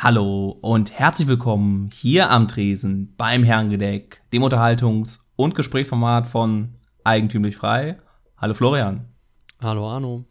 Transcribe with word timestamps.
Hallo 0.00 0.56
und 0.60 0.92
herzlich 0.96 1.26
willkommen 1.26 1.90
hier 1.92 2.30
am 2.30 2.46
Tresen 2.46 3.14
beim 3.16 3.42
Herrengedeck, 3.42 4.22
dem 4.32 4.44
Unterhaltungs- 4.44 5.24
und 5.34 5.56
Gesprächsformat 5.56 6.28
von 6.28 6.76
Eigentümlich 7.02 7.56
Frei. 7.56 7.98
Hallo 8.40 8.54
Florian. 8.54 9.08
Hallo 9.60 9.90
Arno. 9.90 10.24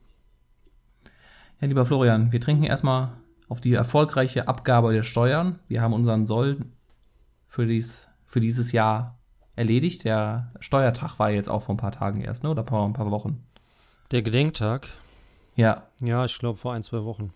Ja, 1.59 1.67
lieber 1.67 1.85
Florian, 1.85 2.31
wir 2.31 2.39
trinken 2.39 2.63
erstmal 2.63 3.09
auf 3.49 3.59
die 3.59 3.73
erfolgreiche 3.73 4.47
Abgabe 4.47 4.93
der 4.93 5.03
Steuern. 5.03 5.59
Wir 5.67 5.81
haben 5.81 5.91
unseren 5.91 6.25
Soll 6.25 6.59
für, 7.49 7.65
dies, 7.65 8.07
für 8.25 8.39
dieses 8.39 8.71
Jahr 8.71 9.19
erledigt. 9.57 10.05
Der 10.05 10.53
Steuertag 10.61 11.19
war 11.19 11.31
jetzt 11.31 11.49
auch 11.49 11.63
vor 11.63 11.75
ein 11.75 11.77
paar 11.77 11.91
Tagen 11.91 12.21
erst, 12.21 12.41
ne? 12.43 12.51
oder 12.51 12.63
vor 12.63 12.85
ein 12.85 12.93
paar 12.93 13.11
Wochen. 13.11 13.43
Der 14.11 14.21
Gedenktag? 14.21 14.87
Ja. 15.57 15.87
Ja, 15.99 16.23
ich 16.23 16.39
glaube 16.39 16.57
vor 16.57 16.71
ein, 16.71 16.83
zwei 16.83 17.03
Wochen. 17.03 17.33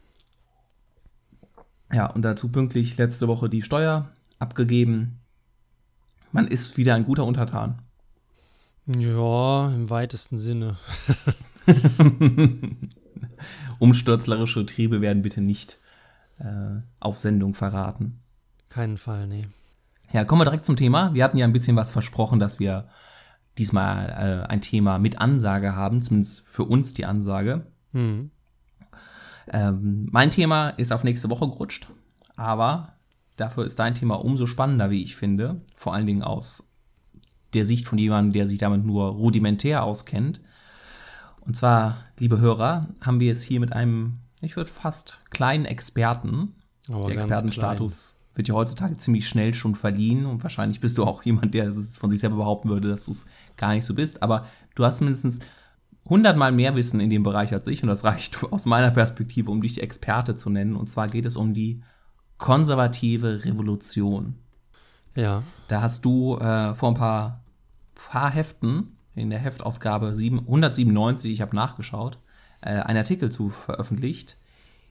Ja, 1.94 2.08
und 2.08 2.24
dazu 2.24 2.52
pünktlich 2.52 2.98
letzte 2.98 3.28
Woche 3.28 3.50
die 3.50 3.62
Steuer 3.62 4.10
abgegeben. 4.40 5.20
Man 6.32 6.48
ist 6.48 6.78
wieder 6.78 6.96
ein 6.96 7.04
guter 7.04 7.26
Untertan. 7.26 7.82
Ja, 8.88 9.72
im 9.74 9.90
weitesten 9.90 10.38
Sinne. 10.38 10.78
Umstürzlerische 13.80 14.66
Triebe 14.66 15.02
werden 15.02 15.22
bitte 15.22 15.42
nicht 15.42 15.80
äh, 16.40 16.80
auf 17.00 17.20
Sendung 17.20 17.54
verraten. 17.54 18.20
Keinen 18.70 18.98
Fall, 18.98 19.28
nee. 19.28 19.48
Ja, 20.14 20.26
kommen 20.26 20.42
wir 20.42 20.46
direkt 20.46 20.66
zum 20.66 20.76
Thema. 20.76 21.14
Wir 21.14 21.24
hatten 21.24 21.38
ja 21.38 21.46
ein 21.46 21.54
bisschen 21.54 21.76
was 21.76 21.92
versprochen, 21.92 22.40
dass 22.40 22.60
wir 22.60 22.88
diesmal 23.58 24.10
äh, 24.10 24.48
ein 24.48 24.62
Thema 24.62 24.98
mit 24.98 25.20
Ansage 25.20 25.76
haben, 25.76 26.02
zumindest 26.02 26.48
für 26.48 26.64
uns 26.64 26.94
die 26.94 27.06
Ansage. 27.06 27.66
Mhm. 27.92 28.32
Ähm, 29.52 30.08
mein 30.12 30.32
Thema 30.32 30.70
ist 30.70 30.94
auf 30.94 31.04
nächste 31.04 31.30
Woche 31.30 31.48
gerutscht, 31.48 31.90
aber 32.38 32.94
dafür 33.36 33.66
ist 33.66 33.78
dein 33.80 33.96
Thema 33.96 34.16
umso 34.16 34.46
spannender, 34.46 34.90
wie 34.90 35.04
ich 35.04 35.16
finde. 35.16 35.62
Vor 35.76 35.94
allen 35.94 36.06
Dingen 36.06 36.24
aus 36.24 36.64
der 37.54 37.66
Sicht 37.66 37.86
von 37.86 37.98
jemandem, 37.98 38.32
der 38.32 38.48
sich 38.48 38.60
damit 38.60 38.86
nur 38.86 39.10
rudimentär 39.10 39.84
auskennt. 39.84 40.40
Und 41.42 41.56
zwar, 41.56 42.06
liebe 42.18 42.40
Hörer, 42.40 42.88
haben 43.02 43.20
wir 43.20 43.28
jetzt 43.28 43.44
hier 43.44 43.60
mit 43.60 43.74
einem, 43.74 44.20
ich 44.42 44.56
würde 44.56 44.72
fast 44.72 45.20
kleinen 45.32 45.66
Experten, 45.66 46.56
Aber 46.88 47.08
der 47.08 47.18
Expertenstatus 47.18 48.18
wird 48.36 48.48
ja 48.48 48.54
heutzutage 48.54 48.96
ziemlich 48.96 49.28
schnell 49.28 49.54
schon 49.54 49.76
verliehen 49.76 50.26
und 50.26 50.42
wahrscheinlich 50.44 50.80
bist 50.80 50.98
du 50.98 51.04
auch 51.04 51.24
jemand, 51.26 51.54
der 51.54 51.68
es 51.68 51.98
von 51.98 52.10
sich 52.10 52.22
selber 52.22 52.38
behaupten 52.38 52.70
würde, 52.70 52.90
dass 52.90 53.06
du 53.06 53.12
es 53.12 53.26
gar 53.58 53.74
nicht 53.74 53.86
so 53.86 53.94
bist. 53.94 54.24
Aber 54.24 54.46
du 54.76 54.86
hast 54.86 55.02
mindestens 55.02 55.40
hundertmal 56.06 56.52
mehr 56.52 56.76
Wissen 56.76 57.00
in 57.00 57.10
dem 57.10 57.24
Bereich 57.24 57.54
als 57.54 57.68
ich 57.68 57.84
und 57.84 57.90
das 57.90 58.04
reicht 58.04 58.44
aus 58.52 58.66
meiner 58.66 58.92
Perspektive, 58.92 59.52
um 59.52 59.62
dich 59.62 59.82
Experte 59.82 60.36
zu 60.36 60.50
nennen. 60.50 60.76
Und 60.76 60.90
zwar 60.90 61.08
geht 61.08 61.26
es 61.26 61.36
um 61.36 61.54
die 61.54 61.82
konservative 62.38 63.46
Revolution. 63.46 64.36
Ja. 65.16 65.44
Da 65.68 65.82
hast 65.82 66.06
du 66.06 66.38
äh, 66.38 66.74
vor 66.74 66.90
ein 66.90 66.96
paar, 66.96 67.44
paar 67.96 68.32
Heften 68.32 68.98
in 69.14 69.30
der 69.30 69.40
Heftausgabe 69.40 70.16
7, 70.16 70.40
197, 70.40 71.32
ich 71.32 71.42
habe 71.42 71.56
nachgeschaut, 71.56 72.18
äh, 72.62 72.70
einen 72.70 72.98
Artikel 72.98 73.30
zu 73.30 73.50
veröffentlicht. 73.50 74.38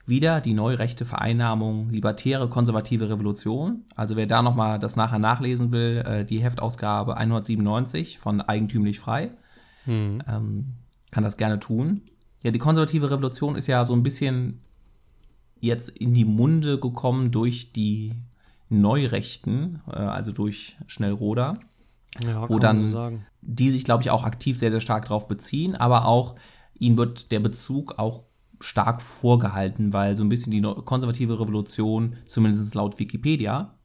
Wieder 0.06 0.40
die 0.40 0.54
neurechte 0.54 1.04
Vereinnahmung, 1.04 1.90
libertäre 1.90 2.48
konservative 2.48 3.08
Revolution. 3.08 3.84
Also 3.96 4.16
wer 4.16 4.26
da 4.26 4.42
nochmal 4.42 4.78
das 4.78 4.96
nachher 4.96 5.18
nachlesen 5.18 5.72
will, 5.72 6.02
äh, 6.06 6.24
die 6.24 6.40
Heftausgabe 6.40 7.16
197 7.16 8.18
von 8.18 8.40
Eigentümlich 8.40 9.00
Frei 9.00 9.30
Mhm. 9.86 10.22
ähm, 10.28 10.66
kann 11.10 11.24
das 11.24 11.36
gerne 11.36 11.58
tun. 11.60 12.02
Ja, 12.42 12.50
die 12.50 12.58
konservative 12.58 13.10
Revolution 13.10 13.56
ist 13.56 13.66
ja 13.66 13.84
so 13.84 13.94
ein 13.94 14.02
bisschen 14.02 14.60
jetzt 15.60 15.90
in 15.90 16.14
die 16.14 16.24
Munde 16.24 16.78
gekommen 16.80 17.30
durch 17.30 17.72
die 17.72 18.14
Neurechten, 18.68 19.82
äh, 19.88 19.96
also 19.96 20.32
durch 20.32 20.76
Schnellroder, 20.86 21.58
Ja, 22.26 22.48
Wo 22.48 22.58
dann- 22.58 22.90
so 22.90 23.12
die 23.40 23.70
sich, 23.70 23.84
glaube 23.84 24.02
ich, 24.02 24.10
auch 24.10 24.24
aktiv 24.24 24.58
sehr, 24.58 24.72
sehr 24.72 24.80
stark 24.80 25.04
darauf 25.04 25.28
beziehen, 25.28 25.76
aber 25.76 26.06
auch 26.06 26.34
ihnen 26.78 26.96
wird 26.98 27.30
der 27.30 27.38
Bezug 27.38 27.98
auch 28.00 28.24
stark 28.60 29.00
vorgehalten, 29.00 29.92
weil 29.92 30.16
so 30.16 30.24
ein 30.24 30.28
bisschen 30.28 30.50
die 30.50 30.60
konservative 30.60 31.38
Revolution, 31.38 32.16
zumindest 32.26 32.74
laut 32.74 32.98
Wikipedia, 32.98 33.78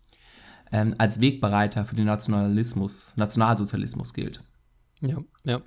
ähm, 0.72 0.95
als 0.97 1.22
Wegbereiter 1.22 1.85
für 1.85 1.95
den 1.95 2.05
Nationalismus, 2.05 3.13
Nationalsozialismus 3.16 4.13
gilt. 4.13 4.44
Ja, 5.01 5.17
ja. 5.44 5.59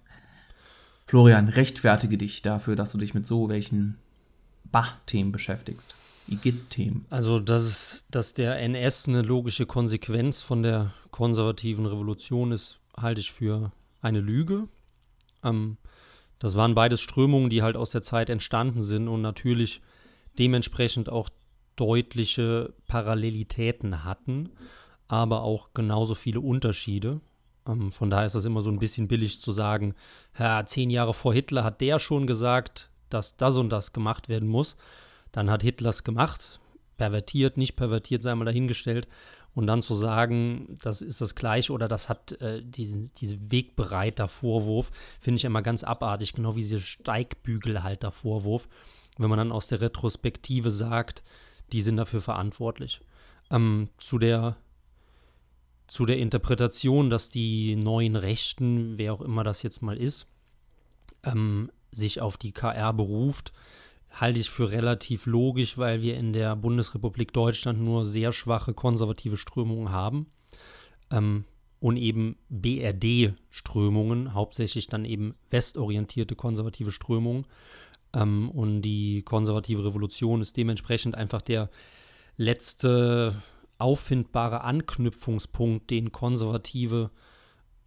Florian, 1.08 1.48
rechtfertige 1.48 2.18
dich 2.18 2.42
dafür, 2.42 2.76
dass 2.76 2.92
du 2.92 2.98
dich 2.98 3.14
mit 3.14 3.26
so 3.26 3.48
welchen 3.48 3.96
Bach-Themen 4.70 5.32
beschäftigst. 5.32 5.96
Igitt-Themen. 6.28 7.06
Also, 7.08 7.40
dass, 7.40 7.62
es, 7.62 8.04
dass 8.10 8.34
der 8.34 8.60
NS 8.60 9.08
eine 9.08 9.22
logische 9.22 9.64
Konsequenz 9.64 10.42
von 10.42 10.62
der 10.62 10.92
konservativen 11.10 11.86
Revolution 11.86 12.52
ist, 12.52 12.78
halte 12.94 13.22
ich 13.22 13.32
für 13.32 13.72
eine 14.02 14.20
Lüge. 14.20 14.68
Ähm, 15.42 15.78
das 16.40 16.56
waren 16.56 16.74
beides 16.74 17.00
Strömungen, 17.00 17.48
die 17.48 17.62
halt 17.62 17.78
aus 17.78 17.90
der 17.90 18.02
Zeit 18.02 18.28
entstanden 18.28 18.82
sind 18.82 19.08
und 19.08 19.22
natürlich 19.22 19.80
dementsprechend 20.38 21.08
auch 21.08 21.30
deutliche 21.76 22.74
Parallelitäten 22.86 24.04
hatten, 24.04 24.50
aber 25.06 25.40
auch 25.40 25.70
genauso 25.72 26.14
viele 26.14 26.40
Unterschiede. 26.40 27.22
Ähm, 27.68 27.92
von 27.92 28.10
daher 28.10 28.26
ist 28.26 28.34
das 28.34 28.44
immer 28.44 28.62
so 28.62 28.70
ein 28.70 28.78
bisschen 28.78 29.06
billig 29.06 29.40
zu 29.40 29.52
sagen, 29.52 29.94
ja, 30.38 30.64
zehn 30.66 30.90
Jahre 30.90 31.14
vor 31.14 31.34
Hitler 31.34 31.62
hat 31.62 31.80
der 31.80 31.98
schon 31.98 32.26
gesagt, 32.26 32.90
dass 33.10 33.36
das 33.36 33.56
und 33.56 33.70
das 33.70 33.92
gemacht 33.92 34.28
werden 34.28 34.48
muss. 34.48 34.76
Dann 35.30 35.50
hat 35.50 35.62
Hitler 35.62 35.90
es 35.90 36.04
gemacht, 36.04 36.58
pervertiert, 36.96 37.56
nicht 37.56 37.76
pervertiert, 37.76 38.22
sei 38.22 38.34
mal 38.34 38.44
dahingestellt. 38.44 39.06
Und 39.54 39.66
dann 39.66 39.82
zu 39.82 39.94
sagen, 39.94 40.78
das 40.82 41.02
ist 41.02 41.20
das 41.20 41.34
Gleiche 41.34 41.72
oder 41.72 41.88
das 41.88 42.08
hat 42.08 42.32
äh, 42.40 42.62
diesen 42.62 43.10
diese 43.14 43.50
Wegbereiter-Vorwurf, 43.50 44.92
finde 45.20 45.38
ich 45.38 45.44
immer 45.44 45.62
ganz 45.62 45.82
abartig, 45.82 46.34
genau 46.34 46.54
wie 46.54 46.60
diese 46.60 46.78
Steigbügelhalter-Vorwurf, 46.78 48.68
wenn 49.16 49.28
man 49.28 49.38
dann 49.38 49.50
aus 49.50 49.66
der 49.66 49.80
Retrospektive 49.80 50.70
sagt, 50.70 51.24
die 51.72 51.82
sind 51.82 51.96
dafür 51.96 52.20
verantwortlich. 52.20 53.00
Ähm, 53.50 53.88
zu 53.98 54.18
der 54.18 54.56
zu 55.88 56.06
der 56.06 56.18
Interpretation, 56.18 57.10
dass 57.10 57.30
die 57.30 57.74
neuen 57.74 58.14
Rechten, 58.14 58.98
wer 58.98 59.14
auch 59.14 59.22
immer 59.22 59.42
das 59.42 59.62
jetzt 59.62 59.82
mal 59.82 59.96
ist, 59.96 60.26
ähm, 61.24 61.70
sich 61.90 62.20
auf 62.20 62.36
die 62.36 62.52
KR 62.52 62.92
beruft, 62.92 63.52
halte 64.12 64.38
ich 64.38 64.50
für 64.50 64.70
relativ 64.70 65.26
logisch, 65.26 65.78
weil 65.78 66.02
wir 66.02 66.16
in 66.16 66.32
der 66.32 66.56
Bundesrepublik 66.56 67.32
Deutschland 67.32 67.80
nur 67.80 68.04
sehr 68.04 68.32
schwache 68.32 68.74
konservative 68.74 69.36
Strömungen 69.36 69.90
haben 69.90 70.26
ähm, 71.10 71.44
und 71.80 71.96
eben 71.96 72.36
BRD-Strömungen, 72.50 74.34
hauptsächlich 74.34 74.88
dann 74.88 75.04
eben 75.04 75.34
westorientierte 75.50 76.36
konservative 76.36 76.90
Strömungen. 76.90 77.46
Ähm, 78.12 78.50
und 78.50 78.82
die 78.82 79.22
konservative 79.22 79.84
Revolution 79.84 80.40
ist 80.40 80.56
dementsprechend 80.56 81.14
einfach 81.14 81.42
der 81.42 81.70
letzte 82.36 83.42
auffindbare 83.78 84.62
Anknüpfungspunkt, 84.62 85.90
den 85.90 86.12
Konservative 86.12 87.10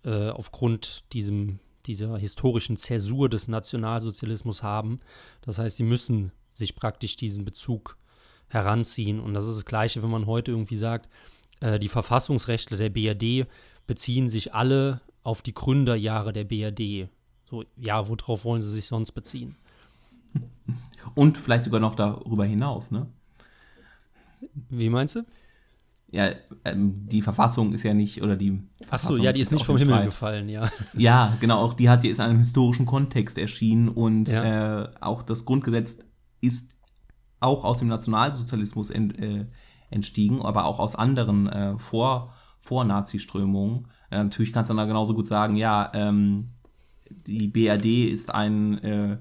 äh, 0.04 0.30
aufgrund 0.30 1.04
diesem, 1.14 1.60
dieser 1.86 2.18
historischen 2.18 2.78
Zäsur 2.78 3.30
des 3.30 3.48
Nationalsozialismus 3.48 4.64
haben. 4.64 5.00
Das 5.42 5.58
heißt, 5.58 5.78
sie 5.78 5.84
müssen 5.84 6.32
sich 6.50 6.76
praktisch 6.76 7.16
diesen 7.16 7.46
Bezug 7.46 7.98
heranziehen. 8.48 9.20
Und 9.20 9.34
das 9.34 9.48
ist 9.48 9.56
das 9.56 9.66
Gleiche, 9.66 10.02
wenn 10.04 10.10
man 10.10 10.26
heute 10.26 10.52
irgendwie 10.52 10.76
sagt, 10.76 11.10
äh, 11.60 11.80
die 11.80 11.90
Verfassungsrechtler 11.90 12.78
der 12.78 12.90
BRD 12.90 13.48
beziehen 13.88 14.30
sich 14.30 14.54
alle 14.54 15.02
auf 15.24 15.42
die 15.42 15.54
Gründerjahre 15.54 16.34
der 16.34 16.46
BRD. 16.46 17.10
So, 17.50 17.64
ja, 17.78 18.08
worauf 18.08 18.46
wollen 18.46 18.62
sie 18.62 18.72
sich 18.72 18.86
sonst 18.86 19.12
beziehen? 19.12 19.56
Und 21.16 21.38
vielleicht 21.38 21.66
sogar 21.66 21.80
noch 21.80 21.96
darüber 21.96 22.46
hinaus, 22.46 22.92
ne? 22.92 23.08
Wie 24.70 24.90
meinst 24.90 25.16
du? 25.16 25.26
Ja, 26.14 26.30
ähm, 26.66 27.08
die 27.08 27.22
Verfassung 27.22 27.72
ist 27.72 27.84
ja 27.84 27.94
nicht, 27.94 28.22
oder 28.22 28.36
die 28.36 28.62
Verfassung 28.80 29.22
ja, 29.24 29.32
die 29.32 29.40
ist 29.40 29.52
nicht 29.52 29.62
auch 29.62 29.66
vom 29.68 29.76
im 29.78 29.80
Himmel 29.82 29.94
Streit. 29.96 30.06
gefallen, 30.08 30.50
ja. 30.50 30.70
Ja, 30.98 31.38
genau, 31.40 31.60
auch 31.60 31.74
die 31.74 31.90
hat, 31.90 32.04
die 32.04 32.10
ist 32.10 32.18
in 32.20 32.26
einem 32.26 32.40
historischen 32.40 32.86
Kontext 32.86 33.38
erschienen 33.38 33.88
und 33.88 34.28
Ja. 34.30 34.82
äh, 34.84 34.90
auch 35.00 35.24
das 35.24 35.46
Grundgesetz 35.46 36.00
ist 36.42 36.76
auch 37.40 37.64
aus 37.64 37.78
dem 37.80 37.88
Nationalsozialismus 37.88 38.90
ent, 38.90 39.18
äh, 39.20 39.46
entstiegen, 39.90 40.42
aber 40.42 40.66
auch 40.66 40.80
aus 40.80 40.96
anderen 40.96 41.48
äh, 41.48 41.78
Vor- 41.80 42.34
Vor-Nazi-Strömungen. 42.60 43.88
Natürlich 44.10 44.52
kannst 44.52 44.70
du 44.70 44.76
dann 44.76 44.88
genauso 44.90 45.14
gut 45.14 45.26
sagen, 45.26 45.56
ja, 45.56 45.90
ähm, 45.96 46.50
die 47.10 47.48
BRD 47.48 48.06
ist 48.12 48.30
ein, 48.34 48.78
äh, 48.84 49.18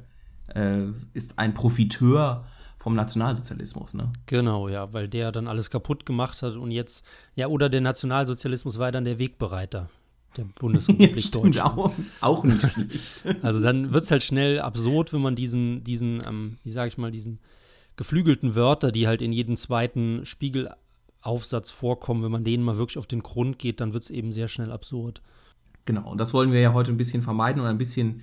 äh, 0.55 0.89
ist 1.15 1.39
ein 1.39 1.55
Profiteur 1.55 2.45
vom 2.81 2.95
Nationalsozialismus, 2.95 3.95
ne? 3.95 4.11
Genau, 4.27 4.69
ja, 4.69 4.93
weil 4.93 5.07
der 5.07 5.33
dann 5.33 5.47
alles 5.47 5.71
kaputt 5.71 6.07
gemacht 6.07 6.43
hat 6.43 6.55
und 6.55 6.71
jetzt, 6.71 7.05
ja, 7.37 7.47
oder 7.47 7.69
der 7.69 7.83
Nationalsozialismus 7.83 8.79
war 8.79 8.91
dann 8.91 9.05
der 9.05 9.19
Wegbereiter 9.19 9.91
der 10.37 10.45
Bundesrepublik 10.59 11.25
stimmt, 11.25 11.57
Deutschland. 11.57 11.79
auch, 11.79 11.93
auch 12.21 12.45
nicht 12.45 12.63
schlecht. 12.63 13.25
Also 13.43 13.61
dann 13.61 13.93
wird 13.93 14.05
es 14.05 14.11
halt 14.11 14.23
schnell 14.23 14.61
absurd, 14.61 15.13
wenn 15.13 15.21
man 15.21 15.35
diesen, 15.35 15.85
diesen, 15.85 16.23
ähm, 16.27 16.57
wie 16.65 16.71
sage 16.71 16.89
ich 16.89 16.97
mal, 16.97 17.11
diesen 17.11 17.39
geflügelten 17.97 18.55
Wörter, 18.55 18.93
die 18.93 19.07
halt 19.07 19.21
in 19.21 19.33
jedem 19.33 19.59
zweiten 19.59 20.25
Spiegelaufsatz 20.25 21.71
vorkommen, 21.71 22.23
wenn 22.23 22.33
man 22.33 22.45
denen 22.45 22.65
mal 22.65 22.79
wirklich 22.79 22.97
auf 22.97 23.07
den 23.07 23.23
Grund 23.23 23.59
geht, 23.59 23.81
dann 23.81 23.93
wird 23.93 24.05
es 24.05 24.11
eben 24.11 24.33
sehr 24.33 24.49
schnell 24.49 24.73
absurd. 24.73 25.21
Genau, 25.85 26.11
und 26.11 26.19
das 26.19 26.33
wollen 26.33 26.53
wir 26.53 26.61
ja 26.61 26.73
heute 26.73 26.93
ein 26.93 26.97
bisschen 26.97 27.21
vermeiden 27.21 27.61
und 27.61 27.69
ein 27.69 27.79
bisschen 27.79 28.23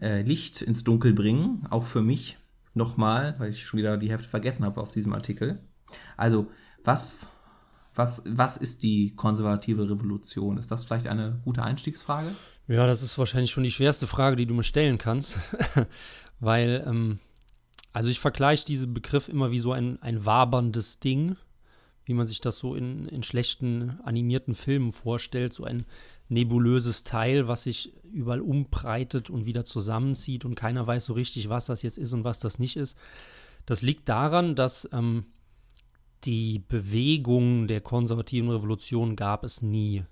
äh, 0.00 0.20
Licht 0.20 0.60
ins 0.60 0.84
Dunkel 0.84 1.14
bringen, 1.14 1.66
auch 1.70 1.84
für 1.84 2.02
mich 2.02 2.36
nochmal, 2.76 3.34
weil 3.38 3.50
ich 3.50 3.66
schon 3.66 3.78
wieder 3.78 3.96
die 3.96 4.10
Hälfte 4.10 4.28
vergessen 4.28 4.64
habe 4.64 4.80
aus 4.80 4.92
diesem 4.92 5.12
Artikel. 5.12 5.58
Also, 6.16 6.46
was, 6.84 7.30
was, 7.94 8.22
was 8.26 8.56
ist 8.56 8.82
die 8.82 9.14
konservative 9.16 9.88
Revolution? 9.88 10.58
Ist 10.58 10.70
das 10.70 10.84
vielleicht 10.84 11.06
eine 11.06 11.40
gute 11.44 11.62
Einstiegsfrage? 11.62 12.34
Ja, 12.68 12.86
das 12.86 13.02
ist 13.02 13.16
wahrscheinlich 13.18 13.50
schon 13.50 13.64
die 13.64 13.70
schwerste 13.70 14.06
Frage, 14.06 14.36
die 14.36 14.46
du 14.46 14.54
mir 14.54 14.64
stellen 14.64 14.98
kannst, 14.98 15.38
weil, 16.40 16.84
ähm, 16.86 17.20
also 17.92 18.08
ich 18.08 18.20
vergleiche 18.20 18.66
diesen 18.66 18.92
Begriff 18.92 19.28
immer 19.28 19.50
wie 19.50 19.58
so 19.58 19.72
ein, 19.72 20.00
ein 20.02 20.26
waberndes 20.26 20.98
Ding, 20.98 21.36
wie 22.04 22.14
man 22.14 22.26
sich 22.26 22.40
das 22.40 22.58
so 22.58 22.74
in, 22.74 23.06
in 23.06 23.22
schlechten 23.22 24.00
animierten 24.04 24.54
Filmen 24.54 24.92
vorstellt, 24.92 25.52
so 25.52 25.64
ein 25.64 25.86
nebulöses 26.28 27.02
Teil, 27.02 27.48
was 27.48 27.64
sich 27.64 27.94
überall 28.12 28.40
umbreitet 28.40 29.30
und 29.30 29.46
wieder 29.46 29.64
zusammenzieht 29.64 30.44
und 30.44 30.54
keiner 30.54 30.86
weiß 30.86 31.06
so 31.06 31.12
richtig, 31.12 31.48
was 31.48 31.66
das 31.66 31.82
jetzt 31.82 31.98
ist 31.98 32.12
und 32.12 32.24
was 32.24 32.38
das 32.38 32.58
nicht 32.58 32.76
ist. 32.76 32.96
Das 33.64 33.82
liegt 33.82 34.08
daran, 34.08 34.54
dass 34.54 34.88
ähm, 34.92 35.26
die 36.24 36.58
Bewegung 36.58 37.68
der 37.68 37.80
konservativen 37.80 38.50
Revolution 38.50 39.16
gab 39.16 39.44
es 39.44 39.62
nie. 39.62 40.04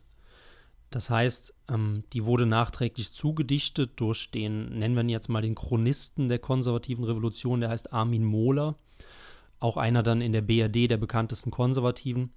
Das 0.90 1.10
heißt, 1.10 1.54
ähm, 1.68 2.04
die 2.12 2.24
wurde 2.24 2.46
nachträglich 2.46 3.12
zugedichtet 3.12 3.92
durch 3.96 4.30
den, 4.30 4.78
nennen 4.78 4.94
wir 4.94 5.02
ihn 5.02 5.08
jetzt 5.08 5.28
mal 5.28 5.42
den 5.42 5.56
Chronisten 5.56 6.28
der 6.28 6.38
konservativen 6.38 7.04
Revolution, 7.04 7.60
der 7.60 7.70
heißt 7.70 7.92
Armin 7.92 8.24
Mohler, 8.24 8.76
auch 9.58 9.76
einer 9.76 10.02
dann 10.04 10.20
in 10.20 10.32
der 10.32 10.42
BRD 10.42 10.88
der 10.88 10.98
bekanntesten 10.98 11.50
Konservativen 11.50 12.32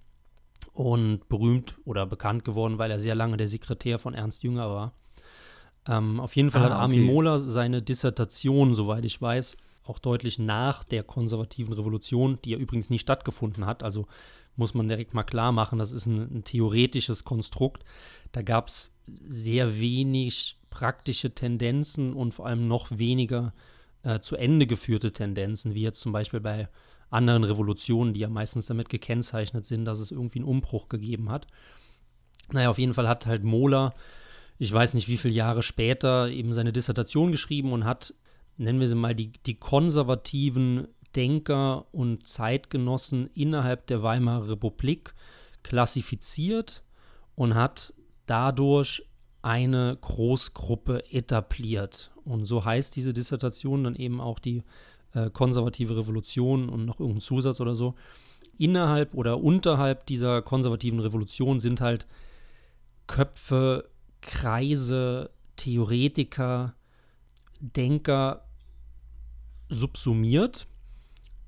und 0.78 1.28
berühmt 1.28 1.76
oder 1.86 2.06
bekannt 2.06 2.46
geworden, 2.46 2.78
weil 2.78 2.92
er 2.92 3.00
sehr 3.00 3.16
lange 3.16 3.36
der 3.36 3.48
Sekretär 3.48 3.98
von 3.98 4.14
Ernst 4.14 4.44
Jünger 4.44 4.70
war. 4.70 4.94
Ähm, 5.88 6.20
auf 6.20 6.36
jeden 6.36 6.52
Fall 6.52 6.62
ah, 6.62 6.66
hat 6.66 6.72
Armin 6.74 7.04
okay. 7.04 7.12
Mohler 7.12 7.40
seine 7.40 7.82
Dissertation, 7.82 8.76
soweit 8.76 9.04
ich 9.04 9.20
weiß, 9.20 9.58
auch 9.84 9.98
deutlich 9.98 10.38
nach 10.38 10.84
der 10.84 11.02
konservativen 11.02 11.74
Revolution, 11.74 12.38
die 12.46 12.52
ja 12.52 12.60
übrigens 12.60 12.92
nie 12.92 13.00
stattgefunden 13.00 13.66
hat, 13.66 13.82
also 13.82 14.06
muss 14.56 14.76
man 14.76 14.88
direkt 14.88 15.16
mal 15.16 15.24
klar 15.24 15.52
machen, 15.52 15.80
das 15.80 15.92
ist 15.92 16.06
ein, 16.06 16.20
ein 16.20 16.44
theoretisches 16.44 17.24
Konstrukt. 17.24 17.84
Da 18.32 18.44
gab 18.44 18.68
es 18.68 18.92
sehr 19.28 19.80
wenig 19.80 20.60
praktische 20.70 21.34
Tendenzen 21.34 22.14
und 22.14 22.36
vor 22.36 22.46
allem 22.46 22.68
noch 22.68 22.96
weniger 22.96 23.54
äh, 24.04 24.20
zu 24.20 24.36
Ende 24.36 24.68
geführte 24.68 25.12
Tendenzen, 25.12 25.74
wie 25.74 25.82
jetzt 25.82 26.02
zum 26.02 26.12
Beispiel 26.12 26.40
bei 26.40 26.70
anderen 27.10 27.44
Revolutionen, 27.44 28.14
die 28.14 28.22
ja 28.22 28.30
meistens 28.30 28.68
damit 28.68 28.90
gekennzeichnet 28.90 29.66
sind, 29.66 29.86
dass 29.86 30.00
es 30.00 30.12
irgendwie 30.12 30.40
einen 30.40 30.48
Umbruch 30.48 30.90
gegeben 30.90 31.30
hat. 31.30 31.48
Naja, 32.52 32.70
auf 32.70 32.80
jeden 32.80 32.94
Fall 32.94 33.08
hat 33.08 33.26
halt 33.26 33.44
Mohler, 33.44 33.94
ich 34.58 34.72
weiß 34.72 34.94
nicht 34.94 35.08
wie 35.08 35.18
viele 35.18 35.34
Jahre 35.34 35.64
später, 35.64 36.30
eben 36.30 36.54
seine 36.54 36.74
Dissertation 36.74 37.32
geschrieben 37.32 37.72
und 37.72 37.86
hat, 37.86 38.14
nennen 38.58 38.80
wir 38.80 38.88
sie 38.88 38.96
mal, 38.96 39.16
die, 39.16 39.32
die 39.46 39.56
konservativen 39.56 40.88
Denker 41.16 41.86
und 41.94 42.28
Zeitgenossen 42.28 43.30
innerhalb 43.34 43.88
der 43.88 44.04
Weimarer 44.04 44.50
Republik 44.50 45.14
klassifiziert 45.64 46.84
und 47.36 47.56
hat 47.56 47.94
dadurch 48.26 49.04
eine 49.42 49.98
Großgruppe 50.02 51.12
etabliert. 51.12 52.12
Und 52.26 52.46
so 52.46 52.66
heißt 52.66 52.96
diese 52.96 53.14
Dissertation 53.14 53.84
dann 53.84 53.96
eben 53.96 54.20
auch 54.20 54.40
die 54.40 54.64
äh, 55.14 55.30
konservative 55.30 55.98
Revolution 55.98 56.70
und 56.70 56.86
noch 56.86 57.00
irgendein 57.00 57.22
Zusatz 57.22 57.60
oder 57.60 57.76
so. 57.76 57.96
Innerhalb 58.58 59.14
oder 59.14 59.40
unterhalb 59.42 60.06
dieser 60.06 60.42
konservativen 60.42 61.00
Revolution 61.00 61.60
sind 61.60 61.82
halt 61.82 62.08
Köpfe, 63.08 63.90
Kreise, 64.22 65.30
Theoretiker, 65.56 66.74
Denker 67.60 68.44
subsumiert, 69.70 70.68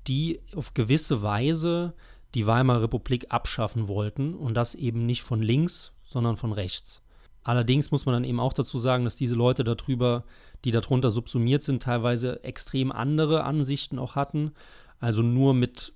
die 0.06 0.40
auf 0.54 0.74
gewisse 0.74 1.22
Weise 1.22 1.94
die 2.34 2.46
Weimarer 2.46 2.82
Republik 2.82 3.26
abschaffen 3.30 3.88
wollten 3.88 4.34
und 4.34 4.54
das 4.54 4.74
eben 4.74 5.06
nicht 5.06 5.22
von 5.22 5.42
links, 5.42 5.92
sondern 6.04 6.36
von 6.36 6.52
rechts. 6.52 7.02
Allerdings 7.42 7.90
muss 7.90 8.06
man 8.06 8.14
dann 8.14 8.24
eben 8.24 8.40
auch 8.40 8.52
dazu 8.52 8.78
sagen, 8.78 9.04
dass 9.04 9.16
diese 9.16 9.34
Leute 9.34 9.64
darüber, 9.64 10.24
die 10.64 10.70
darunter 10.70 11.10
subsumiert 11.10 11.62
sind, 11.62 11.82
teilweise 11.82 12.44
extrem 12.44 12.92
andere 12.92 13.44
Ansichten 13.44 13.98
auch 13.98 14.14
hatten. 14.14 14.52
Also 14.98 15.22
nur 15.22 15.54
mit, 15.54 15.94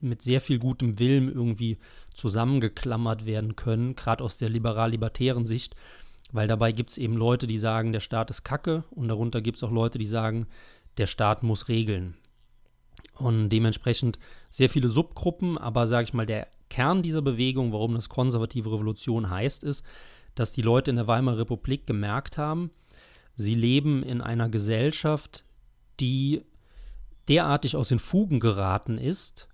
mit 0.00 0.22
sehr 0.22 0.40
viel 0.40 0.58
gutem 0.58 0.98
Willen 0.98 1.30
irgendwie 1.30 1.78
zusammengeklammert 2.14 3.26
werden 3.26 3.56
können, 3.56 3.94
gerade 3.94 4.24
aus 4.24 4.38
der 4.38 4.48
liberal-libertären 4.48 5.44
Sicht. 5.44 5.76
Weil 6.32 6.48
dabei 6.48 6.72
gibt 6.72 6.90
es 6.90 6.98
eben 6.98 7.16
Leute, 7.16 7.46
die 7.46 7.58
sagen, 7.58 7.92
der 7.92 8.00
Staat 8.00 8.30
ist 8.30 8.42
Kacke 8.42 8.84
und 8.90 9.08
darunter 9.08 9.42
gibt 9.42 9.58
es 9.58 9.62
auch 9.62 9.70
Leute, 9.70 9.98
die 9.98 10.06
sagen, 10.06 10.46
der 10.96 11.06
Staat 11.06 11.42
muss 11.42 11.68
regeln. 11.68 12.14
Und 13.14 13.50
dementsprechend 13.50 14.18
sehr 14.48 14.70
viele 14.70 14.88
Subgruppen, 14.88 15.58
aber 15.58 15.86
sage 15.86 16.04
ich 16.04 16.14
mal, 16.14 16.26
der 16.26 16.48
Kern 16.70 17.02
dieser 17.02 17.20
Bewegung, 17.20 17.72
warum 17.72 17.94
das 17.94 18.08
konservative 18.08 18.72
Revolution 18.72 19.28
heißt, 19.28 19.62
ist, 19.62 19.84
dass 20.34 20.52
die 20.52 20.62
Leute 20.62 20.90
in 20.90 20.96
der 20.96 21.06
Weimarer 21.06 21.40
Republik 21.40 21.86
gemerkt 21.86 22.38
haben, 22.38 22.70
sie 23.34 23.54
leben 23.54 24.02
in 24.02 24.20
einer 24.20 24.48
Gesellschaft, 24.48 25.44
die 26.00 26.42
derartig 27.28 27.76
aus 27.76 27.88
den 27.88 27.98
Fugen 27.98 28.40
geraten 28.40 28.98
ist, 28.98 29.48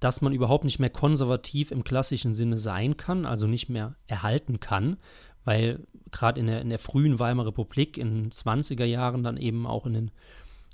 dass 0.00 0.20
man 0.20 0.32
überhaupt 0.32 0.64
nicht 0.64 0.80
mehr 0.80 0.90
konservativ 0.90 1.70
im 1.70 1.84
klassischen 1.84 2.34
Sinne 2.34 2.58
sein 2.58 2.96
kann, 2.96 3.24
also 3.24 3.46
nicht 3.46 3.68
mehr 3.68 3.94
erhalten 4.08 4.58
kann, 4.58 4.96
weil 5.44 5.86
gerade 6.10 6.40
in 6.40 6.46
der, 6.46 6.60
in 6.60 6.70
der 6.70 6.78
frühen 6.78 7.18
Weimarer 7.18 7.48
Republik, 7.48 7.98
in 7.98 8.14
den 8.14 8.30
20er 8.32 8.84
Jahren, 8.84 9.22
dann 9.22 9.36
eben 9.36 9.66
auch 9.66 9.86
in 9.86 9.92
den 9.92 10.10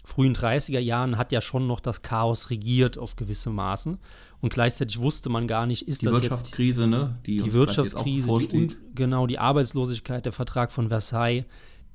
frühen 0.09 0.35
30er 0.35 0.79
Jahren, 0.79 1.19
hat 1.19 1.33
ja 1.33 1.41
schon 1.41 1.67
noch 1.67 1.81
das 1.81 2.03
Chaos 2.03 2.51
regiert 2.51 2.99
auf 2.99 3.15
gewisse 3.15 3.51
Maßen 3.51 3.99
und 4.41 4.53
gleichzeitig 4.53 4.99
wusste 4.99 5.29
man 5.29 5.47
gar 5.47 5.67
nicht, 5.67 5.87
ist 5.87 6.03
die 6.03 6.07
das 6.07 6.15
Wirtschaftskrise, 6.15 6.83
jetzt, 6.83 6.91
ne? 6.91 7.19
Die, 7.27 7.39
die 7.39 7.53
Wirtschaftskrise, 7.53 8.39
die, 8.49 8.77
genau, 8.95 9.27
die 9.27 9.39
Arbeitslosigkeit, 9.39 10.25
der 10.25 10.33
Vertrag 10.33 10.73
von 10.73 10.89
Versailles, 10.89 11.45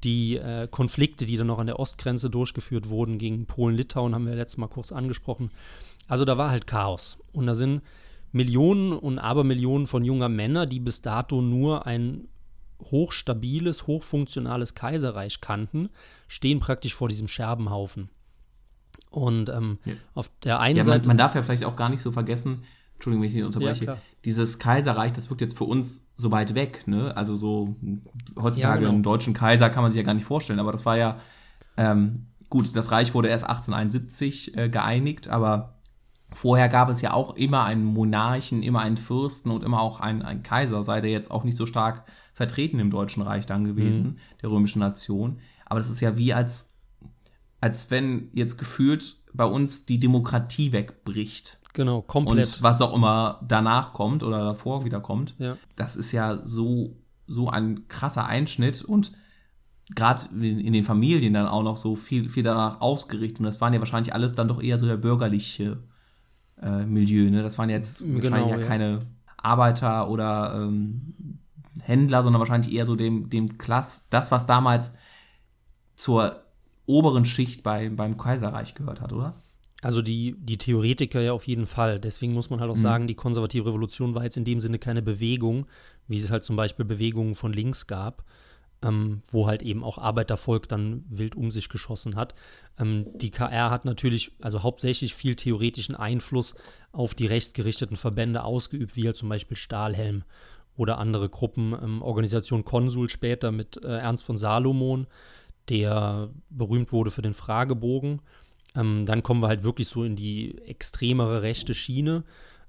die 0.03 0.35
äh, 0.35 0.67
Konflikte, 0.69 1.25
die 1.25 1.37
dann 1.37 1.47
noch 1.47 1.59
an 1.59 1.67
der 1.67 1.79
Ostgrenze 1.79 2.29
durchgeführt 2.29 2.89
wurden 2.89 3.17
gegen 3.17 3.45
Polen-Litauen, 3.45 4.13
haben 4.13 4.27
wir 4.27 4.35
letztes 4.35 4.57
Mal 4.57 4.67
kurz 4.67 4.91
angesprochen. 4.91 5.49
Also 6.07 6.25
da 6.25 6.37
war 6.37 6.49
halt 6.49 6.67
Chaos. 6.67 7.17
Und 7.31 7.47
da 7.47 7.55
sind 7.55 7.81
Millionen 8.33 8.91
und 8.91 9.19
Abermillionen 9.19 9.87
von 9.87 10.03
junger 10.03 10.29
Männer, 10.29 10.65
die 10.65 10.79
bis 10.79 11.01
dato 11.01 11.41
nur 11.41 11.87
ein 11.87 12.27
hochstabiles, 12.91 13.87
hochfunktionales 13.87 14.75
Kaiserreich 14.75 15.39
kannten, 15.39 15.89
stehen 16.27 16.59
praktisch 16.59 16.95
vor 16.95 17.09
diesem 17.09 17.27
Scherbenhaufen. 17.27 18.09
Und 19.09 19.49
ähm, 19.49 19.77
ja. 19.85 19.93
auf 20.15 20.31
der 20.43 20.59
einen 20.59 20.77
ja, 20.77 20.83
man, 20.83 20.93
Seite. 20.93 21.07
Man 21.07 21.17
darf 21.17 21.35
ja 21.35 21.43
vielleicht 21.43 21.65
auch 21.65 21.75
gar 21.75 21.89
nicht 21.89 22.01
so 22.01 22.11
vergessen, 22.11 22.63
Entschuldigung, 22.95 23.23
wenn 23.23 23.27
ich 23.27 23.33
hier 23.33 23.45
unterbreche, 23.45 23.85
ja, 23.85 23.97
dieses 24.23 24.59
Kaiserreich, 24.59 25.11
das 25.11 25.29
wirkt 25.29 25.41
jetzt 25.41 25.57
für 25.57 25.65
uns 25.65 26.07
so 26.15 26.31
weit 26.31 26.55
weg, 26.55 26.87
ne? 26.87 27.15
Also 27.17 27.35
so 27.35 27.75
heutzutage 28.39 28.79
genau. 28.79 28.93
einen 28.93 29.03
deutschen 29.03 29.33
Kaiser 29.33 29.69
kann 29.69 29.83
man 29.83 29.91
sich 29.91 29.99
ja 29.99 30.05
gar 30.05 30.13
nicht 30.13 30.25
vorstellen, 30.25 30.59
aber 30.59 30.71
das 30.71 30.85
war 30.85 30.97
ja 30.97 31.17
ähm, 31.75 32.27
gut, 32.49 32.75
das 32.75 32.91
Reich 32.91 33.13
wurde 33.13 33.29
erst 33.29 33.43
1871 33.43 34.57
äh, 34.57 34.69
geeinigt, 34.69 35.27
aber 35.27 35.79
vorher 36.31 36.69
gab 36.69 36.89
es 36.89 37.01
ja 37.01 37.13
auch 37.13 37.35
immer 37.35 37.63
einen 37.65 37.83
Monarchen, 37.83 38.63
immer 38.63 38.81
einen 38.81 38.97
Fürsten 38.97 39.51
und 39.51 39.63
immer 39.63 39.81
auch 39.81 39.99
einen, 39.99 40.21
einen 40.21 40.43
Kaiser, 40.43 40.83
sei 40.83 41.01
der 41.01 41.11
jetzt 41.11 41.31
auch 41.31 41.43
nicht 41.43 41.57
so 41.57 41.65
stark 41.65 42.05
vertreten 42.33 42.79
im 42.79 42.89
Deutschen 42.89 43.21
Reich 43.21 43.45
dann 43.45 43.63
gewesen, 43.63 44.03
mhm. 44.03 44.17
der 44.41 44.51
römischen 44.51 44.79
Nation. 44.79 45.39
Aber 45.73 45.79
das 45.79 45.89
ist 45.89 45.99
ja 45.99 46.15
wie 46.17 46.33
als 46.33 46.73
als 47.63 47.89
wenn 47.89 48.27
jetzt 48.33 48.57
gefühlt 48.57 49.15
bei 49.33 49.45
uns 49.45 49.85
die 49.85 49.97
Demokratie 49.97 50.73
wegbricht. 50.73 51.59
Genau, 51.71 52.01
komplett. 52.01 52.55
Und 52.55 52.61
was 52.61 52.81
auch 52.81 52.93
immer 52.93 53.39
danach 53.47 53.93
kommt 53.93 54.21
oder 54.21 54.43
davor 54.43 54.83
wieder 54.83 54.99
kommt. 54.99 55.33
Ja. 55.37 55.55
Das 55.77 55.95
ist 55.95 56.11
ja 56.11 56.45
so, 56.45 56.97
so 57.25 57.47
ein 57.47 57.87
krasser 57.87 58.25
Einschnitt 58.25 58.83
und 58.83 59.13
gerade 59.95 60.23
in 60.41 60.73
den 60.73 60.83
Familien 60.83 61.33
dann 61.33 61.47
auch 61.47 61.63
noch 61.63 61.77
so 61.77 61.95
viel, 61.95 62.27
viel 62.27 62.43
danach 62.43 62.81
ausgerichtet. 62.81 63.39
Und 63.39 63.45
das 63.45 63.61
waren 63.61 63.71
ja 63.71 63.79
wahrscheinlich 63.79 64.13
alles 64.13 64.35
dann 64.35 64.49
doch 64.49 64.61
eher 64.61 64.77
so 64.77 64.85
der 64.85 64.97
bürgerliche 64.97 65.77
äh, 66.61 66.85
Milieu. 66.85 67.31
Ne? 67.31 67.43
Das 67.43 67.57
waren 67.57 67.69
jetzt 67.69 67.99
genau, 67.99 68.23
wahrscheinlich 68.23 68.51
ja, 68.51 68.59
ja, 68.59 68.67
keine 68.67 69.05
Arbeiter 69.37 70.09
oder 70.09 70.53
ähm, 70.57 71.39
Händler, 71.81 72.23
sondern 72.23 72.41
wahrscheinlich 72.41 72.75
eher 72.75 72.85
so 72.85 72.97
dem, 72.97 73.29
dem 73.29 73.57
Klass, 73.57 74.05
das, 74.09 74.31
was 74.31 74.45
damals 74.45 74.95
zur 75.95 76.43
oberen 76.85 77.25
Schicht 77.25 77.63
bei, 77.63 77.89
beim 77.89 78.17
Kaiserreich 78.17 78.75
gehört 78.75 79.01
hat, 79.01 79.13
oder? 79.13 79.35
Also 79.81 80.01
die, 80.01 80.35
die 80.39 80.57
Theoretiker 80.57 81.21
ja 81.21 81.33
auf 81.33 81.47
jeden 81.47 81.65
Fall. 81.65 81.99
Deswegen 81.99 82.33
muss 82.33 82.49
man 82.49 82.61
halt 82.61 82.71
auch 82.71 82.75
mhm. 82.75 82.81
sagen, 82.81 83.07
die 83.07 83.15
konservative 83.15 83.67
Revolution 83.67 84.15
war 84.15 84.23
jetzt 84.23 84.37
in 84.37 84.45
dem 84.45 84.59
Sinne 84.59 84.79
keine 84.79 85.01
Bewegung, 85.01 85.65
wie 86.07 86.17
es 86.17 86.31
halt 86.31 86.43
zum 86.43 86.55
Beispiel 86.55 86.85
Bewegungen 86.85 87.35
von 87.35 87.51
links 87.53 87.87
gab. 87.87 88.23
ähm, 88.83 89.21
wo 89.31 89.47
halt 89.47 89.61
eben 89.63 89.83
auch 89.83 89.97
Arbeitervolk 89.97 90.67
dann 90.67 91.05
wild 91.09 91.35
um 91.35 91.51
sich 91.51 91.69
geschossen 91.69 92.15
hat. 92.15 92.35
Ähm, 92.77 93.05
die 93.15 93.31
KR 93.31 93.69
hat 93.69 93.85
natürlich, 93.85 94.33
also 94.41 94.63
hauptsächlich 94.63 95.15
viel 95.15 95.35
theoretischen 95.35 95.95
Einfluss 95.95 96.53
auf 96.91 97.15
die 97.15 97.27
rechtsgerichteten 97.27 97.97
Verbände 97.97 98.43
ausgeübt, 98.43 98.95
wie 98.95 99.05
halt 99.05 99.15
zum 99.15 99.29
Beispiel 99.29 99.57
Stahlhelm 99.57 100.23
oder 100.75 100.97
andere 100.97 101.29
Gruppen, 101.29 101.73
ähm, 101.81 102.01
Organisation 102.01 102.65
Konsul 102.65 103.09
später 103.09 103.51
mit 103.51 103.83
äh, 103.83 103.87
Ernst 103.87 104.25
von 104.25 104.37
Salomon, 104.37 105.07
der 105.69 106.29
berühmt 106.49 106.91
wurde 106.91 107.11
für 107.11 107.21
den 107.21 107.33
Fragebogen. 107.33 108.21
Ähm, 108.75 109.05
dann 109.05 109.23
kommen 109.23 109.41
wir 109.41 109.47
halt 109.47 109.63
wirklich 109.63 109.87
so 109.87 110.03
in 110.03 110.15
die 110.15 110.57
extremere 110.65 111.41
rechte 111.41 111.73
Schiene. 111.73 112.23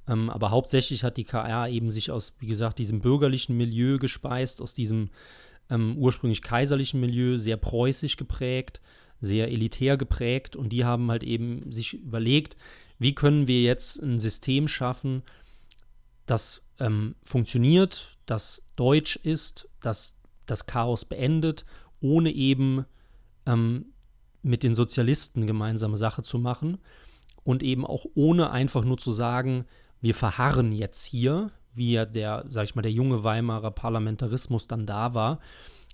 Ähm, 0.06 0.30
aber 0.30 0.50
hauptsächlich 0.50 1.02
hat 1.02 1.16
die 1.16 1.24
KR 1.24 1.68
eben 1.68 1.90
sich 1.90 2.10
aus, 2.10 2.34
wie 2.38 2.46
gesagt, 2.46 2.78
diesem 2.78 3.00
bürgerlichen 3.00 3.56
Milieu 3.56 3.98
gespeist, 3.98 4.60
aus 4.60 4.74
diesem 4.74 5.10
ähm, 5.70 5.96
ursprünglich 5.96 6.42
kaiserlichen 6.42 7.00
Milieu, 7.00 7.38
sehr 7.38 7.56
preußisch 7.56 8.16
geprägt, 8.16 8.80
sehr 9.20 9.50
elitär 9.50 9.96
geprägt. 9.96 10.56
Und 10.56 10.70
die 10.70 10.84
haben 10.84 11.10
halt 11.10 11.24
eben 11.24 11.72
sich 11.72 11.94
überlegt, 11.94 12.56
wie 12.98 13.14
können 13.14 13.48
wir 13.48 13.62
jetzt 13.62 14.00
ein 14.02 14.18
System 14.18 14.68
schaffen, 14.68 15.22
das 16.26 16.62
ähm, 16.78 17.14
funktioniert, 17.22 18.16
das 18.26 18.62
deutsch 18.76 19.16
ist, 19.16 19.68
das 19.80 20.14
das 20.46 20.66
Chaos 20.66 21.04
beendet, 21.04 21.64
ohne 22.04 22.30
eben 22.30 22.84
ähm, 23.46 23.86
mit 24.42 24.62
den 24.62 24.74
Sozialisten 24.74 25.46
gemeinsame 25.46 25.96
Sache 25.96 26.22
zu 26.22 26.38
machen 26.38 26.76
und 27.44 27.62
eben 27.62 27.86
auch 27.86 28.04
ohne 28.14 28.50
einfach 28.50 28.84
nur 28.84 28.98
zu 28.98 29.10
sagen, 29.10 29.64
wir 30.02 30.14
verharren 30.14 30.70
jetzt 30.70 31.04
hier, 31.04 31.46
wie 31.72 31.92
ja 31.92 32.04
der, 32.04 32.44
sag 32.48 32.64
ich 32.64 32.74
mal, 32.74 32.82
der 32.82 32.92
junge 32.92 33.24
Weimarer 33.24 33.70
Parlamentarismus 33.70 34.68
dann 34.68 34.84
da 34.84 35.14
war, 35.14 35.40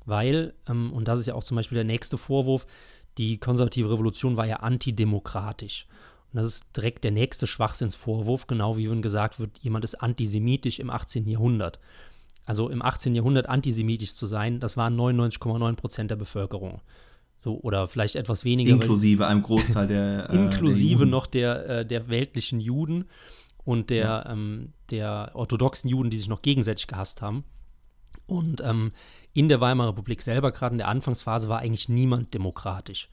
weil, 0.05 0.53
ähm, 0.69 0.93
und 0.93 1.07
das 1.07 1.21
ist 1.21 1.27
ja 1.27 1.35
auch 1.35 1.45
zum 1.45 1.55
Beispiel 1.55 1.77
der 1.77 1.85
nächste 1.85 2.19
Vorwurf, 2.19 2.67
die 3.17 3.39
konservative 3.39 3.91
Revolution 3.93 4.37
war 4.37 4.47
ja 4.47 4.57
antidemokratisch. 4.57 5.87
Und 6.33 6.39
das 6.39 6.47
ist 6.49 6.65
direkt 6.77 7.05
der 7.05 7.13
nächste 7.13 7.47
Schwachsinnsvorwurf, 7.47 8.49
genau 8.49 8.77
wie 8.77 8.91
wenn 8.91 9.03
gesagt 9.03 9.39
wird, 9.39 9.59
jemand 9.61 9.85
ist 9.85 9.97
antisemitisch 9.97 10.81
im 10.81 10.91
18. 10.91 11.29
Jahrhundert. 11.29 11.79
Also 12.51 12.69
im 12.69 12.83
18. 12.83 13.15
Jahrhundert 13.15 13.49
antisemitisch 13.49 14.17
zu 14.17 14.27
sein, 14.27 14.59
das 14.59 14.77
waren 14.77 14.99
99,9 14.99 15.77
Prozent 15.77 16.11
der 16.11 16.17
Bevölkerung. 16.17 16.81
So, 17.45 17.61
oder 17.61 17.87
vielleicht 17.87 18.17
etwas 18.17 18.45
weniger. 18.45 18.73
Inklusive 18.73 19.25
einem 19.25 19.43
Großteil 19.43 19.87
der. 19.87 20.31
Äh, 20.31 20.35
inklusive 20.35 21.05
der 21.05 21.07
noch 21.07 21.29
der, 21.29 21.69
äh, 21.69 21.87
der 21.87 22.09
weltlichen 22.09 22.59
Juden 22.59 23.05
und 23.63 23.89
der, 23.89 24.05
ja. 24.05 24.33
ähm, 24.33 24.73
der 24.91 25.31
orthodoxen 25.35 25.89
Juden, 25.89 26.11
die 26.11 26.19
sich 26.19 26.29
noch 26.29 26.43
gegenseitig 26.43 26.89
gehasst 26.89 27.23
haben. 27.23 27.45
Und 28.27 28.61
ähm, 28.65 28.91
in 29.33 29.49
der 29.49 29.61
Weimarer 29.61 29.91
Republik 29.91 30.21
selber, 30.21 30.51
gerade 30.51 30.73
in 30.73 30.79
der 30.79 30.89
Anfangsphase, 30.89 31.49
war 31.49 31.61
eigentlich 31.61 31.89
niemand 31.89 32.35
demokratisch. 32.35 33.11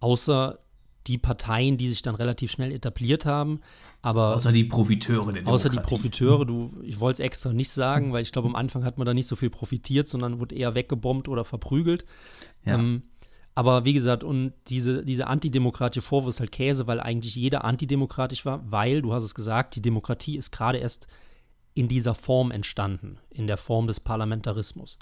Außer 0.00 0.58
die 1.06 1.18
Parteien, 1.18 1.76
die 1.76 1.88
sich 1.88 2.02
dann 2.02 2.14
relativ 2.14 2.50
schnell 2.50 2.72
etabliert 2.72 3.26
haben. 3.26 3.60
Aber 4.02 4.34
außer 4.34 4.52
die 4.52 4.64
Profiteure 4.64 5.26
der 5.26 5.42
Demokratie. 5.42 5.54
Außer 5.54 5.68
die 5.68 5.78
Profiteure, 5.78 6.44
du, 6.44 6.72
ich 6.82 7.00
wollte 7.00 7.22
es 7.22 7.26
extra 7.26 7.52
nicht 7.52 7.70
sagen, 7.70 8.12
weil 8.12 8.22
ich 8.22 8.32
glaube, 8.32 8.48
am 8.48 8.56
Anfang 8.56 8.84
hat 8.84 8.98
man 8.98 9.06
da 9.06 9.14
nicht 9.14 9.26
so 9.26 9.36
viel 9.36 9.50
profitiert, 9.50 10.08
sondern 10.08 10.40
wurde 10.40 10.54
eher 10.54 10.74
weggebombt 10.74 11.28
oder 11.28 11.44
verprügelt. 11.44 12.04
Ja. 12.64 12.74
Ähm, 12.74 13.02
aber 13.54 13.84
wie 13.84 13.92
gesagt, 13.92 14.24
und 14.24 14.52
diese, 14.68 15.04
diese 15.04 15.26
antidemokratische 15.26 16.02
Vorwurf 16.02 16.34
ist 16.34 16.40
halt 16.40 16.52
Käse, 16.52 16.86
weil 16.86 17.00
eigentlich 17.00 17.34
jeder 17.34 17.64
antidemokratisch 17.64 18.44
war, 18.46 18.62
weil, 18.70 19.02
du 19.02 19.12
hast 19.12 19.24
es 19.24 19.34
gesagt, 19.34 19.74
die 19.74 19.82
Demokratie 19.82 20.36
ist 20.36 20.52
gerade 20.52 20.78
erst 20.78 21.08
in 21.74 21.88
dieser 21.88 22.14
Form 22.14 22.50
entstanden, 22.50 23.18
in 23.30 23.46
der 23.46 23.56
Form 23.56 23.86
des 23.86 24.00
Parlamentarismus. 24.00 24.98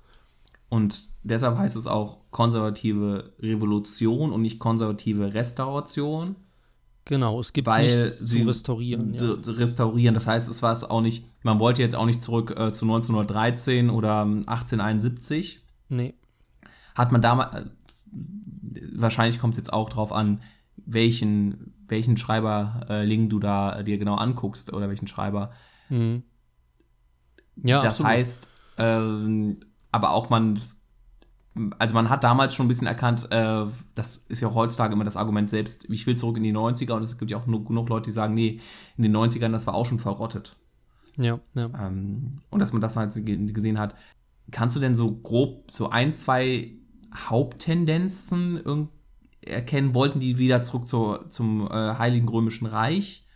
Und 0.69 1.09
deshalb 1.23 1.57
heißt 1.57 1.77
es 1.77 1.87
auch 1.87 2.19
konservative 2.31 3.33
Revolution 3.41 4.33
und 4.33 4.43
nicht 4.43 4.59
konservative 4.59 5.35
Restauration. 5.35 6.37
Genau, 7.07 7.41
es 7.41 7.55
gibt 7.55 7.67
weil 7.67 7.87
nichts 7.87 8.19
sie 8.19 8.41
zu 8.43 8.47
restaurieren. 8.49 9.15
Ja. 9.15 9.37
Restaurieren, 9.47 10.15
das 10.15 10.27
heißt, 10.27 10.47
es 10.49 10.63
war 10.63 10.75
es 10.75 10.85
auch 10.85 11.01
nicht, 11.01 11.25
man 11.43 11.59
wollte 11.59 11.81
jetzt 11.81 11.95
auch 11.95 12.05
nicht 12.05 12.23
zurück 12.23 12.51
äh, 12.51 12.73
zu 12.75 12.85
1913 12.85 13.89
oder 13.89 14.21
1871. 14.21 15.63
Nee. 15.89 16.15
Hat 16.95 17.11
man 17.11 17.23
damals, 17.23 17.55
äh, 17.55 17.65
wahrscheinlich 18.93 19.39
kommt 19.39 19.55
es 19.55 19.59
jetzt 19.59 19.73
auch 19.73 19.89
drauf 19.89 20.13
an, 20.13 20.43
welchen, 20.77 21.73
welchen 21.87 22.19
Schreiberling 22.19 23.25
äh, 23.25 23.29
du 23.29 23.39
da 23.39 23.83
dir 23.83 23.97
genau 23.97 24.17
anguckst 24.17 24.75
oder 24.75 24.91
welchen 24.91 25.07
Schreiber. 25.07 25.53
Mhm. 25.89 26.25
Ja, 27.57 27.81
das 27.81 28.01
absolut. 28.01 28.13
heißt, 28.13 28.49
äh, 28.77 29.57
aber 29.93 30.11
auch 30.11 30.31
man, 30.31 30.59
also 31.79 31.95
man 31.95 32.09
hat 32.09 32.25
damals 32.25 32.55
schon 32.55 32.67
ein 32.67 32.69
bisschen 32.69 32.87
erkannt, 32.87 33.29
äh, 33.31 33.67
das 33.95 34.19
ist 34.29 34.41
ja 34.41 34.49
auch 34.49 34.55
heutzutage 34.55 34.93
immer 34.93 35.05
das 35.05 35.17
Argument 35.17 35.51
selbst, 35.51 35.87
ich 35.89 36.07
will 36.07 36.17
zurück 36.17 36.37
in 36.37 36.43
die 36.43 36.55
90er 36.55 36.93
und 36.93 37.03
es 37.03 37.19
gibt 37.19 37.31
ja 37.31 37.39
auch 37.39 37.47
nur 37.47 37.65
genug 37.65 37.89
Leute, 37.89 38.11
die 38.11 38.15
sagen, 38.15 38.35
nee, 38.35 38.61
in 38.97 39.03
den 39.03 39.17
90ern, 39.17 39.53
das 39.53 39.67
war 39.67 39.75
auch 39.75 39.87
schon 39.87 39.99
verrottet. 39.99 40.57
Ja, 41.19 41.41
ja. 41.55 41.71
Ähm, 41.79 42.37
und 42.51 42.61
dass 42.61 42.73
man 42.73 42.81
das 42.81 42.97
halt 42.97 43.15
gesehen 43.15 43.79
hat. 43.79 43.95
Kannst 44.51 44.77
du 44.77 44.81
denn 44.81 44.95
so 44.95 45.11
grob 45.13 45.71
so 45.71 45.91
ein, 45.91 46.15
zwei 46.15 46.77
Haupttendenzen 47.15 48.89
erkennen? 49.43 49.95
Wollten 49.95 50.21
die 50.21 50.39
wieder 50.39 50.63
zurück 50.63 50.89
zu, 50.89 51.19
zum 51.29 51.67
äh, 51.67 51.99
Heiligen 51.99 52.29
Römischen 52.29 52.67
Reich? 52.67 53.27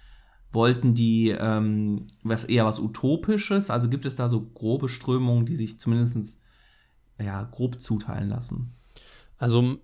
Wollten 0.52 0.94
die 0.94 1.30
ähm, 1.30 2.06
was 2.22 2.44
eher 2.44 2.64
was 2.64 2.78
Utopisches? 2.78 3.68
Also 3.68 3.88
gibt 3.88 4.06
es 4.06 4.14
da 4.14 4.28
so 4.28 4.42
grobe 4.42 4.88
Strömungen, 4.88 5.44
die 5.44 5.56
sich 5.56 5.80
zumindest 5.80 6.38
ja, 7.24 7.42
grob 7.42 7.80
zuteilen 7.80 8.28
lassen? 8.28 8.72
Also, 9.38 9.78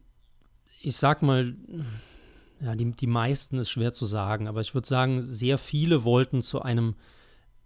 ich 0.83 0.97
sag 0.97 1.23
mal, 1.23 1.55
ja, 2.61 2.75
die, 2.75 2.91
die 2.93 3.07
meisten 3.07 3.59
ist 3.59 3.71
schwer 3.71 3.93
zu 3.93 4.07
sagen, 4.07 4.49
aber 4.49 4.61
ich 4.61 4.75
würde 4.75 4.87
sagen, 4.87 5.23
sehr 5.23 5.59
viele 5.59 6.05
wollten 6.05 6.43
zu 6.43 6.63
einem 6.63 6.95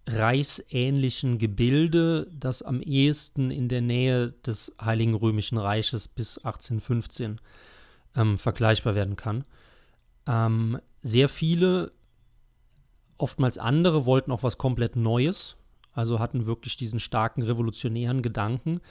reichsähnlichen 0.07 1.37
Gebilde, 1.37 2.27
das 2.37 2.61
am 2.61 2.81
ehesten 2.81 3.51
in 3.51 3.69
der 3.69 3.81
Nähe 3.81 4.33
des 4.45 4.75
Heiligen 4.81 5.13
Römischen 5.13 5.57
Reiches 5.57 6.07
bis 6.07 6.37
1815 6.37 7.39
ähm, 8.15 8.37
vergleichbar 8.37 8.95
werden 8.95 9.15
kann. 9.15 9.45
Ähm, 10.27 10.79
sehr 11.01 11.29
viele, 11.29 11.91
oftmals 13.17 13.57
andere, 13.57 14.05
wollten 14.05 14.31
auch 14.31 14.43
was 14.43 14.57
komplett 14.57 14.95
Neues, 14.95 15.55
also 15.93 16.19
hatten 16.19 16.45
wirklich 16.45 16.75
diesen 16.75 16.99
starken 16.99 17.41
revolutionären 17.41 18.21
Gedanken, 18.21 18.81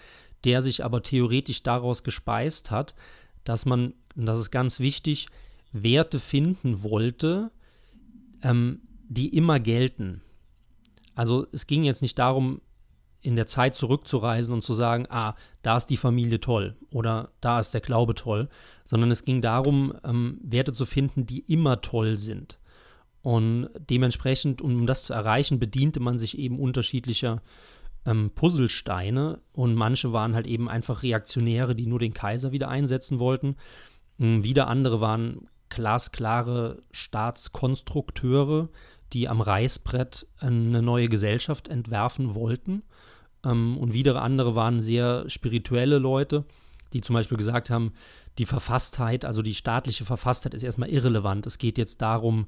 der 0.44 0.62
sich 0.62 0.84
aber 0.84 1.02
theoretisch 1.02 1.62
daraus 1.62 2.02
gespeist 2.02 2.70
hat, 2.70 2.94
dass 3.44 3.66
man, 3.66 3.94
und 4.16 4.26
das 4.26 4.38
ist 4.38 4.50
ganz 4.50 4.80
wichtig, 4.80 5.28
Werte 5.72 6.20
finden 6.20 6.82
wollte, 6.82 7.50
ähm, 8.42 8.80
die 9.08 9.34
immer 9.36 9.60
gelten. 9.60 10.22
Also 11.14 11.46
es 11.52 11.66
ging 11.66 11.84
jetzt 11.84 12.02
nicht 12.02 12.18
darum, 12.18 12.60
in 13.20 13.36
der 13.36 13.46
Zeit 13.46 13.74
zurückzureisen 13.74 14.52
und 14.52 14.62
zu 14.62 14.74
sagen, 14.74 15.06
ah, 15.08 15.34
da 15.62 15.76
ist 15.76 15.86
die 15.86 15.96
Familie 15.96 16.40
toll 16.40 16.76
oder 16.90 17.30
da 17.40 17.60
ist 17.60 17.72
der 17.72 17.80
Glaube 17.80 18.14
toll, 18.14 18.48
sondern 18.84 19.10
es 19.10 19.24
ging 19.24 19.40
darum, 19.40 19.94
ähm, 20.04 20.40
Werte 20.42 20.72
zu 20.72 20.84
finden, 20.84 21.24
die 21.24 21.40
immer 21.40 21.80
toll 21.80 22.18
sind. 22.18 22.58
Und 23.22 23.68
dementsprechend, 23.78 24.60
um 24.60 24.86
das 24.86 25.04
zu 25.04 25.12
erreichen, 25.12 25.60
bediente 25.60 26.00
man 26.00 26.18
sich 26.18 26.36
eben 26.36 26.58
unterschiedlicher 26.58 27.40
ähm, 28.06 28.30
Puzzlesteine 28.34 29.40
und 29.52 29.74
manche 29.74 30.12
waren 30.12 30.34
halt 30.34 30.46
eben 30.46 30.68
einfach 30.68 31.02
Reaktionäre, 31.02 31.74
die 31.74 31.86
nur 31.86 31.98
den 31.98 32.14
Kaiser 32.14 32.52
wieder 32.52 32.68
einsetzen 32.68 33.18
wollten. 33.18 33.56
Ähm, 34.18 34.42
wieder 34.42 34.68
andere 34.68 35.00
waren 35.00 35.48
glasklare 35.68 36.82
Staatskonstrukteure, 36.90 38.68
die 39.12 39.28
am 39.28 39.40
Reißbrett 39.40 40.26
eine 40.38 40.82
neue 40.82 41.08
Gesellschaft 41.08 41.68
entwerfen 41.68 42.34
wollten. 42.34 42.82
Ähm, 43.44 43.78
und 43.78 43.92
wieder 43.92 44.20
andere 44.20 44.54
waren 44.54 44.80
sehr 44.80 45.28
spirituelle 45.28 45.98
Leute, 45.98 46.44
die 46.92 47.00
zum 47.00 47.14
Beispiel 47.14 47.38
gesagt 47.38 47.70
haben, 47.70 47.92
die 48.38 48.46
Verfasstheit, 48.46 49.24
also 49.24 49.42
die 49.42 49.54
staatliche 49.54 50.04
Verfasstheit 50.04 50.54
ist 50.54 50.62
erstmal 50.62 50.88
irrelevant. 50.88 51.46
Es 51.46 51.58
geht 51.58 51.78
jetzt 51.78 52.00
darum, 52.00 52.46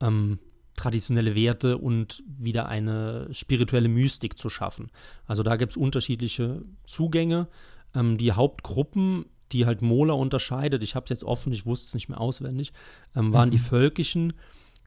ähm, 0.00 0.38
traditionelle 0.80 1.34
Werte 1.34 1.76
und 1.76 2.22
wieder 2.26 2.66
eine 2.68 3.28
spirituelle 3.32 3.88
Mystik 3.88 4.38
zu 4.38 4.48
schaffen. 4.48 4.90
Also 5.26 5.42
da 5.42 5.56
gibt 5.56 5.72
es 5.72 5.76
unterschiedliche 5.76 6.62
Zugänge. 6.84 7.48
Ähm, 7.94 8.16
die 8.16 8.32
Hauptgruppen, 8.32 9.26
die 9.52 9.66
halt 9.66 9.82
Mola 9.82 10.14
unterscheidet, 10.14 10.82
ich 10.82 10.94
habe 10.94 11.04
es 11.04 11.10
jetzt 11.10 11.24
offen, 11.24 11.52
ich 11.52 11.66
wusste 11.66 11.88
es 11.88 11.94
nicht 11.94 12.08
mehr 12.08 12.20
auswendig, 12.20 12.72
ähm, 13.14 13.32
waren 13.34 13.48
mhm. 13.48 13.52
die 13.52 13.58
völkischen. 13.58 14.32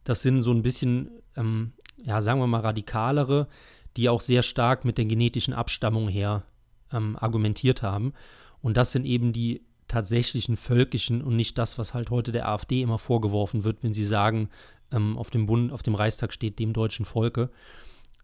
Das 0.04 0.24
sind 0.24 0.42
so 0.42 0.52
ein 0.52 0.64
bisschen, 0.64 1.12
ähm, 1.36 1.74
ja, 1.98 2.22
sagen 2.22 2.40
wir 2.40 2.48
mal, 2.48 2.62
radikalere, 2.62 3.48
die 3.96 4.10
auch 4.10 4.22
sehr 4.22 4.42
stark 4.42 4.86
mit 4.86 4.98
der 4.98 5.06
genetischen 5.06 5.54
Abstammung 5.54 6.08
her 6.08 6.44
ähm, 6.92 7.18
argumentiert 7.20 7.84
haben. 7.84 8.14
Und 8.62 8.78
das 8.78 8.94
sind 8.94 9.06
eben 9.06 9.32
die 9.32 9.62
tatsächlichen 9.88 10.58
völkischen 10.58 11.22
und 11.22 11.36
nicht 11.36 11.60
das, 11.60 11.78
was 11.78 11.94
halt 11.94 12.10
heute 12.10 12.32
der 12.32 12.50
AfD 12.50 12.82
immer 12.82 12.98
vorgeworfen 12.98 13.64
wird, 13.64 13.84
wenn 13.84 13.94
sie 13.94 14.06
sagen, 14.06 14.50
ähm, 14.94 15.18
auf 15.18 15.30
dem 15.30 15.46
Bund, 15.46 15.72
auf 15.72 15.84
dem 15.84 15.96
Reichstag 15.96 16.32
steht 16.32 16.60
dem 16.60 16.74
deutschen 16.74 17.06
Volke. 17.06 17.50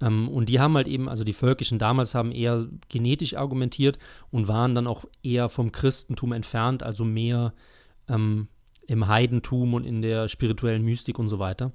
Ähm, 0.01 0.29
und 0.29 0.49
die 0.49 0.59
haben 0.59 0.75
halt 0.75 0.87
eben, 0.87 1.09
also 1.09 1.23
die 1.23 1.33
Völkischen 1.33 1.79
damals 1.79 2.15
haben 2.15 2.31
eher 2.31 2.67
genetisch 2.87 3.35
argumentiert 3.35 3.97
und 4.31 4.47
waren 4.47 4.75
dann 4.75 4.87
auch 4.87 5.05
eher 5.23 5.49
vom 5.49 5.71
Christentum 5.71 6.31
entfernt, 6.31 6.83
also 6.83 7.03
mehr 7.03 7.53
ähm, 8.07 8.47
im 8.87 9.07
Heidentum 9.07 9.73
und 9.73 9.85
in 9.85 10.01
der 10.01 10.29
spirituellen 10.29 10.83
Mystik 10.83 11.19
und 11.19 11.27
so 11.27 11.39
weiter. 11.39 11.71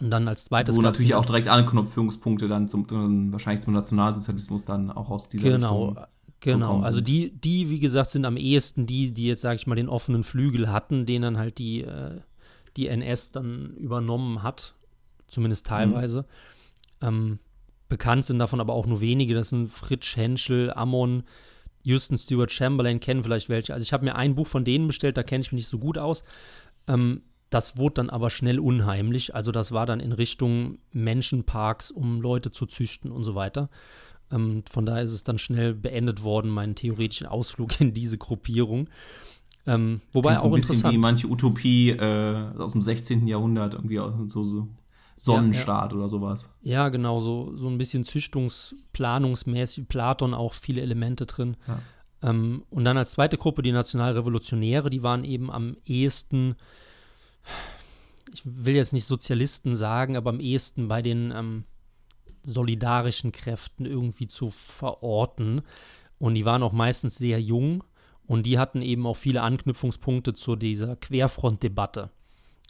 Und 0.00 0.10
dann 0.10 0.26
als 0.26 0.46
zweites. 0.46 0.76
Wo 0.76 0.80
natürlich 0.80 1.14
auch 1.14 1.24
direkt 1.24 1.48
Anknüpfungspunkte 1.48 2.48
dann 2.48 2.68
zum, 2.68 2.88
zum, 2.88 3.32
wahrscheinlich 3.32 3.62
zum 3.62 3.72
Nationalsozialismus 3.74 4.64
dann 4.64 4.90
auch 4.90 5.10
aus 5.10 5.28
dieser 5.28 5.50
genau, 5.50 5.88
Richtung. 5.88 6.04
Genau, 6.40 6.80
also 6.80 7.00
die, 7.00 7.30
die, 7.30 7.70
wie 7.70 7.80
gesagt, 7.80 8.10
sind 8.10 8.24
am 8.24 8.36
ehesten 8.36 8.86
die, 8.86 9.12
die 9.12 9.26
jetzt, 9.26 9.40
sage 9.40 9.56
ich 9.56 9.66
mal, 9.66 9.74
den 9.74 9.88
offenen 9.88 10.22
Flügel 10.22 10.70
hatten, 10.70 11.06
den 11.06 11.22
dann 11.22 11.38
halt 11.38 11.58
die, 11.58 11.82
äh, 11.82 12.20
die 12.76 12.88
NS 12.88 13.30
dann 13.30 13.74
übernommen 13.76 14.42
hat, 14.42 14.74
zumindest 15.26 15.66
mhm. 15.66 15.68
teilweise. 15.68 16.22
Mhm. 17.00 17.06
Ähm, 17.08 17.38
bekannt 17.88 18.24
sind 18.24 18.38
davon 18.38 18.60
aber 18.60 18.74
auch 18.74 18.86
nur 18.86 19.00
wenige, 19.00 19.34
das 19.34 19.50
sind 19.50 19.68
Fritsch 19.68 20.16
Henschel, 20.16 20.72
Ammon, 20.72 21.24
Houston 21.82 22.18
Stewart 22.18 22.50
Chamberlain, 22.50 23.00
kennen 23.00 23.22
vielleicht 23.22 23.48
welche. 23.48 23.72
Also 23.72 23.84
ich 23.84 23.92
habe 23.92 24.04
mir 24.04 24.16
ein 24.16 24.34
Buch 24.34 24.46
von 24.46 24.64
denen 24.64 24.88
bestellt, 24.88 25.16
da 25.16 25.22
kenne 25.22 25.42
ich 25.42 25.52
mich 25.52 25.60
nicht 25.60 25.68
so 25.68 25.78
gut 25.78 25.98
aus. 25.98 26.24
Ähm, 26.88 27.22
das 27.50 27.76
wurde 27.76 27.94
dann 27.94 28.10
aber 28.10 28.30
schnell 28.30 28.58
unheimlich. 28.58 29.34
Also 29.34 29.52
das 29.52 29.70
war 29.70 29.86
dann 29.86 30.00
in 30.00 30.12
Richtung 30.12 30.78
Menschenparks, 30.92 31.92
um 31.92 32.20
Leute 32.20 32.50
zu 32.50 32.66
züchten 32.66 33.12
und 33.12 33.22
so 33.22 33.34
weiter. 33.36 33.70
Ähm, 34.32 34.64
von 34.68 34.84
daher 34.84 35.04
ist 35.04 35.12
es 35.12 35.22
dann 35.22 35.38
schnell 35.38 35.74
beendet 35.74 36.22
worden, 36.22 36.50
meinen 36.50 36.74
theoretischen 36.74 37.26
Ausflug 37.26 37.80
in 37.80 37.94
diese 37.94 38.18
Gruppierung. 38.18 38.88
Ähm, 39.66 40.00
wobei 40.12 40.30
Klingt 40.30 40.40
auch 40.40 40.48
so 40.50 40.54
ein 40.54 40.60
bisschen 40.60 40.92
wie 40.92 40.98
manche 40.98 41.26
Utopie 41.28 41.90
äh, 41.90 42.48
aus 42.56 42.72
dem 42.72 42.82
16. 42.82 43.26
Jahrhundert, 43.26 43.74
irgendwie 43.74 43.98
aus 43.98 44.12
so, 44.28 44.44
so 44.44 44.68
Sonnenstaat 45.16 45.92
ja, 45.92 45.96
ja. 45.96 46.00
oder 46.00 46.08
sowas. 46.08 46.54
Ja, 46.62 46.88
genau, 46.88 47.20
so, 47.20 47.56
so 47.56 47.68
ein 47.68 47.78
bisschen 47.78 48.04
Züchtungsplanungsmäßig, 48.04 49.88
Platon 49.88 50.34
auch 50.34 50.54
viele 50.54 50.82
Elemente 50.82 51.26
drin. 51.26 51.56
Ja. 51.66 51.80
Ähm, 52.22 52.62
und 52.70 52.84
dann 52.84 52.96
als 52.96 53.12
zweite 53.12 53.38
Gruppe 53.38 53.62
die 53.62 53.72
Nationalrevolutionäre, 53.72 54.90
die 54.90 55.02
waren 55.02 55.24
eben 55.24 55.50
am 55.50 55.76
ehesten 55.84 56.56
ich 58.32 58.42
will 58.44 58.74
jetzt 58.74 58.92
nicht 58.92 59.06
Sozialisten 59.06 59.74
sagen, 59.74 60.16
aber 60.16 60.30
am 60.30 60.40
ehesten 60.40 60.88
bei 60.88 61.02
den 61.02 61.32
ähm, 61.34 61.64
solidarischen 62.42 63.32
Kräften 63.32 63.86
irgendwie 63.86 64.28
zu 64.28 64.50
verorten. 64.50 65.62
Und 66.18 66.34
die 66.34 66.44
waren 66.44 66.62
auch 66.62 66.72
meistens 66.72 67.16
sehr 67.16 67.40
jung 67.40 67.84
und 68.26 68.44
die 68.44 68.58
hatten 68.58 68.82
eben 68.82 69.06
auch 69.06 69.16
viele 69.16 69.42
Anknüpfungspunkte 69.42 70.34
zu 70.34 70.56
dieser 70.56 70.96
Querfrontdebatte. 70.96 72.10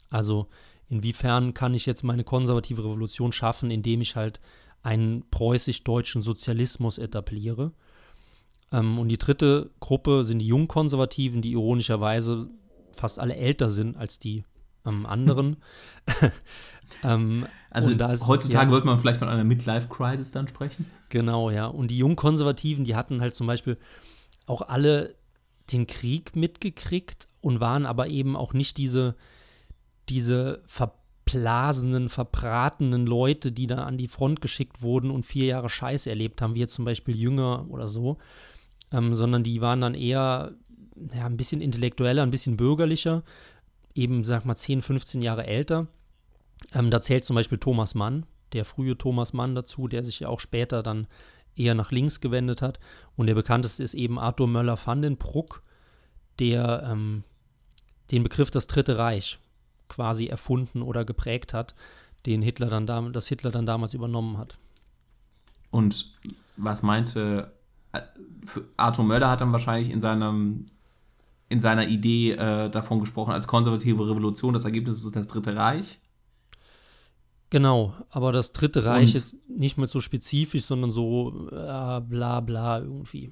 Also 0.09 0.47
inwiefern 0.87 1.53
kann 1.53 1.73
ich 1.73 1.85
jetzt 1.85 2.03
meine 2.03 2.23
konservative 2.23 2.83
Revolution 2.83 3.31
schaffen, 3.31 3.71
indem 3.71 4.01
ich 4.01 4.15
halt 4.15 4.39
einen 4.83 5.27
preußisch-deutschen 5.29 6.21
Sozialismus 6.21 6.97
etabliere. 6.97 7.73
Ähm, 8.71 8.99
und 8.99 9.09
die 9.09 9.17
dritte 9.17 9.71
Gruppe 9.79 10.23
sind 10.23 10.39
die 10.39 10.47
Jungkonservativen, 10.47 11.41
die 11.41 11.53
ironischerweise 11.53 12.49
fast 12.93 13.19
alle 13.19 13.35
älter 13.35 13.69
sind 13.69 13.97
als 13.97 14.19
die 14.19 14.43
am 14.83 15.05
anderen. 15.05 15.57
ähm, 17.03 17.47
also 17.69 17.91
ist, 17.91 18.27
heutzutage 18.27 18.69
ja, 18.69 18.71
wird 18.71 18.85
man 18.85 18.99
vielleicht 18.99 19.19
von 19.19 19.27
einer 19.27 19.43
Midlife-Crisis 19.43 20.31
dann 20.31 20.47
sprechen. 20.47 20.85
Genau, 21.09 21.49
ja. 21.49 21.65
Und 21.65 21.89
die 21.89 21.97
Jungkonservativen, 21.97 22.85
die 22.85 22.95
hatten 22.95 23.19
halt 23.19 23.35
zum 23.35 23.47
Beispiel 23.47 23.77
auch 24.45 24.61
alle 24.61 25.16
den 25.71 25.87
Krieg 25.87 26.35
mitgekriegt 26.35 27.27
und 27.41 27.59
waren 27.59 27.85
aber 27.85 28.07
eben 28.07 28.35
auch 28.35 28.53
nicht 28.53 28.77
diese, 28.77 29.15
diese 30.09 30.61
verblasenen, 30.67 32.09
verbratenen 32.09 33.05
Leute, 33.05 33.51
die 33.51 33.67
dann 33.67 33.79
an 33.79 33.97
die 33.97 34.07
Front 34.07 34.41
geschickt 34.41 34.81
wurden 34.81 35.11
und 35.11 35.25
vier 35.25 35.45
Jahre 35.45 35.69
Scheiße 35.69 36.09
erlebt 36.09 36.41
haben, 36.41 36.55
wie 36.55 36.59
jetzt 36.59 36.73
zum 36.73 36.85
Beispiel 36.85 37.15
Jünger 37.15 37.65
oder 37.69 37.87
so, 37.87 38.17
ähm, 38.91 39.13
sondern 39.13 39.43
die 39.43 39.61
waren 39.61 39.81
dann 39.81 39.93
eher 39.93 40.53
ja, 41.13 41.25
ein 41.25 41.37
bisschen 41.37 41.61
intellektueller, 41.61 42.23
ein 42.23 42.31
bisschen 42.31 42.57
bürgerlicher, 42.57 43.23
eben, 43.93 44.23
sag 44.23 44.45
mal, 44.45 44.55
10, 44.55 44.81
15 44.81 45.21
Jahre 45.21 45.45
älter. 45.45 45.87
Ähm, 46.73 46.89
da 46.89 47.01
zählt 47.01 47.25
zum 47.25 47.35
Beispiel 47.35 47.57
Thomas 47.57 47.95
Mann, 47.95 48.25
der 48.53 48.65
frühe 48.65 48.97
Thomas 48.97 49.33
Mann 49.33 49.55
dazu, 49.55 49.87
der 49.87 50.03
sich 50.03 50.21
ja 50.21 50.29
auch 50.29 50.39
später 50.39 50.81
dann 50.83 51.07
eher 51.57 51.75
nach 51.75 51.91
links 51.91 52.21
gewendet 52.21 52.61
hat. 52.61 52.79
Und 53.15 53.27
der 53.27 53.35
bekannteste 53.35 53.83
ist 53.83 53.93
eben 53.93 54.19
Arthur 54.19 54.47
Möller 54.47 54.77
van 54.83 55.01
den 55.01 55.17
Bruck, 55.17 55.63
der 56.39 56.87
ähm, 56.89 57.23
den 58.11 58.23
Begriff 58.23 58.51
das 58.51 58.67
Dritte 58.67 58.97
Reich 58.97 59.39
quasi 59.89 60.27
erfunden 60.27 60.81
oder 60.81 61.05
geprägt 61.05 61.53
hat, 61.53 61.75
den 62.25 62.41
Hitler 62.41 62.67
dann 62.67 63.13
das 63.13 63.27
Hitler 63.27 63.51
dann 63.51 63.65
damals 63.65 63.93
übernommen 63.93 64.37
hat. 64.37 64.57
Und 65.71 66.13
was 66.57 66.83
meinte 66.83 67.51
äh, 67.93 68.01
Arthur 68.75 69.05
Möller 69.05 69.29
hat 69.29 69.41
dann 69.41 69.51
wahrscheinlich 69.51 69.91
in 69.91 70.01
seinem 70.01 70.65
in 71.49 71.59
seiner 71.61 71.87
Idee 71.87 72.33
äh, 72.33 72.69
davon 72.69 72.99
gesprochen, 72.99 73.31
als 73.31 73.47
konservative 73.47 74.09
Revolution. 74.09 74.53
Das 74.53 74.65
Ergebnis 74.65 75.03
ist 75.03 75.15
das 75.15 75.27
Dritte 75.27 75.55
Reich. 75.55 75.99
Genau, 77.49 77.93
aber 78.09 78.31
das 78.31 78.51
Dritte 78.51 78.83
Reich 78.83 79.11
Und 79.11 79.15
ist 79.15 79.37
nicht 79.49 79.77
mehr 79.77 79.87
so 79.87 80.01
spezifisch, 80.01 80.65
sondern 80.65 80.91
so 80.91 81.47
äh, 81.49 82.01
bla 82.01 82.41
bla 82.41 82.79
irgendwie. 82.79 83.31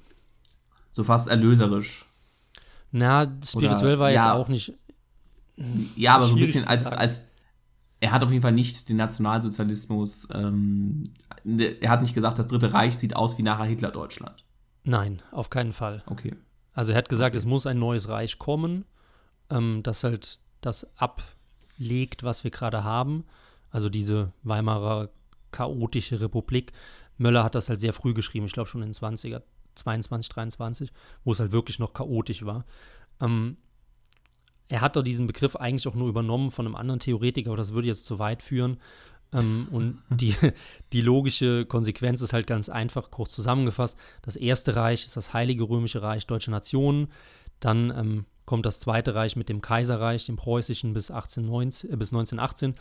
So 0.92 1.04
fast 1.04 1.28
erlöserisch. 1.28 2.06
Na, 2.90 3.30
spirituell 3.44 3.94
Oder, 3.94 3.98
war 3.98 4.10
ja, 4.10 4.26
jetzt 4.26 4.36
auch 4.36 4.48
nicht. 4.48 4.72
Ja, 5.96 6.16
aber 6.16 6.26
so 6.26 6.34
ein 6.34 6.40
bisschen 6.40 6.66
als, 6.66 6.86
als. 6.86 7.26
Er 8.00 8.12
hat 8.12 8.22
auf 8.22 8.30
jeden 8.30 8.42
Fall 8.42 8.52
nicht 8.52 8.88
den 8.88 8.96
Nationalsozialismus. 8.96 10.28
Ähm, 10.32 11.04
er 11.80 11.90
hat 11.90 12.02
nicht 12.02 12.14
gesagt, 12.14 12.38
das 12.38 12.46
Dritte 12.46 12.72
Reich 12.72 12.96
sieht 12.96 13.16
aus 13.16 13.38
wie 13.38 13.42
nachher 13.42 13.64
Hitler-Deutschland. 13.64 14.44
Nein, 14.84 15.22
auf 15.32 15.50
keinen 15.50 15.72
Fall. 15.72 16.02
Okay. 16.06 16.36
Also 16.72 16.92
er 16.92 16.98
hat 16.98 17.08
gesagt, 17.08 17.34
es 17.36 17.46
muss 17.46 17.66
ein 17.66 17.78
neues 17.78 18.08
Reich 18.08 18.38
kommen, 18.38 18.84
ähm, 19.50 19.82
das 19.82 20.04
halt 20.04 20.38
das 20.60 20.86
ablegt, 20.96 22.22
was 22.22 22.44
wir 22.44 22.50
gerade 22.50 22.84
haben. 22.84 23.24
Also 23.70 23.88
diese 23.88 24.32
Weimarer 24.42 25.10
chaotische 25.50 26.20
Republik. 26.20 26.72
Möller 27.18 27.44
hat 27.44 27.54
das 27.54 27.68
halt 27.68 27.80
sehr 27.80 27.92
früh 27.92 28.14
geschrieben, 28.14 28.46
ich 28.46 28.52
glaube 28.52 28.68
schon 28.68 28.82
in 28.82 28.88
den 28.90 28.94
20er, 28.94 29.42
22, 29.74 30.28
23, 30.28 30.92
wo 31.24 31.32
es 31.32 31.40
halt 31.40 31.52
wirklich 31.52 31.78
noch 31.78 31.92
chaotisch 31.92 32.44
war. 32.44 32.66
Ähm, 33.20 33.56
er 34.68 34.80
hat 34.80 34.96
doch 34.96 35.02
diesen 35.02 35.26
Begriff 35.26 35.56
eigentlich 35.56 35.86
auch 35.86 35.94
nur 35.94 36.08
übernommen 36.08 36.50
von 36.50 36.66
einem 36.66 36.74
anderen 36.74 37.00
Theoretiker, 37.00 37.50
aber 37.50 37.56
das 37.56 37.72
würde 37.72 37.88
jetzt 37.88 38.06
zu 38.06 38.18
weit 38.18 38.42
führen. 38.42 38.78
Ähm, 39.32 39.68
und 39.70 40.02
die, 40.10 40.34
die 40.92 41.00
logische 41.00 41.64
Konsequenz 41.66 42.20
ist 42.20 42.32
halt 42.32 42.46
ganz 42.46 42.68
einfach, 42.68 43.10
kurz 43.10 43.32
zusammengefasst. 43.32 43.96
Das 44.22 44.36
erste 44.36 44.76
Reich 44.76 45.06
ist 45.06 45.16
das 45.16 45.32
Heilige 45.32 45.64
Römische 45.64 46.02
Reich 46.02 46.26
Deutscher 46.26 46.50
Nationen. 46.50 47.08
Dann 47.60 47.90
ähm, 47.90 48.24
kommt 48.44 48.66
das 48.66 48.80
zweite 48.80 49.14
Reich 49.14 49.36
mit 49.36 49.48
dem 49.48 49.60
Kaiserreich, 49.60 50.26
dem 50.26 50.36
preußischen, 50.36 50.92
bis, 50.92 51.10
1819, 51.10 51.92
äh, 51.92 51.96
bis 51.96 52.12
1918. 52.12 52.74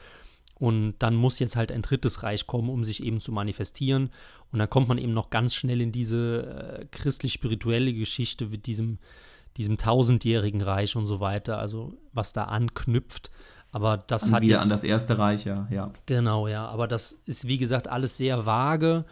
Und 0.58 0.96
dann 1.00 1.16
muss 1.16 1.40
jetzt 1.40 1.56
halt 1.56 1.72
ein 1.72 1.82
drittes 1.82 2.24
Reich 2.24 2.48
kommen, 2.48 2.70
um 2.70 2.84
sich 2.84 3.04
eben 3.04 3.20
zu 3.20 3.32
manifestieren. 3.32 4.10
Und 4.52 4.60
dann 4.60 4.70
kommt 4.70 4.88
man 4.88 4.98
eben 4.98 5.14
noch 5.14 5.30
ganz 5.30 5.54
schnell 5.54 5.82
in 5.82 5.92
diese 5.92 6.80
äh, 6.82 6.86
christlich-spirituelle 6.92 7.94
Geschichte 7.94 8.48
mit 8.48 8.66
diesem, 8.66 9.00
diesem 9.58 9.78
tausendjährigen 9.78 10.62
Reich 10.62 10.96
und 10.96 11.06
so 11.06 11.20
weiter, 11.20 11.60
also 11.60 11.98
was 12.14 12.32
da 12.32 12.46
anknüpft. 12.46 13.32
Aber 13.72 13.98
das 13.98 14.24
an 14.24 14.36
hat 14.36 14.42
wieder 14.44 14.56
jetzt, 14.56 14.64
an 14.64 14.70
das 14.70 14.84
erste 14.86 15.18
Reich, 15.18 15.44
ja, 15.44 15.68
ja. 15.70 15.92
Genau, 16.06 16.48
ja. 16.48 16.66
Aber 16.68 16.88
das 16.88 17.20
ist, 17.26 17.46
wie 17.46 17.58
gesagt, 17.58 17.90
alles 17.90 18.16
sehr 18.16 18.46
vage. 18.46 19.04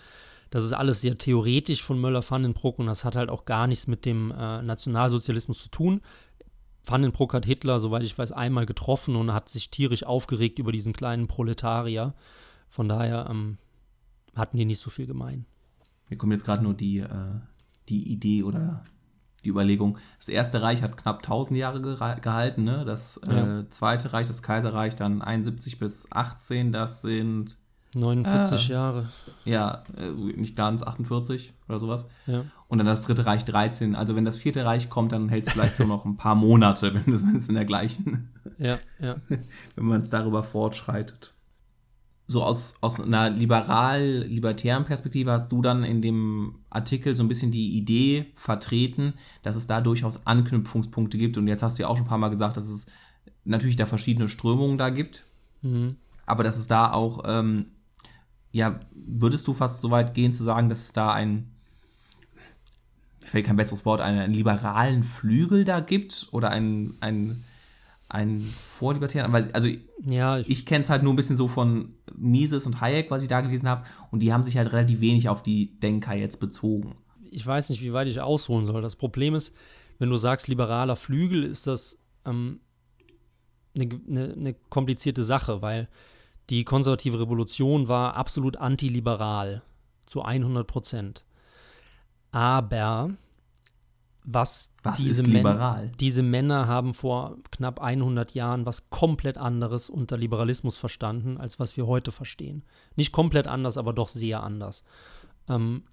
Das 0.49 0.63
ist 0.63 0.71
alles 0.71 1.01
sehr 1.01 1.17
theoretisch 1.17 1.83
von 1.83 1.99
Möller-Vandenbruck 1.99 2.79
und 2.79 2.85
das 2.85 3.03
hat 3.03 3.15
halt 3.15 3.29
auch 3.29 3.43
gar 3.43 3.67
nichts 3.67 3.87
mit 3.87 4.05
dem 4.05 4.31
äh, 4.31 4.61
Nationalsozialismus 4.61 5.63
zu 5.63 5.69
tun. 5.69 6.01
Vandenbruck 6.85 7.33
hat 7.33 7.45
Hitler, 7.45 7.79
soweit 7.79 8.03
ich 8.03 8.17
weiß, 8.17 8.31
einmal 8.31 8.65
getroffen 8.65 9.15
und 9.15 9.33
hat 9.33 9.49
sich 9.49 9.69
tierisch 9.69 10.03
aufgeregt 10.03 10.59
über 10.59 10.71
diesen 10.71 10.93
kleinen 10.93 11.27
Proletarier. 11.27 12.13
Von 12.69 12.89
daher 12.89 13.27
ähm, 13.29 13.57
hatten 14.35 14.57
die 14.57 14.65
nicht 14.65 14.79
so 14.79 14.89
viel 14.89 15.07
gemein. 15.07 15.45
Mir 16.09 16.17
kommt 16.17 16.33
jetzt 16.33 16.45
gerade 16.45 16.63
nur 16.63 16.73
die, 16.73 16.99
äh, 16.99 17.09
die 17.87 18.11
Idee 18.11 18.43
oder 18.43 18.83
die 19.43 19.49
Überlegung, 19.49 19.97
das 20.17 20.29
Erste 20.29 20.61
Reich 20.61 20.81
hat 20.81 20.97
knapp 20.97 21.17
1000 21.17 21.59
Jahre 21.59 21.81
gehalten, 21.81 22.63
ne? 22.63 22.85
das 22.85 23.19
ja. 23.27 23.59
äh, 23.59 23.69
Zweite 23.69 24.13
Reich, 24.13 24.27
das 24.27 24.41
Kaiserreich, 24.41 24.95
dann 24.95 25.21
71 25.21 25.79
bis 25.79 26.07
18, 26.11 26.71
das 26.71 27.01
sind 27.01 27.57
49 27.95 28.69
äh, 28.69 28.73
Jahre. 28.73 29.09
Ja, 29.45 29.83
äh, 29.97 30.09
nicht 30.09 30.55
ganz, 30.55 30.83
48 30.83 31.53
oder 31.67 31.79
sowas. 31.79 32.07
Ja. 32.25 32.45
Und 32.67 32.77
dann 32.79 32.87
das 32.87 33.03
Dritte 33.03 33.25
Reich 33.25 33.45
13. 33.45 33.95
Also 33.95 34.15
wenn 34.15 34.25
das 34.25 34.37
Vierte 34.37 34.65
Reich 34.65 34.89
kommt, 34.89 35.11
dann 35.11 35.29
hält 35.29 35.47
es 35.47 35.53
vielleicht 35.53 35.75
so 35.75 35.85
noch 35.85 36.05
ein 36.05 36.17
paar 36.17 36.35
Monate, 36.35 36.93
wenn 37.05 37.13
es 37.13 37.49
in 37.49 37.55
der 37.55 37.65
gleichen, 37.65 38.29
ja, 38.57 38.79
ja. 38.99 39.17
wenn 39.75 39.85
man 39.85 40.01
es 40.01 40.09
darüber 40.09 40.43
fortschreitet 40.43 41.33
so 42.25 42.43
aus, 42.43 42.75
aus 42.81 42.99
einer 42.99 43.29
liberal-libertären 43.29 44.85
Perspektive 44.85 45.31
hast 45.31 45.49
du 45.51 45.61
dann 45.61 45.83
in 45.83 46.01
dem 46.01 46.55
Artikel 46.69 47.15
so 47.15 47.23
ein 47.23 47.27
bisschen 47.27 47.51
die 47.51 47.77
Idee 47.77 48.27
vertreten, 48.35 49.13
dass 49.41 49.55
es 49.55 49.67
da 49.67 49.81
durchaus 49.81 50.25
Anknüpfungspunkte 50.25 51.17
gibt. 51.17 51.37
Und 51.37 51.47
jetzt 51.47 51.63
hast 51.63 51.77
du 51.77 51.83
ja 51.83 51.89
auch 51.89 51.97
schon 51.97 52.05
ein 52.05 52.09
paar 52.09 52.17
Mal 52.17 52.29
gesagt, 52.29 52.57
dass 52.57 52.67
es 52.67 52.85
natürlich 53.43 53.75
da 53.75 53.85
verschiedene 53.85 54.29
Strömungen 54.29 54.77
da 54.77 54.89
gibt, 54.89 55.25
mhm. 55.61 55.95
aber 56.25 56.43
dass 56.43 56.57
es 56.57 56.67
da 56.67 56.91
auch 56.91 57.23
ähm, 57.25 57.67
ja, 58.53 58.79
würdest 58.93 59.47
du 59.47 59.53
fast 59.53 59.81
so 59.81 59.91
weit 59.91 60.13
gehen 60.13 60.31
zu 60.31 60.43
sagen, 60.43 60.69
dass 60.69 60.81
es 60.81 60.93
da 60.93 61.11
ein, 61.11 61.51
mir 63.21 63.27
fällt 63.27 63.47
kein 63.47 63.57
besseres 63.57 63.83
Wort, 63.83 63.99
einen, 63.99 64.19
einen 64.19 64.33
liberalen 64.33 65.01
Flügel 65.01 65.65
da 65.65 65.79
gibt 65.79 66.29
oder 66.31 66.51
ein, 66.51 66.93
ein, 67.01 67.43
ein 68.09 68.41
vorlibertären, 68.61 69.33
also 69.53 69.67
ja, 70.05 70.37
ich, 70.37 70.49
ich 70.49 70.65
kenne 70.67 70.83
es 70.83 70.91
halt 70.91 71.01
nur 71.01 71.11
ein 71.11 71.15
bisschen 71.15 71.35
so 71.35 71.47
von 71.47 71.95
Mises 72.15 72.67
und 72.67 72.79
Hayek, 72.79 73.09
was 73.09 73.23
ich 73.23 73.27
da 73.27 73.41
gelesen 73.41 73.67
habe, 73.67 73.85
und 74.11 74.19
die 74.19 74.31
haben 74.31 74.43
sich 74.43 74.55
halt 74.55 74.71
relativ 74.71 75.01
wenig 75.01 75.29
auf 75.29 75.41
die 75.41 75.79
Denker 75.79 76.13
jetzt 76.13 76.39
bezogen. 76.39 76.95
Ich 77.31 77.45
weiß 77.45 77.69
nicht, 77.69 77.81
wie 77.81 77.93
weit 77.93 78.07
ich 78.07 78.21
ausholen 78.21 78.67
soll. 78.67 78.83
Das 78.83 78.95
Problem 78.95 79.33
ist, 79.33 79.55
wenn 79.97 80.11
du 80.11 80.17
sagst 80.17 80.47
liberaler 80.47 80.95
Flügel, 80.95 81.43
ist 81.43 81.65
das 81.65 81.97
ähm, 82.25 82.59
eine, 83.75 83.89
eine, 84.07 84.33
eine 84.33 84.53
komplizierte 84.69 85.23
Sache, 85.23 85.63
weil 85.63 85.87
die 86.49 86.63
konservative 86.63 87.19
Revolution 87.19 87.87
war 87.87 88.15
absolut 88.15 88.57
antiliberal, 88.57 89.61
zu 90.05 90.21
100 90.21 90.67
Prozent. 90.67 91.23
Aber 92.31 93.11
was, 94.25 94.73
was 94.83 94.99
diese, 94.99 95.23
liberal? 95.23 95.91
diese 95.99 96.23
Männer 96.23 96.67
haben 96.67 96.93
vor 96.93 97.37
knapp 97.51 97.81
100 97.81 98.33
Jahren 98.33 98.65
was 98.65 98.89
komplett 98.89 99.37
anderes 99.37 99.89
unter 99.89 100.17
Liberalismus 100.17 100.77
verstanden, 100.77 101.37
als 101.37 101.59
was 101.59 101.77
wir 101.77 101.87
heute 101.87 102.11
verstehen. 102.11 102.63
Nicht 102.95 103.11
komplett 103.11 103.47
anders, 103.47 103.77
aber 103.77 103.93
doch 103.93 104.07
sehr 104.07 104.43
anders. 104.43 104.83
Ähm, 105.49 105.83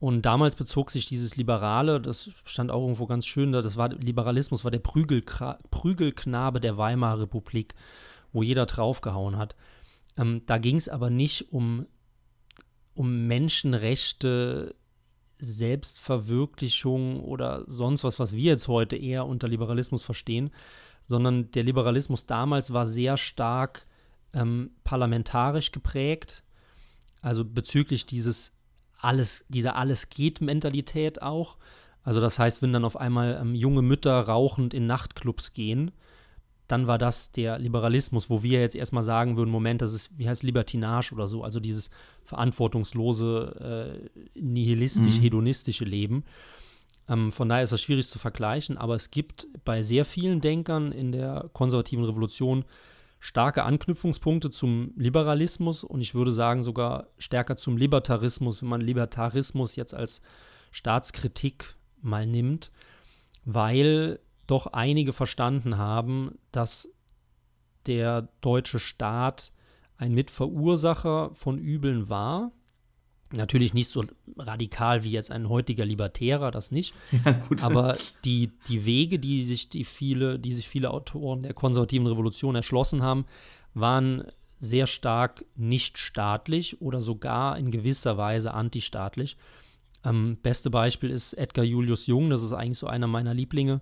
und 0.00 0.22
damals 0.22 0.56
bezog 0.56 0.90
sich 0.90 1.06
dieses 1.06 1.36
Liberale, 1.36 2.00
das 2.00 2.30
stand 2.44 2.70
auch 2.70 2.82
irgendwo 2.82 3.06
ganz 3.06 3.24
schön 3.24 3.52
da, 3.52 3.62
das 3.62 3.76
war 3.76 3.88
Liberalismus, 3.90 4.64
war 4.64 4.70
der 4.70 4.80
Prügelknabe 4.80 6.60
der 6.60 6.76
Weimarer 6.76 7.20
Republik, 7.20 7.74
wo 8.32 8.42
jeder 8.42 8.66
draufgehauen 8.66 9.38
hat. 9.38 9.54
Ähm, 10.16 10.42
da 10.46 10.58
ging 10.58 10.76
es 10.76 10.88
aber 10.88 11.10
nicht 11.10 11.52
um, 11.52 11.86
um 12.94 13.26
Menschenrechte, 13.26 14.74
Selbstverwirklichung 15.38 17.20
oder 17.20 17.64
sonst 17.66 18.04
was, 18.04 18.18
was 18.18 18.32
wir 18.32 18.52
jetzt 18.52 18.68
heute 18.68 18.96
eher 18.96 19.26
unter 19.26 19.48
Liberalismus 19.48 20.04
verstehen, 20.04 20.50
sondern 21.08 21.50
der 21.50 21.64
Liberalismus 21.64 22.26
damals 22.26 22.72
war 22.72 22.86
sehr 22.86 23.16
stark 23.16 23.86
ähm, 24.32 24.70
parlamentarisch 24.84 25.72
geprägt, 25.72 26.44
also 27.20 27.44
bezüglich 27.44 28.06
dieses 28.06 28.52
alles, 28.98 29.44
dieser 29.48 29.76
Alles-geht-Mentalität 29.76 31.22
auch. 31.22 31.56
Also 32.04 32.20
das 32.20 32.38
heißt, 32.38 32.62
wenn 32.62 32.72
dann 32.72 32.84
auf 32.84 32.96
einmal 32.96 33.38
ähm, 33.40 33.54
junge 33.54 33.82
Mütter 33.82 34.18
rauchend 34.20 34.74
in 34.74 34.86
Nachtclubs 34.86 35.52
gehen, 35.52 35.90
dann 36.72 36.86
war 36.86 36.96
das 36.96 37.30
der 37.30 37.58
Liberalismus, 37.58 38.30
wo 38.30 38.42
wir 38.42 38.60
jetzt 38.60 38.74
erstmal 38.74 39.02
sagen 39.02 39.36
würden, 39.36 39.50
Moment, 39.50 39.82
das 39.82 39.92
ist, 39.92 40.10
wie 40.16 40.26
heißt 40.26 40.42
Libertinage 40.42 41.12
oder 41.12 41.26
so, 41.26 41.44
also 41.44 41.60
dieses 41.60 41.90
verantwortungslose, 42.24 44.00
äh, 44.34 44.40
nihilistisch-hedonistische 44.40 45.84
mhm. 45.84 45.90
Leben. 45.90 46.24
Ähm, 47.10 47.30
von 47.30 47.50
daher 47.50 47.62
ist 47.62 47.74
das 47.74 47.82
schwierig 47.82 48.08
zu 48.08 48.18
vergleichen, 48.18 48.78
aber 48.78 48.94
es 48.94 49.10
gibt 49.10 49.48
bei 49.66 49.82
sehr 49.82 50.06
vielen 50.06 50.40
Denkern 50.40 50.92
in 50.92 51.12
der 51.12 51.50
konservativen 51.52 52.04
Revolution 52.04 52.64
starke 53.20 53.64
Anknüpfungspunkte 53.64 54.48
zum 54.48 54.94
Liberalismus 54.96 55.84
und 55.84 56.00
ich 56.00 56.14
würde 56.14 56.32
sagen 56.32 56.62
sogar 56.62 57.08
stärker 57.18 57.56
zum 57.56 57.76
Libertarismus, 57.76 58.62
wenn 58.62 58.70
man 58.70 58.80
Libertarismus 58.80 59.76
jetzt 59.76 59.92
als 59.92 60.22
Staatskritik 60.70 61.74
mal 62.00 62.26
nimmt, 62.26 62.70
weil 63.44 64.20
doch 64.46 64.68
einige 64.68 65.12
verstanden 65.12 65.78
haben, 65.78 66.38
dass 66.50 66.88
der 67.86 68.28
deutsche 68.40 68.78
Staat 68.78 69.52
ein 69.96 70.12
Mitverursacher 70.14 71.30
von 71.34 71.58
Übeln 71.58 72.08
war. 72.08 72.52
Natürlich 73.32 73.72
nicht 73.72 73.88
so 73.88 74.04
radikal 74.36 75.04
wie 75.04 75.10
jetzt 75.10 75.30
ein 75.30 75.48
heutiger 75.48 75.86
Libertärer, 75.86 76.50
das 76.50 76.70
nicht. 76.70 76.94
Ja, 77.24 77.40
Aber 77.62 77.96
die, 78.24 78.50
die 78.68 78.84
Wege, 78.84 79.18
die 79.18 79.44
sich 79.44 79.68
die 79.68 79.84
viele, 79.84 80.38
die 80.38 80.52
sich 80.52 80.68
viele 80.68 80.90
Autoren 80.90 81.42
der 81.42 81.54
konservativen 81.54 82.06
Revolution 82.06 82.54
erschlossen 82.54 83.02
haben, 83.02 83.24
waren 83.74 84.24
sehr 84.58 84.86
stark 84.86 85.44
nicht 85.56 85.98
staatlich 85.98 86.80
oder 86.80 87.00
sogar 87.00 87.58
in 87.58 87.70
gewisser 87.70 88.16
Weise 88.16 88.54
antistaatlich. 88.54 89.36
Ähm, 90.04 90.38
beste 90.42 90.70
Beispiel 90.70 91.10
ist 91.10 91.32
Edgar 91.34 91.64
Julius 91.64 92.06
Jung, 92.06 92.30
das 92.30 92.42
ist 92.42 92.52
eigentlich 92.52 92.78
so 92.78 92.86
einer 92.86 93.06
meiner 93.06 93.34
Lieblinge, 93.34 93.80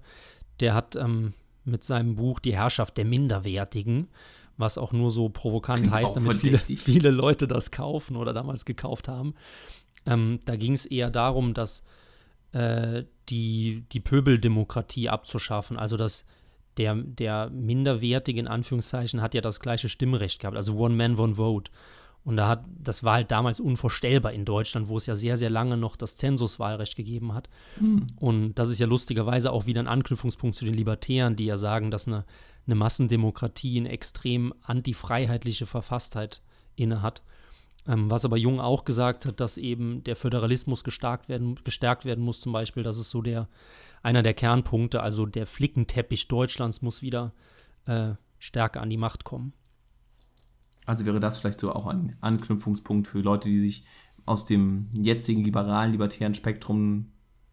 der 0.60 0.74
hat 0.74 0.96
ähm, 0.96 1.34
mit 1.64 1.84
seinem 1.84 2.16
Buch 2.16 2.38
Die 2.38 2.54
Herrschaft 2.54 2.96
der 2.96 3.04
Minderwertigen, 3.04 4.08
was 4.56 4.78
auch 4.78 4.92
nur 4.92 5.10
so 5.10 5.28
provokant 5.28 5.82
Klingt 5.82 5.94
heißt, 5.94 6.16
damit 6.16 6.38
viele, 6.38 6.58
viele, 6.58 7.10
Leute 7.10 7.48
das 7.48 7.70
kaufen 7.70 8.16
oder 8.16 8.32
damals 8.32 8.64
gekauft 8.64 9.08
haben. 9.08 9.34
Ähm, 10.06 10.40
da 10.44 10.56
ging 10.56 10.74
es 10.74 10.86
eher 10.86 11.10
darum, 11.10 11.54
dass 11.54 11.82
äh, 12.52 13.04
die, 13.28 13.84
die 13.92 14.00
Pöbeldemokratie 14.00 15.08
abzuschaffen, 15.08 15.78
also 15.78 15.96
dass 15.96 16.24
der, 16.76 16.94
der 16.94 17.50
Minderwertige 17.50 18.40
in 18.40 18.48
Anführungszeichen 18.48 19.20
hat 19.20 19.34
ja 19.34 19.40
das 19.40 19.60
gleiche 19.60 19.88
Stimmrecht 19.88 20.40
gehabt, 20.40 20.56
also 20.56 20.76
One 20.76 20.94
Man, 20.94 21.18
One 21.18 21.34
Vote. 21.34 21.70
Und 22.22 22.36
da 22.36 22.48
hat, 22.48 22.64
das 22.78 23.02
war 23.02 23.14
halt 23.14 23.30
damals 23.30 23.60
unvorstellbar 23.60 24.32
in 24.32 24.44
Deutschland, 24.44 24.88
wo 24.88 24.98
es 24.98 25.06
ja 25.06 25.16
sehr, 25.16 25.36
sehr 25.36 25.48
lange 25.48 25.76
noch 25.76 25.96
das 25.96 26.16
Zensuswahlrecht 26.16 26.94
gegeben 26.94 27.32
hat. 27.32 27.48
Mhm. 27.80 28.08
Und 28.16 28.54
das 28.54 28.68
ist 28.68 28.78
ja 28.78 28.86
lustigerweise 28.86 29.52
auch 29.52 29.66
wieder 29.66 29.80
ein 29.80 29.88
Anknüpfungspunkt 29.88 30.54
zu 30.54 30.66
den 30.66 30.74
Libertären, 30.74 31.36
die 31.36 31.46
ja 31.46 31.56
sagen, 31.56 31.90
dass 31.90 32.06
eine, 32.06 32.24
eine 32.66 32.74
Massendemokratie 32.74 33.78
eine 33.78 33.88
extrem 33.88 34.52
antifreiheitliche 34.62 35.64
Verfasstheit 35.64 36.42
innehat. 36.76 37.22
Ähm, 37.88 38.10
was 38.10 38.26
aber 38.26 38.36
Jung 38.36 38.60
auch 38.60 38.84
gesagt 38.84 39.24
hat, 39.24 39.40
dass 39.40 39.56
eben 39.56 40.04
der 40.04 40.14
Föderalismus 40.16 40.84
gestärkt 40.84 41.30
werden, 41.30 41.58
gestärkt 41.64 42.04
werden 42.04 42.22
muss, 42.22 42.40
zum 42.40 42.52
Beispiel, 42.52 42.82
das 42.82 42.98
ist 42.98 43.08
so 43.08 43.22
der, 43.22 43.48
einer 44.02 44.22
der 44.22 44.34
Kernpunkte, 44.34 45.02
also 45.02 45.24
der 45.24 45.46
Flickenteppich 45.46 46.28
Deutschlands 46.28 46.82
muss 46.82 47.00
wieder 47.00 47.32
äh, 47.86 48.12
stärker 48.38 48.82
an 48.82 48.90
die 48.90 48.98
Macht 48.98 49.24
kommen. 49.24 49.54
Also 50.86 51.06
wäre 51.06 51.20
das 51.20 51.38
vielleicht 51.38 51.60
so 51.60 51.72
auch 51.72 51.86
ein 51.86 52.16
Anknüpfungspunkt 52.20 53.06
für 53.06 53.20
Leute, 53.20 53.48
die 53.48 53.60
sich 53.60 53.84
aus 54.26 54.46
dem 54.46 54.88
jetzigen 54.92 55.44
liberalen, 55.44 55.92
libertären 55.92 56.34
Spektrum 56.34 57.12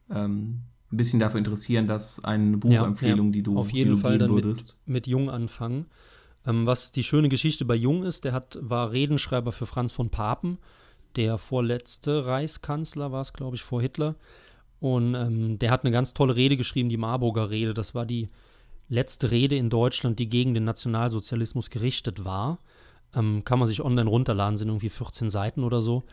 ähm, 0.10 0.64
ein 0.92 0.98
bisschen 0.98 1.20
dafür 1.20 1.40
interessieren, 1.40 1.88
dass 1.88 2.24
eine 2.24 2.58
Buchempfehlung, 2.58 3.28
ja, 3.28 3.30
ja. 3.30 3.32
die 3.32 3.44
du 3.44 3.58
auf 3.58 3.72
jeden 3.72 3.92
du 3.92 3.98
Fall 3.98 4.18
dann 4.18 4.30
würdest. 4.30 4.78
Mit, 4.86 4.94
mit 4.94 5.08
Jung 5.08 5.30
anfangen. 5.30 5.88
Ähm, 6.46 6.66
was 6.66 6.92
die 6.92 7.04
schöne 7.04 7.30
Geschichte 7.30 7.66
bei 7.66 7.76
Jung 7.76 8.04
ist, 8.04 8.24
der 8.24 8.34
hat, 8.34 8.58
war 8.62 8.92
Redenschreiber 8.92 9.52
für 9.52 9.66
Franz 9.66 9.92
von 9.92 10.10
Papen, 10.10 10.58
der 11.16 11.38
vorletzte 11.38 12.26
Reichskanzler 12.26 13.12
war 13.12 13.22
es, 13.22 13.34
glaube 13.34 13.56
ich, 13.56 13.64
vor 13.64 13.82
Hitler. 13.82 14.16
Und 14.80 15.16
ähm, 15.16 15.60
der 15.60 15.72
hat 15.72 15.84
eine 15.84 15.92
ganz 15.92 16.14
tolle 16.14 16.36
Rede 16.36 16.56
geschrieben, 16.56 16.90
die 16.90 16.98
Marburger 16.98 17.50
Rede. 17.50 17.74
Das 17.74 17.96
war 17.96 18.06
die 18.06 18.28
letzte 18.88 19.32
Rede 19.32 19.56
in 19.56 19.70
Deutschland, 19.70 20.20
die 20.20 20.30
gegen 20.30 20.54
den 20.54 20.64
Nationalsozialismus 20.64 21.70
gerichtet 21.70 22.24
war. 22.24 22.60
Ähm, 23.16 23.44
kann 23.44 23.60
man 23.60 23.68
sich 23.68 23.82
online 23.82 24.10
runterladen, 24.10 24.58
sind 24.58 24.68
irgendwie 24.68 24.90
14 24.90 25.30
Seiten 25.30 25.64
oder 25.64 25.82
so. 25.82 26.04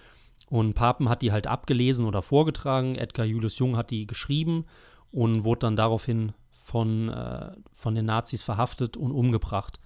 Und 0.48 0.74
Papen 0.74 1.08
hat 1.08 1.22
die 1.22 1.32
halt 1.32 1.46
abgelesen 1.46 2.06
oder 2.06 2.22
vorgetragen. 2.22 2.96
Edgar 2.96 3.26
Julius 3.26 3.58
Jung 3.58 3.76
hat 3.76 3.90
die 3.90 4.06
geschrieben 4.06 4.66
und 5.10 5.44
wurde 5.44 5.60
dann 5.60 5.76
daraufhin 5.76 6.32
von, 6.50 7.08
äh, 7.08 7.52
von 7.72 7.94
den 7.94 8.06
Nazis 8.06 8.42
verhaftet 8.42 8.96
und 8.96 9.12
umgebracht. 9.12 9.80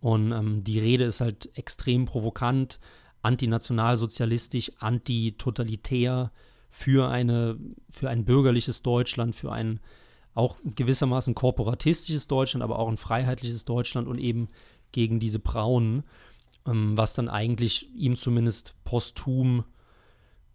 Und 0.00 0.32
ähm, 0.32 0.64
die 0.64 0.78
Rede 0.78 1.04
ist 1.04 1.20
halt 1.20 1.50
extrem 1.56 2.06
provokant, 2.06 2.80
antinationalsozialistisch, 3.22 4.72
antitotalitär 4.78 6.32
für, 6.70 7.08
eine, 7.08 7.58
für 7.90 8.08
ein 8.08 8.24
bürgerliches 8.24 8.82
Deutschland, 8.82 9.34
für 9.34 9.52
ein 9.52 9.80
auch 10.34 10.56
gewissermaßen 10.64 11.34
korporatistisches 11.34 12.28
Deutschland, 12.28 12.62
aber 12.62 12.78
auch 12.78 12.88
ein 12.88 12.96
freiheitliches 12.96 13.64
Deutschland 13.64 14.08
und 14.08 14.18
eben 14.18 14.48
gegen 14.92 15.20
diese 15.20 15.38
Braunen 15.38 16.04
ähm, 16.66 16.96
was 16.96 17.14
dann 17.14 17.28
eigentlich 17.28 17.88
ihm 17.94 18.16
zumindest 18.16 18.74
posthum 18.84 19.64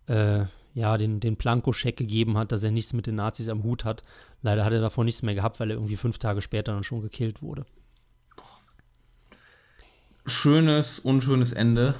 äh, 0.07 0.45
ja, 0.75 0.97
den, 0.97 1.21
den 1.21 1.37
Plankoscheck 1.37 1.95
gegeben 1.95 2.37
hat, 2.37 2.51
dass 2.51 2.63
er 2.63 2.71
nichts 2.71 2.93
mit 2.93 3.07
den 3.07 3.15
Nazis 3.15 3.47
am 3.47 3.63
Hut 3.63 3.85
hat. 3.85 4.03
Leider 4.41 4.65
hat 4.65 4.73
er 4.73 4.81
davor 4.81 5.05
nichts 5.05 5.23
mehr 5.23 5.33
gehabt, 5.33 5.59
weil 5.59 5.71
er 5.71 5.77
irgendwie 5.77 5.95
fünf 5.95 6.19
Tage 6.19 6.41
später 6.41 6.73
dann 6.73 6.83
schon 6.83 7.01
gekillt 7.01 7.41
wurde. 7.41 7.65
Schönes, 10.25 10.99
unschönes 10.99 11.53
Ende 11.53 11.95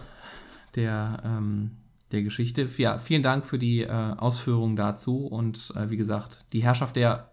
der, 0.76 1.22
ähm, 1.24 1.78
der 2.12 2.22
Geschichte. 2.24 2.68
Ja, 2.78 3.00
vielen 3.00 3.24
Dank 3.24 3.46
für 3.46 3.58
die 3.58 3.84
äh, 3.84 3.88
Ausführungen 3.90 4.76
dazu 4.76 5.26
und 5.26 5.72
äh, 5.76 5.90
wie 5.90 5.98
gesagt, 5.98 6.44
die 6.52 6.62
Herrschaft 6.62 6.98
der 6.98 7.32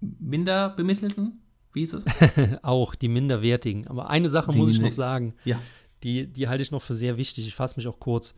Minderbemittelten, 0.00 1.42
wie 1.74 1.80
hieß 1.80 1.92
es? 1.94 2.04
Auch 2.62 2.94
die 2.94 3.08
Minderwertigen. 3.08 3.86
Aber 3.88 4.08
eine 4.08 4.30
Sache 4.30 4.52
die 4.52 4.58
muss 4.58 4.70
ich 4.70 4.80
noch 4.80 4.92
sagen. 4.92 5.34
Ja 5.44 5.60
die, 6.04 6.26
die 6.26 6.48
halte 6.48 6.62
ich 6.62 6.70
noch 6.70 6.82
für 6.82 6.94
sehr 6.94 7.16
wichtig. 7.16 7.46
Ich 7.46 7.54
fasse 7.54 7.76
mich 7.76 7.88
auch 7.88 7.98
kurz. 7.98 8.34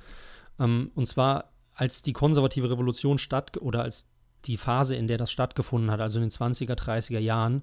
Ähm, 0.59 0.91
und 0.95 1.07
zwar, 1.07 1.53
als 1.75 2.03
die 2.03 2.13
konservative 2.13 2.71
Revolution 2.71 3.19
statt 3.19 3.57
oder 3.59 3.83
als 3.83 4.07
die 4.45 4.57
Phase, 4.57 4.95
in 4.95 5.09
der 5.09 5.19
das 5.19 5.31
stattgefunden 5.31 5.91
hat, 5.91 6.01
also 6.01 6.19
in 6.19 6.25
den 6.25 6.31
20er, 6.31 6.75
30er 6.75 7.19
Jahren, 7.19 7.63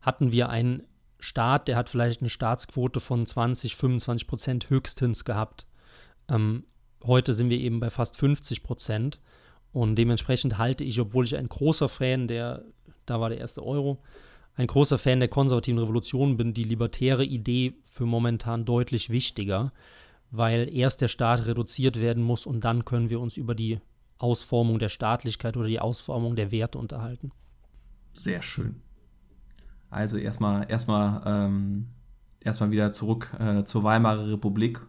hatten 0.00 0.32
wir 0.32 0.50
einen 0.50 0.82
Staat, 1.18 1.68
der 1.68 1.76
hat 1.76 1.88
vielleicht 1.88 2.20
eine 2.20 2.28
Staatsquote 2.28 3.00
von 3.00 3.24
20, 3.24 3.76
25 3.76 4.26
Prozent 4.26 4.70
höchstens 4.70 5.24
gehabt. 5.24 5.66
Ähm, 6.28 6.64
heute 7.04 7.32
sind 7.32 7.48
wir 7.48 7.58
eben 7.58 7.80
bei 7.80 7.90
fast 7.90 8.16
50 8.16 8.62
Prozent. 8.62 9.20
Und 9.72 9.96
dementsprechend 9.96 10.58
halte 10.58 10.84
ich, 10.84 11.00
obwohl 11.00 11.24
ich 11.24 11.36
ein 11.36 11.48
großer 11.48 11.88
Fan 11.88 12.28
der, 12.28 12.64
da 13.04 13.20
war 13.20 13.28
der 13.28 13.38
erste 13.38 13.62
Euro, 13.62 14.02
ein 14.56 14.66
großer 14.66 14.98
Fan 14.98 15.20
der 15.20 15.28
konservativen 15.28 15.78
Revolution 15.78 16.36
bin, 16.36 16.54
die 16.54 16.64
libertäre 16.64 17.24
Idee 17.24 17.74
für 17.84 18.06
momentan 18.06 18.64
deutlich 18.64 19.10
wichtiger, 19.10 19.72
weil 20.30 20.74
erst 20.74 21.02
der 21.02 21.08
Staat 21.08 21.46
reduziert 21.46 22.00
werden 22.00 22.22
muss 22.22 22.46
und 22.46 22.64
dann 22.64 22.84
können 22.84 23.10
wir 23.10 23.20
uns 23.20 23.36
über 23.36 23.54
die 23.54 23.80
Ausformung 24.18 24.78
der 24.78 24.88
Staatlichkeit 24.88 25.56
oder 25.56 25.68
die 25.68 25.80
Ausformung 25.80 26.36
der 26.36 26.50
Werte 26.50 26.78
unterhalten. 26.78 27.32
Sehr 28.14 28.40
schön. 28.40 28.80
Also 29.90 30.16
erstmal 30.16 30.68
erstmal 30.70 31.22
ähm, 31.26 31.88
erstmal 32.40 32.70
wieder 32.70 32.92
zurück 32.92 33.36
äh, 33.38 33.64
zur 33.64 33.84
Weimarer 33.84 34.28
Republik, 34.30 34.80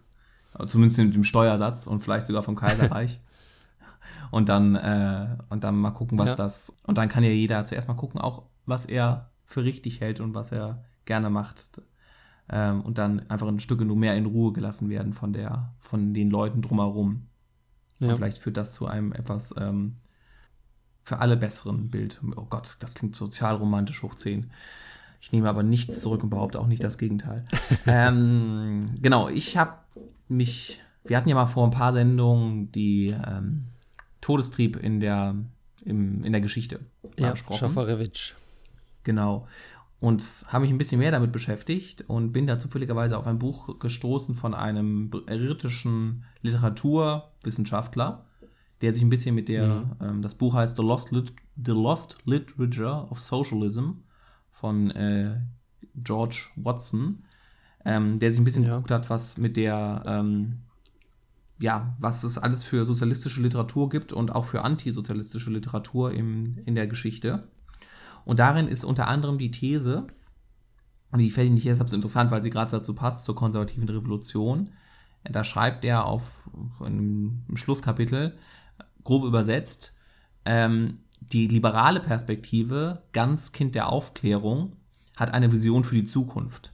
zumindest 0.65 0.99
mit 0.99 1.13
dem 1.13 1.25
Steuersatz 1.25 1.87
und 1.87 2.03
vielleicht 2.03 2.27
sogar 2.27 2.41
vom 2.41 2.55
Kaiserreich. 2.55 3.19
und 4.31 4.47
dann 4.47 4.75
äh, 4.75 5.37
und 5.49 5.65
dann 5.65 5.75
mal 5.75 5.91
gucken, 5.91 6.17
was 6.17 6.29
ja. 6.29 6.35
das 6.35 6.73
und 6.83 6.97
dann 6.97 7.09
kann 7.09 7.23
ja 7.23 7.29
jeder 7.29 7.65
zuerst 7.65 7.89
mal 7.89 7.95
gucken, 7.95 8.21
auch 8.21 8.43
was 8.65 8.85
er 8.85 9.29
für 9.47 9.63
richtig 9.63 10.01
hält 10.01 10.19
und 10.19 10.35
was 10.35 10.51
er 10.51 10.83
gerne 11.05 11.31
macht. 11.31 11.81
Ähm, 12.49 12.81
und 12.81 12.97
dann 12.97 13.29
einfach 13.29 13.47
ein 13.47 13.59
Stück 13.59 13.81
nur 13.81 13.97
mehr 13.97 14.15
in 14.15 14.25
Ruhe 14.25 14.53
gelassen 14.53 14.89
werden 14.89 15.13
von 15.13 15.33
der 15.33 15.73
von 15.79 16.13
den 16.13 16.29
Leuten 16.29 16.61
drumherum. 16.61 17.27
Ja. 17.99 18.15
Vielleicht 18.15 18.37
führt 18.37 18.57
das 18.57 18.73
zu 18.73 18.85
einem 18.85 19.11
etwas 19.11 19.53
ähm, 19.57 19.95
für 21.03 21.19
alle 21.19 21.35
besseren 21.35 21.89
Bild. 21.89 22.21
Oh 22.35 22.45
Gott, 22.49 22.77
das 22.79 22.93
klingt 22.93 23.15
sozialromantisch 23.15 24.03
hoch 24.03 24.15
10. 24.15 24.51
Ich 25.19 25.31
nehme 25.31 25.49
aber 25.49 25.63
nichts 25.63 26.01
zurück 26.01 26.23
und 26.23 26.29
behaupte 26.29 26.59
auch 26.59 26.67
nicht 26.67 26.83
das 26.83 26.97
Gegenteil. 26.97 27.45
ähm, 27.87 28.95
genau, 29.01 29.29
ich 29.29 29.57
habe 29.57 29.73
mich, 30.27 30.81
wir 31.05 31.17
hatten 31.17 31.29
ja 31.29 31.35
mal 31.35 31.47
vor 31.47 31.65
ein 31.65 31.71
paar 31.71 31.93
Sendungen 31.93 32.71
die 32.71 33.15
ähm, 33.25 33.65
Todestrieb 34.21 34.75
in 34.77 34.99
der, 34.99 35.35
im, 35.83 36.23
in 36.23 36.31
der 36.31 36.41
Geschichte 36.41 36.81
ja, 37.17 37.31
besprochen. 37.31 37.59
Schafarewitsch. 37.59 38.35
Genau. 39.07 39.47
Und 40.01 40.21
habe 40.49 40.63
mich 40.63 40.71
ein 40.71 40.77
bisschen 40.77 40.99
mehr 40.99 41.11
damit 41.11 41.31
beschäftigt 41.31 42.03
und 42.09 42.33
bin 42.33 42.45
da 42.45 42.59
zufälligerweise 42.59 43.17
auf 43.17 43.25
ein 43.25 43.39
Buch 43.39 43.79
gestoßen 43.79 44.35
von 44.35 44.53
einem 44.53 45.09
britischen 45.09 46.25
Literaturwissenschaftler, 46.41 48.25
der 48.81 48.93
sich 48.93 49.01
ein 49.01 49.09
bisschen 49.09 49.33
mit 49.33 49.47
der, 49.47 49.65
mhm. 49.65 49.91
ähm, 50.01 50.21
das 50.21 50.35
Buch 50.35 50.53
heißt 50.53 50.75
The 50.75 50.83
Lost, 50.83 51.11
Lit 51.11 51.31
The 51.55 51.71
Lost 51.71 52.17
Literature 52.25 53.07
of 53.09 53.21
Socialism 53.21 53.91
von 54.51 54.91
äh, 54.91 55.39
George 55.95 56.47
Watson, 56.57 57.23
ähm, 57.85 58.19
der 58.19 58.31
sich 58.31 58.41
ein 58.41 58.43
bisschen 58.43 58.63
ja. 58.63 58.71
geguckt 58.71 58.91
hat, 58.91 59.09
was 59.09 59.37
mit 59.37 59.55
der, 59.55 60.03
ähm, 60.05 60.57
ja, 61.61 61.95
was 61.97 62.25
es 62.25 62.37
alles 62.37 62.65
für 62.65 62.85
sozialistische 62.85 63.41
Literatur 63.41 63.87
gibt 63.87 64.11
und 64.11 64.35
auch 64.35 64.43
für 64.43 64.63
antisozialistische 64.63 65.49
Literatur 65.49 66.11
im, 66.11 66.57
in 66.65 66.75
der 66.75 66.87
Geschichte. 66.87 67.47
Und 68.27 68.39
darin 68.39 68.67
ist 68.67 68.83
unter 68.83 69.07
anderem 69.07 69.37
die 69.37 69.51
These, 69.51 70.05
und 71.11 71.19
die 71.19 71.29
fände 71.29 71.47
ich 71.47 71.53
nicht 71.53 71.65
deshalb 71.67 71.87
so 71.87 71.95
interessant, 71.95 72.29
weil 72.29 72.43
sie 72.43 72.49
gerade 72.49 72.71
dazu 72.71 72.93
passt, 72.93 73.23
zur 73.23 73.37
konservativen 73.37 73.87
Revolution. 73.87 74.73
Da 75.23 75.45
schreibt 75.45 75.85
er 75.85 76.03
auf 76.03 76.49
im 76.81 77.45
Schlusskapitel, 77.53 78.37
grob 79.05 79.23
übersetzt, 79.23 79.93
ähm, 80.43 80.99
die 81.21 81.47
liberale 81.47 82.01
Perspektive, 82.01 83.01
ganz 83.13 83.53
Kind 83.53 83.75
der 83.75 83.87
Aufklärung, 83.87 84.73
hat 85.15 85.33
eine 85.33 85.49
Vision 85.53 85.85
für 85.85 85.95
die 85.95 86.03
Zukunft. 86.03 86.73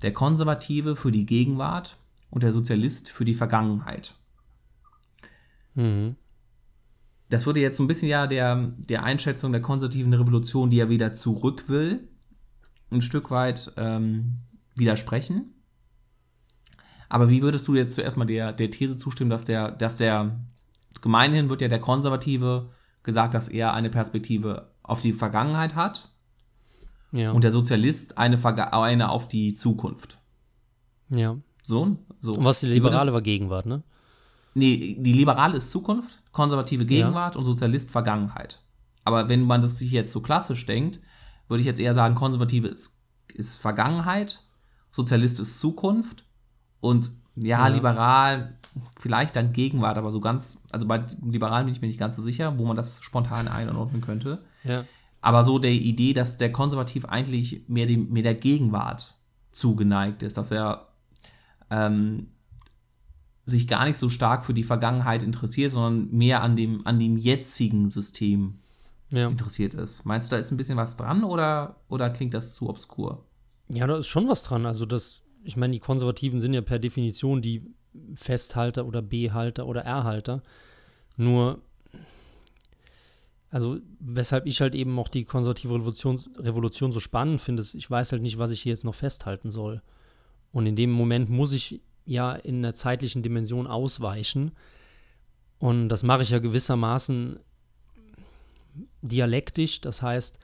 Der 0.00 0.14
Konservative 0.14 0.96
für 0.96 1.12
die 1.12 1.26
Gegenwart 1.26 1.98
und 2.30 2.42
der 2.42 2.54
Sozialist 2.54 3.10
für 3.10 3.26
die 3.26 3.34
Vergangenheit. 3.34 4.14
Mhm. 5.74 6.16
Das 7.34 7.46
würde 7.46 7.58
jetzt 7.58 7.78
so 7.78 7.82
ein 7.82 7.88
bisschen 7.88 8.08
ja 8.08 8.28
der, 8.28 8.72
der 8.78 9.02
Einschätzung 9.02 9.50
der 9.50 9.60
konservativen 9.60 10.14
Revolution, 10.14 10.70
die 10.70 10.76
ja 10.76 10.88
wieder 10.88 11.14
zurück 11.14 11.68
will, 11.68 12.08
ein 12.92 13.02
Stück 13.02 13.32
weit 13.32 13.72
ähm, 13.76 14.36
widersprechen. 14.76 15.52
Aber 17.08 17.28
wie 17.30 17.42
würdest 17.42 17.66
du 17.66 17.74
jetzt 17.74 17.96
zuerst 17.96 18.16
mal 18.16 18.24
der, 18.24 18.52
der 18.52 18.70
These 18.70 18.96
zustimmen, 18.96 19.30
dass 19.30 19.42
der, 19.42 19.72
dass 19.72 19.96
der 19.96 20.38
gemeinhin 21.02 21.48
wird 21.48 21.60
ja 21.60 21.66
der 21.66 21.80
Konservative 21.80 22.70
gesagt, 23.02 23.34
dass 23.34 23.48
er 23.48 23.74
eine 23.74 23.90
Perspektive 23.90 24.70
auf 24.84 25.00
die 25.00 25.12
Vergangenheit 25.12 25.74
hat 25.74 26.12
ja. 27.10 27.32
und 27.32 27.42
der 27.42 27.50
Sozialist 27.50 28.16
eine, 28.16 28.38
eine 28.44 29.10
auf 29.10 29.26
die 29.26 29.54
Zukunft. 29.54 30.18
Ja. 31.10 31.36
So, 31.64 31.96
so. 32.20 32.34
Und 32.34 32.44
was 32.44 32.60
die 32.60 32.66
Liberale 32.66 33.12
war 33.12 33.22
Gegenwart, 33.22 33.66
ne? 33.66 33.82
Nee, 34.54 34.96
die 35.00 35.14
Liberale 35.14 35.56
ist 35.56 35.70
Zukunft, 35.70 36.22
konservative 36.34 36.84
Gegenwart 36.84 37.34
ja. 37.34 37.38
und 37.38 37.46
Sozialist 37.46 37.90
Vergangenheit. 37.90 38.60
Aber 39.04 39.28
wenn 39.30 39.42
man 39.42 39.62
das 39.62 39.78
sich 39.78 39.90
jetzt 39.90 40.12
so 40.12 40.20
klassisch 40.20 40.66
denkt, 40.66 41.00
würde 41.48 41.60
ich 41.60 41.66
jetzt 41.66 41.80
eher 41.80 41.94
sagen, 41.94 42.14
Konservative 42.14 42.68
ist, 42.68 43.00
ist 43.32 43.56
Vergangenheit, 43.56 44.42
Sozialist 44.90 45.40
ist 45.40 45.60
Zukunft 45.60 46.26
und 46.80 47.10
ja, 47.36 47.66
ja, 47.66 47.68
liberal 47.68 48.58
vielleicht 48.98 49.36
dann 49.36 49.52
Gegenwart, 49.52 49.98
aber 49.98 50.10
so 50.10 50.20
ganz, 50.20 50.60
also 50.70 50.86
bei 50.86 51.04
Liberalen 51.22 51.66
bin 51.66 51.74
ich 51.74 51.80
mir 51.80 51.88
nicht 51.88 51.98
ganz 51.98 52.16
so 52.16 52.22
sicher, 52.22 52.58
wo 52.58 52.64
man 52.64 52.76
das 52.76 53.02
spontan 53.02 53.48
einordnen 53.48 54.00
könnte. 54.00 54.42
Ja. 54.64 54.84
Aber 55.20 55.44
so 55.44 55.58
der 55.58 55.72
Idee, 55.72 56.12
dass 56.12 56.36
der 56.36 56.52
Konservativ 56.52 57.04
eigentlich 57.04 57.64
mehr, 57.68 57.86
dem, 57.86 58.10
mehr 58.10 58.22
der 58.22 58.34
Gegenwart 58.34 59.16
zugeneigt 59.52 60.22
ist, 60.22 60.36
dass 60.36 60.50
er 60.50 60.88
ähm, 61.70 62.28
sich 63.46 63.68
gar 63.68 63.84
nicht 63.84 63.96
so 63.96 64.08
stark 64.08 64.44
für 64.44 64.54
die 64.54 64.62
Vergangenheit 64.62 65.22
interessiert, 65.22 65.72
sondern 65.72 66.10
mehr 66.10 66.42
an 66.42 66.56
dem, 66.56 66.86
an 66.86 66.98
dem 66.98 67.16
jetzigen 67.16 67.90
System 67.90 68.58
ja. 69.10 69.28
interessiert 69.28 69.74
ist. 69.74 70.04
Meinst 70.06 70.30
du, 70.30 70.36
da 70.36 70.40
ist 70.40 70.50
ein 70.50 70.56
bisschen 70.56 70.76
was 70.76 70.96
dran 70.96 71.24
oder, 71.24 71.76
oder 71.88 72.10
klingt 72.10 72.34
das 72.34 72.54
zu 72.54 72.68
obskur? 72.68 73.24
Ja, 73.68 73.86
da 73.86 73.98
ist 73.98 74.06
schon 74.06 74.28
was 74.28 74.42
dran. 74.42 74.66
Also 74.66 74.86
das, 74.86 75.22
ich 75.42 75.56
meine, 75.56 75.72
die 75.72 75.80
Konservativen 75.80 76.40
sind 76.40 76.54
ja 76.54 76.62
per 76.62 76.78
Definition 76.78 77.42
die 77.42 77.62
Festhalter 78.14 78.86
oder 78.86 79.02
B-Halter 79.02 79.66
oder 79.66 79.82
R-Halter. 79.82 80.42
Nur, 81.16 81.60
also 83.50 83.78
weshalb 84.00 84.46
ich 84.46 84.60
halt 84.60 84.74
eben 84.74 84.98
auch 84.98 85.08
die 85.08 85.24
konservative 85.24 85.74
Revolution, 85.74 86.20
Revolution 86.38 86.92
so 86.92 87.00
spannend 87.00 87.40
finde, 87.40 87.60
ist, 87.60 87.74
ich 87.74 87.90
weiß 87.90 88.12
halt 88.12 88.22
nicht, 88.22 88.38
was 88.38 88.50
ich 88.50 88.62
hier 88.62 88.72
jetzt 88.72 88.84
noch 88.84 88.94
festhalten 88.94 89.50
soll. 89.50 89.82
Und 90.50 90.66
in 90.66 90.76
dem 90.76 90.90
Moment 90.90 91.30
muss 91.30 91.52
ich 91.52 91.80
ja 92.04 92.32
in 92.32 92.58
einer 92.58 92.74
zeitlichen 92.74 93.22
Dimension 93.22 93.66
ausweichen. 93.66 94.52
Und 95.58 95.88
das 95.88 96.02
mache 96.02 96.22
ich 96.22 96.30
ja 96.30 96.38
gewissermaßen 96.38 97.38
dialektisch. 99.02 99.80
Das 99.80 100.02
heißt, 100.02 100.38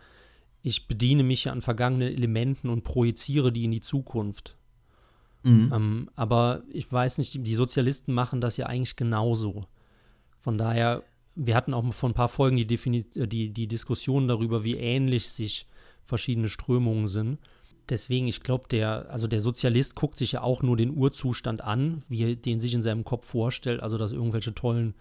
ich 0.63 0.89
bediene 0.89 1.25
mich 1.25 1.45
ja 1.45 1.53
an 1.53 1.63
vergangenen 1.63 2.13
Elementen 2.13 2.69
und 2.69 2.85
projiziere 2.85 3.53
die 3.53 3.65
in 3.65 3.71
die 3.71 3.81
Zukunft. 3.81 4.57
Mhm. 5.43 5.73
Ähm, 5.75 6.11
aber 6.17 6.63
ich 6.71 6.91
weiß 6.91 7.19
nicht, 7.19 7.47
die, 7.47 7.55
Sozialisten 7.55 8.13
machen 8.13 8.41
das 8.41 8.57
ja 8.57 8.67
eigentlich 8.67 8.97
genauso. 8.97 9.67
Von 10.39 10.59
daher, 10.59 11.03
wir 11.35 11.55
hatten 11.55 11.73
auch 11.73 11.93
vor 11.95 12.11
ein 12.11 12.15
paar 12.15 12.29
Folgen 12.29 12.57
die, 12.57 12.67
Defini 12.67 13.07
äh, 13.17 13.27
die, 13.27 13.51
die 13.51 13.67
Diskussion 13.67 14.29
darüber, 14.29 14.65
wie 14.65 14.77
ähnlich 14.77 15.31
sich 15.31 15.67
verschiedene 16.05 16.49
Strömungen 16.49 17.09
sind. 17.09 17.39
Deswegen, 17.91 18.29
ich 18.29 18.41
glaube, 18.41 18.65
der, 18.71 19.11
also 19.11 19.27
der 19.27 19.41
Sozialist 19.41 19.97
guckt 19.97 20.17
sich 20.17 20.33
ja 20.33 20.43
auch 20.43 20.63
nur 20.63 20.77
den 20.77 20.97
Urzustand 20.97 21.63
an, 21.63 22.05
wie 22.09 22.23
er 22.23 22.37
den 22.37 22.61
sich 22.61 22.73
in 22.73 22.83
seinem 22.83 23.05
Kopf 23.05 23.27
vorstellt, 23.27 23.83
also 23.83 23.99
dass 23.99 24.13
irgendwelche 24.13 24.55
tollen 24.55 24.95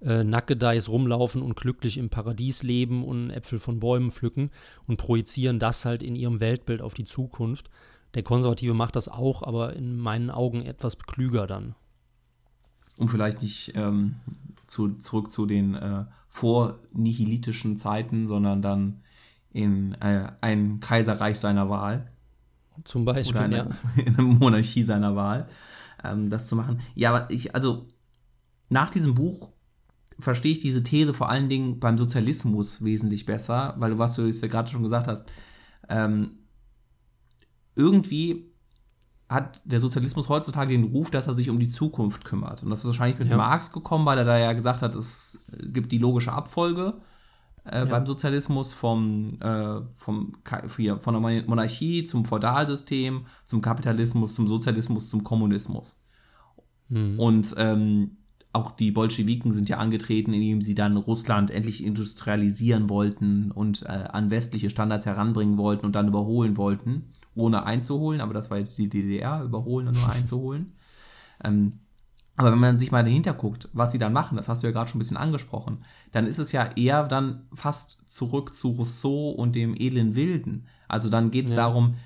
äh, 0.00 0.22
Nackedeis 0.22 0.88
rumlaufen 0.88 1.42
und 1.42 1.56
glücklich 1.56 1.98
im 1.98 2.10
Paradies 2.10 2.62
leben 2.62 3.04
und 3.04 3.30
Äpfel 3.30 3.58
von 3.58 3.80
Bäumen 3.80 4.12
pflücken 4.12 4.50
und 4.86 4.98
projizieren 4.98 5.58
das 5.58 5.84
halt 5.84 6.04
in 6.04 6.14
ihrem 6.14 6.38
Weltbild 6.38 6.80
auf 6.80 6.94
die 6.94 7.04
Zukunft. 7.04 7.68
Der 8.14 8.22
Konservative 8.22 8.74
macht 8.74 8.94
das 8.94 9.08
auch, 9.08 9.42
aber 9.42 9.74
in 9.74 9.98
meinen 9.98 10.30
Augen 10.30 10.62
etwas 10.62 10.96
klüger 10.98 11.48
dann. 11.48 11.74
Um 12.96 13.08
vielleicht 13.08 13.42
nicht 13.42 13.72
ähm, 13.74 14.16
zu, 14.68 14.94
zurück 14.94 15.32
zu 15.32 15.46
den 15.46 15.74
äh, 15.74 16.04
vornihilitischen 16.28 17.76
Zeiten, 17.76 18.28
sondern 18.28 18.62
dann 18.62 19.02
in 19.52 19.94
äh, 19.94 20.30
ein 20.40 20.78
Kaiserreich 20.78 21.38
seiner 21.38 21.68
Wahl. 21.68 22.10
Zum 22.84 23.04
Beispiel, 23.04 23.36
oder 23.36 23.44
eine, 23.44 23.56
ja. 23.56 23.68
in 24.02 24.14
eine 24.14 24.22
Monarchie 24.22 24.82
seiner 24.82 25.16
Wahl, 25.16 25.48
ähm, 26.04 26.30
das 26.30 26.46
zu 26.46 26.56
machen. 26.56 26.80
Ja, 26.94 27.10
aber 27.10 27.30
ich, 27.30 27.54
also 27.54 27.86
nach 28.68 28.90
diesem 28.90 29.14
Buch 29.14 29.50
verstehe 30.18 30.52
ich 30.52 30.60
diese 30.60 30.82
These 30.82 31.14
vor 31.14 31.30
allen 31.30 31.48
Dingen 31.48 31.78
beim 31.78 31.96
Sozialismus 31.96 32.82
wesentlich 32.82 33.24
besser, 33.24 33.74
weil 33.78 33.92
du, 33.92 33.98
was 33.98 34.14
du 34.14 34.26
jetzt 34.26 34.42
ja 34.42 34.48
gerade 34.48 34.70
schon 34.70 34.82
gesagt 34.82 35.06
hast, 35.06 35.24
ähm, 35.88 36.38
irgendwie 37.76 38.52
hat 39.28 39.60
der 39.64 39.80
Sozialismus 39.80 40.28
heutzutage 40.28 40.72
den 40.72 40.84
Ruf, 40.84 41.10
dass 41.10 41.26
er 41.26 41.34
sich 41.34 41.50
um 41.50 41.58
die 41.58 41.68
Zukunft 41.68 42.24
kümmert. 42.24 42.62
Und 42.62 42.70
das 42.70 42.80
ist 42.80 42.86
wahrscheinlich 42.86 43.18
mit 43.18 43.28
ja. 43.28 43.36
Marx 43.36 43.72
gekommen, 43.72 44.06
weil 44.06 44.18
er 44.18 44.24
da 44.24 44.38
ja 44.38 44.52
gesagt 44.54 44.82
hat, 44.82 44.94
es 44.94 45.38
gibt 45.52 45.92
die 45.92 45.98
logische 45.98 46.32
Abfolge 46.32 46.94
äh, 47.72 47.78
ja. 47.78 47.84
beim 47.84 48.06
Sozialismus 48.06 48.72
vom, 48.74 49.38
äh, 49.40 49.80
vom, 49.96 50.34
von 50.44 51.14
der 51.14 51.42
Monarchie 51.46 52.04
zum 52.04 52.24
Feudalsystem, 52.24 53.26
zum 53.44 53.60
Kapitalismus, 53.60 54.34
zum 54.34 54.48
Sozialismus, 54.48 55.08
zum 55.08 55.24
Kommunismus. 55.24 56.04
Mhm. 56.88 57.18
Und 57.18 57.54
ähm, 57.58 58.16
auch 58.52 58.72
die 58.72 58.90
Bolschewiken 58.90 59.52
sind 59.52 59.68
ja 59.68 59.78
angetreten, 59.78 60.32
indem 60.32 60.62
sie 60.62 60.74
dann 60.74 60.96
Russland 60.96 61.50
endlich 61.50 61.84
industrialisieren 61.84 62.88
wollten 62.88 63.50
und 63.50 63.82
äh, 63.82 63.86
an 63.86 64.30
westliche 64.30 64.70
Standards 64.70 65.06
heranbringen 65.06 65.58
wollten 65.58 65.86
und 65.86 65.94
dann 65.94 66.08
überholen 66.08 66.56
wollten, 66.56 67.12
ohne 67.34 67.64
einzuholen. 67.66 68.20
Aber 68.20 68.34
das 68.34 68.50
war 68.50 68.58
jetzt 68.58 68.78
die 68.78 68.88
DDR, 68.88 69.42
überholen 69.42 69.88
und 69.88 69.94
nur 69.94 70.10
einzuholen. 70.10 70.72
Ähm, 71.44 71.78
aber 72.38 72.52
wenn 72.52 72.60
man 72.60 72.78
sich 72.78 72.92
mal 72.92 73.02
dahinter 73.02 73.34
guckt, 73.34 73.68
was 73.72 73.90
sie 73.90 73.98
dann 73.98 74.12
machen, 74.12 74.36
das 74.36 74.48
hast 74.48 74.62
du 74.62 74.68
ja 74.68 74.72
gerade 74.72 74.88
schon 74.88 74.98
ein 74.98 75.00
bisschen 75.00 75.16
angesprochen, 75.16 75.84
dann 76.12 76.24
ist 76.26 76.38
es 76.38 76.52
ja 76.52 76.70
eher 76.76 77.02
dann 77.08 77.48
fast 77.52 77.98
zurück 78.06 78.54
zu 78.54 78.70
Rousseau 78.70 79.30
und 79.30 79.56
dem 79.56 79.74
edlen 79.76 80.14
Wilden. 80.14 80.68
Also 80.86 81.10
dann 81.10 81.32
geht 81.32 81.46
es 81.46 81.50
ja. 81.50 81.56
darum, 81.56 81.96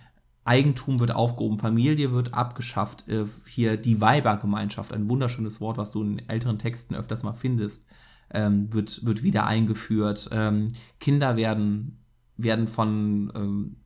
Eigentum 0.44 1.00
wird 1.00 1.14
aufgehoben, 1.14 1.58
Familie 1.58 2.12
wird 2.12 2.32
abgeschafft, 2.32 3.06
äh, 3.08 3.26
hier 3.46 3.76
die 3.76 4.00
Weibergemeinschaft, 4.00 4.92
ein 4.94 5.08
wunderschönes 5.08 5.60
Wort, 5.60 5.76
was 5.76 5.90
du 5.90 6.02
in 6.02 6.28
älteren 6.30 6.58
Texten 6.58 6.94
öfters 6.94 7.22
mal 7.22 7.34
findest, 7.34 7.84
ähm, 8.32 8.72
wird, 8.72 9.04
wird 9.04 9.22
wieder 9.22 9.46
eingeführt. 9.46 10.30
Ähm, 10.32 10.72
Kinder 10.98 11.36
werden, 11.36 12.02
werden 12.38 12.68
von 12.68 13.30
ähm, 13.36 13.76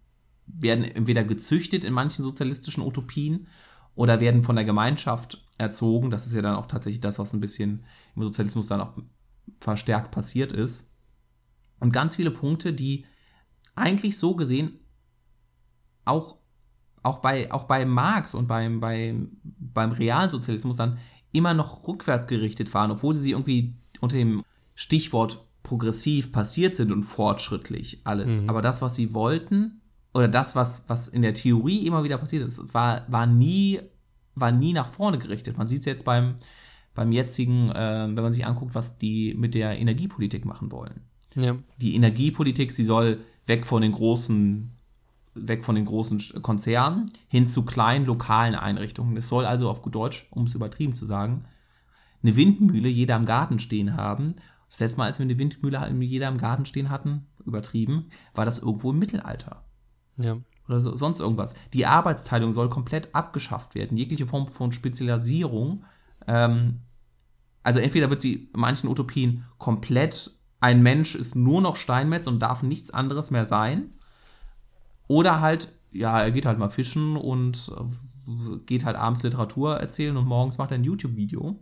werden 0.47 0.85
entweder 0.85 1.25
gezüchtet 1.25 1.85
in 1.85 1.93
manchen 1.93 2.23
sozialistischen 2.23 2.85
Utopien 2.85 3.49
oder 3.97 4.21
werden 4.21 4.45
von 4.45 4.55
der 4.55 4.65
Gemeinschaft 4.65 5.45
erzogen. 5.59 6.11
Das 6.11 6.27
ist 6.27 6.35
ja 6.35 6.42
dann 6.42 6.57
auch 6.57 6.66
tatsächlich 6.66 7.01
das, 7.01 7.19
was 7.19 7.33
ein 7.33 7.40
bisschen 7.40 7.85
im 8.14 8.25
Sozialismus 8.25 8.69
dann 8.69 8.81
auch 8.81 8.92
verstärkt 9.61 10.11
passiert 10.11 10.53
ist. 10.53 10.90
Und 11.79 11.92
ganz 11.92 12.16
viele 12.16 12.31
Punkte, 12.31 12.73
die 12.73 13.05
eigentlich 13.75 14.19
so 14.19 14.35
gesehen 14.35 14.81
auch 16.05 16.37
auch 17.07 17.19
bei, 17.21 17.53
auch 17.53 17.64
bei 17.64 17.85
Marx 17.85 18.35
und 18.35 18.49
beim, 18.49 18.81
beim, 18.81 19.31
beim 19.42 19.92
realen 19.92 20.29
Sozialismus 20.29 20.77
dann 20.77 20.99
immer 21.33 21.55
noch 21.55 21.87
rückwärts 21.87 22.27
gerichtet 22.27 22.75
waren, 22.75 22.90
obwohl 22.90 23.14
sie 23.14 23.31
irgendwie 23.31 23.77
unter 24.01 24.16
dem 24.16 24.42
Stichwort 24.75 25.47
progressiv 25.62 26.33
passiert 26.33 26.75
sind 26.75 26.92
und 26.92 27.05
fortschrittlich 27.05 28.01
alles. 28.05 28.40
Mhm. 28.40 28.51
Aber 28.51 28.61
das, 28.61 28.83
was 28.83 28.97
sie 28.97 29.14
wollten, 29.14 29.81
oder 30.14 30.29
das, 30.29 30.57
was, 30.57 30.85
was 30.88 31.09
in 31.09 31.23
der 31.23 31.35
Theorie 31.35 31.87
immer 31.87 32.03
wieder 32.03 32.19
passiert 32.19 32.47
ist, 32.47 32.75
war, 32.75 33.03
war, 33.09 33.27
nie, 33.27 33.81
war 34.37 34.53
nie 34.53 34.72
nach 34.72 34.88
vorne 34.88 35.18
gerichtet. 35.18 35.59
Man 35.59 35.66
sieht 35.66 35.81
es 35.81 35.87
jetzt 35.87 36.05
beim, 36.05 36.37
beim 36.94 37.11
jetzigen, 37.11 37.70
äh, 37.70 38.07
wenn 38.07 38.22
man 38.22 38.33
sich 38.33 38.46
anguckt, 38.46 38.75
was 38.75 38.99
die 38.99 39.35
mit 39.35 39.55
der 39.55 39.79
Energiepolitik 39.79 40.44
machen 40.44 40.70
wollen. 40.70 41.01
Ja. 41.35 41.57
Die 41.79 41.96
Energiepolitik, 41.96 42.70
sie 42.70 42.85
soll 42.85 43.20
weg 43.46 43.66
von 43.66 43.83
den 43.83 43.92
großen 43.92 44.70
weg 45.38 45.64
von 45.64 45.75
den 45.75 45.85
großen 45.85 46.42
Konzernen 46.42 47.12
hin 47.29 47.46
zu 47.46 47.64
kleinen 47.64 48.07
lokalen 48.07 48.55
Einrichtungen. 48.55 49.16
Es 49.18 49.29
soll 49.29 49.44
also 49.44 49.68
auf 49.68 49.83
gut 49.83 49.94
Deutsch, 49.94 50.27
um 50.31 50.46
es 50.46 50.55
übertrieben 50.55 50.94
zu 50.94 51.05
sagen, 51.05 51.44
eine 52.22 52.37
Windmühle 52.37 52.88
jeder 52.88 53.16
im 53.16 53.27
Garten 53.27 53.59
stehen 53.59 53.96
haben. 53.96 54.37
Das 54.70 54.81
letzte 54.81 54.99
Mal, 54.99 55.07
als 55.07 55.18
wir 55.18 55.25
eine 55.25 55.38
Windmühle 55.38 55.92
jeder 56.01 56.29
im 56.29 56.38
Garten 56.38 56.64
stehen 56.64 56.90
hatten, 56.90 57.27
übertrieben, 57.44 58.09
war 58.35 58.44
das 58.44 58.59
irgendwo 58.59 58.90
im 58.90 58.99
Mittelalter. 58.99 59.62
Ja. 60.16 60.38
Oder 60.69 60.81
so, 60.81 60.97
sonst 60.97 61.21
irgendwas. 61.21 61.55
Die 61.73 61.87
Arbeitsteilung 61.87 62.53
soll 62.53 62.69
komplett 62.69 63.15
abgeschafft 63.15 63.75
werden. 63.75 63.97
Jegliche 63.97 64.27
Form 64.27 64.49
von 64.49 64.73
Spezialisierung. 64.73 65.85
Ähm, 66.27 66.81
also 67.63 67.81
entweder 67.81 68.11
wird 68.11 68.21
sie 68.21 68.51
in 68.53 68.61
manchen 68.61 68.89
Utopien 68.89 69.45
komplett, 69.59 70.33
ein 70.61 70.83
Mensch 70.83 71.15
ist 71.15 71.37
nur 71.37 71.61
noch 71.61 71.77
Steinmetz 71.77 72.27
und 72.27 72.41
darf 72.41 72.63
nichts 72.63 72.91
anderes 72.91 73.31
mehr 73.31 73.47
sein. 73.47 73.93
Oder 75.09 75.41
halt, 75.41 75.73
ja, 75.91 76.21
er 76.21 76.31
geht 76.31 76.47
halt 76.47 76.59
mal 76.59 76.71
fischen 76.71 77.17
und 77.17 77.73
äh, 77.77 78.57
geht 78.67 78.85
halt 78.85 78.97
abends 78.97 79.23
Literatur 79.23 79.77
erzählen 79.77 80.17
und 80.17 80.27
morgens 80.27 80.59
macht 80.59 80.71
er 80.73 80.79
ein 80.79 80.85
YouTube-Video. 80.85 81.59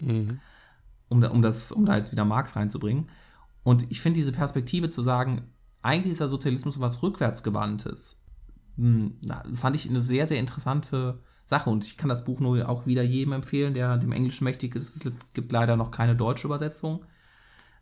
Mhm. 0.00 0.40
Um, 1.08 1.22
um, 1.22 1.44
um 1.44 1.86
da 1.86 1.96
jetzt 1.96 2.10
wieder 2.10 2.24
Marx 2.24 2.56
reinzubringen. 2.56 3.08
Und 3.62 3.86
ich 3.90 4.00
finde 4.00 4.18
diese 4.18 4.32
Perspektive 4.32 4.90
zu 4.90 5.02
sagen, 5.02 5.42
eigentlich 5.82 6.12
ist 6.12 6.20
der 6.20 6.28
Sozialismus 6.28 6.80
was 6.80 7.02
Rückwärtsgewandtes, 7.02 8.21
hm, 8.76 9.18
fand 9.54 9.76
ich 9.76 9.88
eine 9.88 10.00
sehr, 10.00 10.26
sehr 10.26 10.38
interessante 10.38 11.20
Sache. 11.44 11.70
Und 11.70 11.84
ich 11.84 11.96
kann 11.96 12.08
das 12.08 12.24
Buch 12.24 12.40
nur 12.40 12.68
auch 12.68 12.86
wieder 12.86 13.02
jedem 13.02 13.32
empfehlen, 13.32 13.74
der 13.74 13.98
dem 13.98 14.12
Englischen 14.12 14.44
mächtig 14.44 14.74
ist. 14.74 15.04
Es 15.04 15.12
gibt 15.34 15.52
leider 15.52 15.76
noch 15.76 15.90
keine 15.90 16.16
deutsche 16.16 16.46
Übersetzung. 16.46 17.04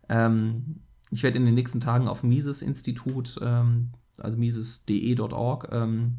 Ähm, 0.09 0.81
ich 1.11 1.23
werde 1.23 1.37
in 1.37 1.45
den 1.45 1.55
nächsten 1.55 1.79
Tagen 1.79 2.07
auf 2.07 2.23
Mises-Institut 2.23 3.39
ähm, 3.41 3.91
also 4.23 4.37
mises.de.org, 4.37 5.69
ähm, 5.71 6.17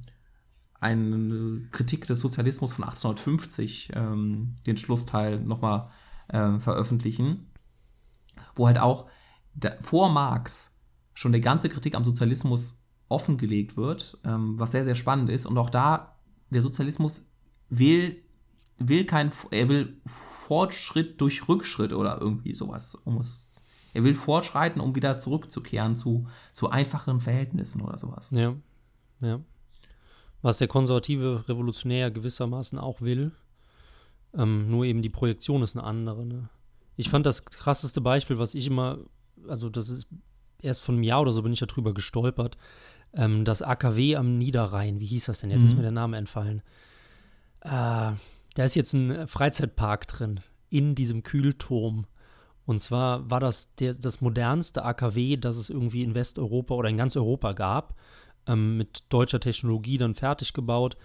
eine 0.81 1.69
Kritik 1.71 2.07
des 2.07 2.21
Sozialismus 2.21 2.73
von 2.73 2.85
1850, 2.85 3.91
ähm, 3.95 4.57
den 4.67 4.77
Schlussteil 4.77 5.41
nochmal 5.41 5.91
äh, 6.29 6.59
veröffentlichen, 6.59 7.51
wo 8.55 8.67
halt 8.67 8.79
auch 8.79 9.09
da, 9.55 9.73
vor 9.81 10.11
Marx 10.11 10.77
schon 11.15 11.33
die 11.33 11.41
ganze 11.41 11.69
Kritik 11.69 11.95
am 11.95 12.05
Sozialismus 12.05 12.82
offengelegt 13.12 13.77
wird, 13.77 14.18
ähm, 14.25 14.59
was 14.59 14.72
sehr, 14.72 14.85
sehr 14.85 14.94
spannend 14.94 15.31
ist. 15.31 15.46
Und 15.46 15.59
auch 15.59 15.70
da, 15.70 16.16
der 16.51 16.62
Sozialismus 16.62 17.25
will, 17.68 18.22
will 18.79 19.05
kein, 19.05 19.31
er 19.51 19.68
will 19.68 20.01
Fortschritt 20.07 21.20
durch 21.20 21.48
Rückschritt 21.48 21.92
oder 21.92 22.20
irgendwie 22.20 22.55
sowas, 22.55 22.94
um 22.94 23.18
es 23.18 23.48
er 23.94 24.05
will 24.05 24.14
fortschreiten, 24.14 24.81
um 24.81 24.94
wieder 24.94 25.18
zurückzukehren 25.18 25.96
zu, 25.96 26.27
zu 26.53 26.70
einfacheren 26.70 27.20
Verhältnissen 27.20 27.83
oder 27.83 27.98
sowas. 27.98 28.31
Ja, 28.31 28.55
ja. 29.20 29.40
Was 30.40 30.59
der 30.59 30.68
konservative 30.68 31.46
Revolutionär 31.48 32.11
gewissermaßen 32.11 32.79
auch 32.79 33.01
will. 33.01 33.33
Ähm, 34.35 34.70
nur 34.70 34.87
eben 34.87 35.03
die 35.03 35.11
Projektion 35.11 35.62
ist 35.62 35.77
eine 35.77 35.85
andere. 35.85 36.25
Ne? 36.25 36.48
Ich 36.96 37.11
fand 37.11 37.27
das 37.27 37.44
krasseste 37.44 38.01
Beispiel, 38.01 38.38
was 38.38 38.55
ich 38.55 38.66
immer, 38.66 38.98
also 39.46 39.68
das 39.68 39.90
ist 39.90 40.09
erst 40.62 40.83
von 40.83 40.94
einem 40.94 41.05
Jahr 41.05 41.20
oder 41.20 41.33
so 41.33 41.42
bin 41.42 41.53
ich 41.53 41.61
darüber 41.61 41.92
gestolpert, 41.92 42.57
ähm, 43.14 43.44
das 43.44 43.62
AKW 43.62 44.16
am 44.16 44.38
Niederrhein, 44.38 45.01
wie 45.01 45.07
hieß 45.07 45.27
das 45.27 45.40
denn? 45.40 45.51
Jetzt 45.51 45.62
mhm. 45.62 45.66
ist 45.68 45.77
mir 45.77 45.83
der 45.83 45.90
Name 45.90 46.16
entfallen. 46.16 46.62
Äh, 47.61 48.12
da 48.55 48.64
ist 48.64 48.75
jetzt 48.75 48.92
ein 48.92 49.27
Freizeitpark 49.27 50.07
drin, 50.09 50.40
in 50.70 50.94
diesem 50.94 51.22
Kühlturm. 51.22 52.07
Und 52.64 52.81
zwar 52.81 53.29
war 53.31 53.40
das 53.40 53.75
der, 53.77 53.94
das 53.94 54.20
modernste 54.20 54.85
AKW, 54.85 55.37
das 55.37 55.57
es 55.57 55.70
irgendwie 55.70 56.03
in 56.03 56.14
Westeuropa 56.14 56.75
oder 56.75 56.88
in 56.88 56.96
ganz 56.96 57.16
Europa 57.16 57.53
gab, 57.53 57.94
ähm, 58.46 58.77
mit 58.77 59.05
deutscher 59.09 59.40
Technologie 59.40 59.98
dann 59.98 60.14
fertig 60.14 60.53
gebaut. 60.53 60.96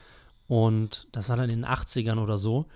Und 0.47 1.07
das 1.11 1.29
war 1.29 1.37
dann 1.37 1.49
in 1.49 1.61
den 1.61 1.69
80ern 1.69 2.21
oder 2.21 2.37
so. 2.37 2.67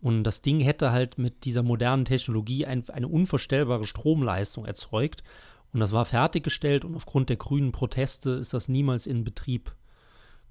Und 0.00 0.24
das 0.24 0.42
Ding 0.42 0.60
hätte 0.60 0.92
halt 0.92 1.18
mit 1.18 1.44
dieser 1.44 1.62
modernen 1.62 2.04
Technologie 2.04 2.66
ein, 2.66 2.88
eine 2.88 3.08
unvorstellbare 3.08 3.84
Stromleistung 3.84 4.64
erzeugt. 4.64 5.24
Und 5.72 5.80
das 5.80 5.92
war 5.92 6.04
fertiggestellt 6.04 6.84
und 6.84 6.94
aufgrund 6.94 7.28
der 7.28 7.36
grünen 7.36 7.72
Proteste 7.72 8.30
ist 8.30 8.54
das 8.54 8.68
niemals 8.68 9.06
in 9.06 9.24
Betrieb 9.24 9.74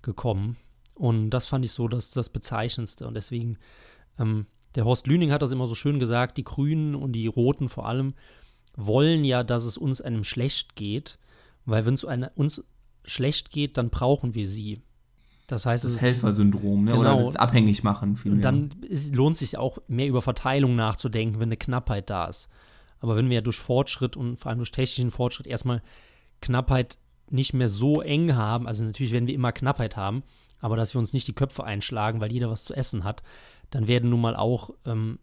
gekommen. 0.01 0.58
Und 0.93 1.32
das 1.32 1.45
fand 1.45 1.65
ich 1.65 1.71
so 1.71 1.88
das, 1.88 2.12
das 2.12 2.30
Bezeichnendste. 2.30 3.08
Und 3.08 3.15
deswegen 3.15 3.58
ähm, 4.19 4.45
der 4.75 4.86
Horst 4.86 5.08
Lüning 5.08 5.32
hat 5.32 5.41
das 5.41 5.51
immer 5.51 5.67
so 5.67 5.75
schön 5.75 5.99
gesagt, 5.99 6.38
die 6.38 6.43
Grünen 6.43 6.95
und 6.95 7.13
die 7.13 7.27
Roten 7.27 7.69
vor 7.69 7.88
allem 7.88 8.13
wollen 8.75 9.23
ja, 9.23 9.43
dass 9.43 9.65
es 9.65 9.77
uns 9.77 10.01
einem 10.01 10.23
schlecht 10.23 10.75
geht, 10.75 11.17
weil 11.65 11.86
wenn 11.86 11.95
es 11.95 12.03
uns 12.36 12.63
schlecht 13.03 13.49
geht, 13.49 13.77
dann 13.77 13.89
brauchen 13.89 14.36
wir 14.36 14.47
sie. 14.47 14.82
Das 15.47 15.65
heißt, 15.65 15.84
das, 15.84 15.93
das 15.93 16.01
Helfersyndrom, 16.01 16.84
ne? 16.84 16.91
Genau. 16.91 17.15
oder 17.15 17.23
das 17.23 17.36
abhängig 17.38 17.82
machen. 17.84 18.19
Und 18.25 18.41
dann 18.41 18.69
ist, 18.82 19.15
lohnt 19.15 19.36
es 19.36 19.39
sich 19.39 19.58
auch 19.58 19.80
mehr 19.88 20.08
über 20.08 20.21
Verteilung 20.21 20.75
nachzudenken, 20.75 21.39
wenn 21.39 21.47
eine 21.47 21.58
Knappheit 21.58 22.10
da 22.10 22.25
ist. 22.25 22.49
Aber 22.99 23.15
wenn 23.15 23.29
wir 23.29 23.36
ja 23.36 23.41
durch 23.41 23.60
Fortschritt 23.60 24.15
und 24.15 24.38
vor 24.38 24.49
allem 24.49 24.60
durch 24.60 24.71
technischen 24.71 25.12
Fortschritt 25.12 25.47
erstmal 25.47 25.81
Knappheit 26.41 26.97
nicht 27.29 27.53
mehr 27.53 27.69
so 27.69 28.01
eng 28.01 28.36
haben, 28.36 28.67
also 28.67 28.83
natürlich 28.83 29.12
werden 29.12 29.27
wir 29.27 29.36
immer 29.36 29.51
Knappheit 29.51 29.95
haben, 29.95 30.23
aber 30.60 30.75
dass 30.75 30.93
wir 30.93 30.99
uns 30.99 31.13
nicht 31.13 31.27
die 31.27 31.33
Köpfe 31.33 31.63
einschlagen, 31.63 32.19
weil 32.19 32.31
jeder 32.31 32.49
was 32.49 32.63
zu 32.63 32.73
essen 32.73 33.03
hat, 33.03 33.23
dann 33.69 33.88
werden 33.88 34.10
nun 34.10 34.21
mal 34.21 34.36
auch 34.36 34.71
ähm, 34.86 35.19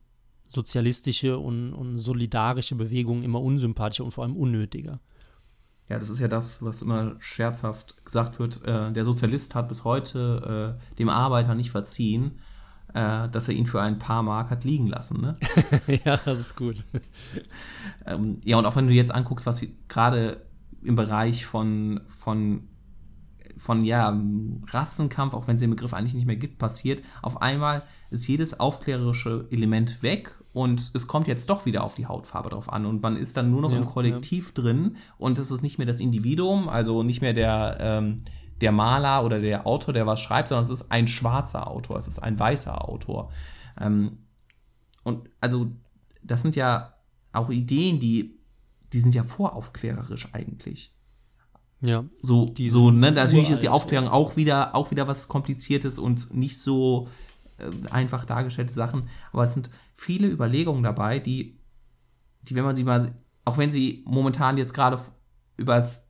sozialistische 0.46 1.38
und, 1.38 1.72
und 1.72 1.98
solidarische 1.98 2.74
Bewegungen 2.74 3.24
immer 3.24 3.40
unsympathischer 3.40 4.04
und 4.04 4.12
vor 4.12 4.24
allem 4.24 4.36
unnötiger. 4.36 5.00
Ja, 5.88 5.98
das 5.98 6.08
ist 6.08 6.20
ja 6.20 6.28
das, 6.28 6.64
was 6.64 6.82
immer 6.82 7.16
scherzhaft 7.18 8.04
gesagt 8.04 8.38
wird. 8.38 8.62
Äh, 8.64 8.92
der 8.92 9.04
Sozialist 9.04 9.54
hat 9.54 9.68
bis 9.68 9.84
heute 9.84 10.78
äh, 10.80 10.96
dem 10.96 11.08
Arbeiter 11.08 11.54
nicht 11.54 11.70
verziehen, 11.70 12.40
äh, 12.94 13.28
dass 13.28 13.48
er 13.48 13.54
ihn 13.54 13.66
für 13.66 13.82
ein 13.82 13.98
paar 13.98 14.22
Mark 14.22 14.50
hat 14.50 14.64
liegen 14.64 14.86
lassen. 14.86 15.20
Ne? 15.20 15.36
ja, 16.04 16.16
das 16.24 16.38
ist 16.38 16.56
gut. 16.56 16.84
ähm, 18.06 18.40
ja, 18.44 18.56
und 18.56 18.66
auch 18.66 18.76
wenn 18.76 18.86
du 18.86 18.94
jetzt 18.94 19.14
anguckst, 19.14 19.46
was 19.46 19.64
gerade 19.88 20.40
im 20.82 20.96
Bereich 20.96 21.44
von, 21.44 22.00
von 22.08 22.68
von 23.56 23.84
ja, 23.84 24.20
Rassenkampf, 24.68 25.32
auch 25.32 25.46
wenn 25.46 25.54
es 25.54 25.60
den 25.60 25.70
Begriff 25.70 25.94
eigentlich 25.94 26.14
nicht 26.14 26.26
mehr 26.26 26.36
gibt, 26.36 26.58
passiert, 26.58 27.02
auf 27.22 27.40
einmal 27.40 27.84
ist 28.10 28.26
jedes 28.26 28.58
aufklärerische 28.58 29.46
Element 29.50 30.02
weg 30.02 30.36
und 30.52 30.90
es 30.94 31.06
kommt 31.06 31.28
jetzt 31.28 31.48
doch 31.50 31.64
wieder 31.64 31.84
auf 31.84 31.94
die 31.94 32.06
Hautfarbe 32.06 32.50
drauf 32.50 32.72
an 32.72 32.84
und 32.84 33.02
man 33.02 33.16
ist 33.16 33.36
dann 33.36 33.50
nur 33.50 33.62
noch 33.62 33.70
ja, 33.70 33.78
im 33.78 33.86
Kollektiv 33.86 34.52
ja. 34.56 34.62
drin 34.62 34.96
und 35.18 35.38
es 35.38 35.50
ist 35.50 35.62
nicht 35.62 35.78
mehr 35.78 35.86
das 35.86 36.00
Individuum, 36.00 36.68
also 36.68 37.02
nicht 37.02 37.22
mehr 37.22 37.32
der, 37.32 37.76
ähm, 37.80 38.16
der 38.60 38.72
Maler 38.72 39.24
oder 39.24 39.40
der 39.40 39.66
Autor, 39.66 39.94
der 39.94 40.06
was 40.06 40.20
schreibt, 40.20 40.48
sondern 40.48 40.64
es 40.64 40.70
ist 40.70 40.90
ein 40.90 41.08
schwarzer 41.08 41.68
Autor, 41.68 41.96
es 41.96 42.08
ist 42.08 42.18
ein 42.18 42.38
weißer 42.38 42.88
Autor. 42.88 43.30
Ähm, 43.80 44.18
und 45.02 45.30
also 45.40 45.70
das 46.22 46.42
sind 46.42 46.56
ja 46.56 46.94
auch 47.32 47.50
Ideen, 47.50 48.00
die, 48.00 48.38
die 48.92 49.00
sind 49.00 49.14
ja 49.14 49.24
voraufklärerisch 49.24 50.28
eigentlich. 50.32 50.92
Ja. 51.80 52.04
So, 52.22 52.46
Die 52.46 52.70
so 52.70 52.90
ne? 52.90 53.12
natürlich 53.12 53.50
ist 53.50 53.62
die 53.62 53.68
Aufklärung 53.68 54.08
auch 54.08 54.36
wieder, 54.36 54.74
auch 54.74 54.90
wieder 54.90 55.06
was 55.06 55.28
Kompliziertes 55.28 55.98
und 55.98 56.32
nicht 56.34 56.58
so 56.58 57.08
äh, 57.58 57.70
einfach 57.90 58.24
dargestellte 58.24 58.72
Sachen. 58.72 59.08
Aber 59.32 59.42
es 59.42 59.54
sind 59.54 59.70
viele 59.94 60.28
Überlegungen 60.28 60.82
dabei, 60.82 61.18
die, 61.18 61.58
die, 62.42 62.54
wenn 62.54 62.64
man 62.64 62.76
sie 62.76 62.84
mal, 62.84 63.12
auch 63.44 63.58
wenn 63.58 63.72
sie 63.72 64.02
momentan 64.06 64.56
jetzt 64.56 64.72
gerade 64.72 64.98
übers 65.56 66.03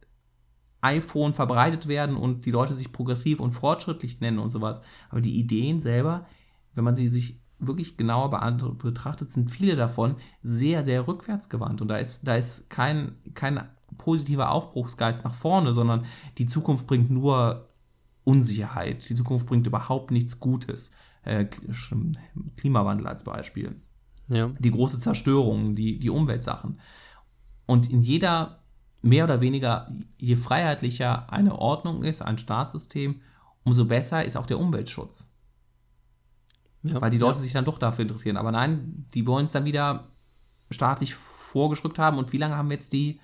iPhone 0.85 1.33
verbreitet 1.33 1.89
werden 1.89 2.17
und 2.17 2.47
die 2.47 2.51
Leute 2.51 2.75
sich 2.75 2.93
progressiv 2.93 3.41
und 3.41 3.53
fortschrittlich 3.53 4.21
nennen 4.21 4.39
und 4.39 4.51
sowas, 4.51 4.81
aber 5.11 5.21
die 5.21 5.39
Ideen 5.39 5.81
selber, 5.81 6.27
wenn 6.75 6.85
man 6.85 6.97
sie 6.97 7.09
sich 7.09 7.41
wirklich 7.59 7.97
genauer 7.97 8.31
betrachtet, 8.79 9.31
sind 9.31 9.51
viele 9.51 9.77
davon 9.77 10.17
sehr, 10.43 10.85
sehr 10.85 11.07
rückwärtsgewandt. 11.07 11.81
Und 11.81 11.89
da 11.89 11.97
ist, 11.97 12.27
da 12.27 12.37
ist 12.37 12.69
kein, 12.69 13.13
kein 13.35 13.61
positiver 13.97 14.51
Aufbruchsgeist 14.51 15.25
nach 15.25 15.35
vorne, 15.35 15.73
sondern 15.73 16.05
die 16.37 16.47
Zukunft 16.47 16.87
bringt 16.87 17.11
nur 17.11 17.69
Unsicherheit. 18.25 19.09
Die 19.09 19.15
Zukunft 19.15 19.47
bringt 19.47 19.67
überhaupt 19.67 20.11
nichts 20.11 20.41
Gutes. 20.41 20.93
Äh, 21.23 21.45
Kl- 21.45 22.17
Klimawandel 22.57 23.07
als 23.07 23.23
Beispiel 23.23 23.77
Ja. 24.29 24.51
die 24.59 24.71
große 24.71 24.99
Zerstörung, 24.99 25.75
die, 25.75 25.99
die 25.99 26.11
Umweltsachen. 26.11 26.81
Und 27.67 27.91
in 27.91 28.03
jeder, 28.03 28.64
mehr 29.05 29.25
oder 29.25 29.41
weniger, 29.41 29.87
je 30.19 30.37
freiheitlicher 30.37 31.31
eine 31.31 31.59
Ordnung 31.59 32.03
ist, 32.03 32.23
ein 32.23 32.39
Staatssystem, 32.39 33.21
umso 33.63 33.85
besser 33.85 34.25
ist 34.25 34.37
auch 34.37 34.47
der 34.47 34.59
Umweltschutz. 34.59 35.31
ja. 36.83 37.01
Weil 37.01 37.11
die 37.11 37.19
Leute 37.19 37.39
ja. 37.39 37.43
sich 37.43 37.53
dann 37.53 37.65
doch 37.65 37.79
dafür 37.79 38.03
interessieren. 38.03 38.37
Aber 38.37 38.51
nein, 38.51 39.07
die 39.15 39.27
wollen 39.27 39.45
es 39.45 39.53
dann 39.53 39.67
wieder 39.67 40.09
staatlich 40.71 41.15
vorgeschrückt 41.15 41.99
haben. 41.99 42.19
Und 42.19 42.33
wie 42.33 42.39
lange 42.39 42.57
haben 42.57 42.71
wir 42.71 42.77
jetzt 42.77 42.93
die, 42.93 43.21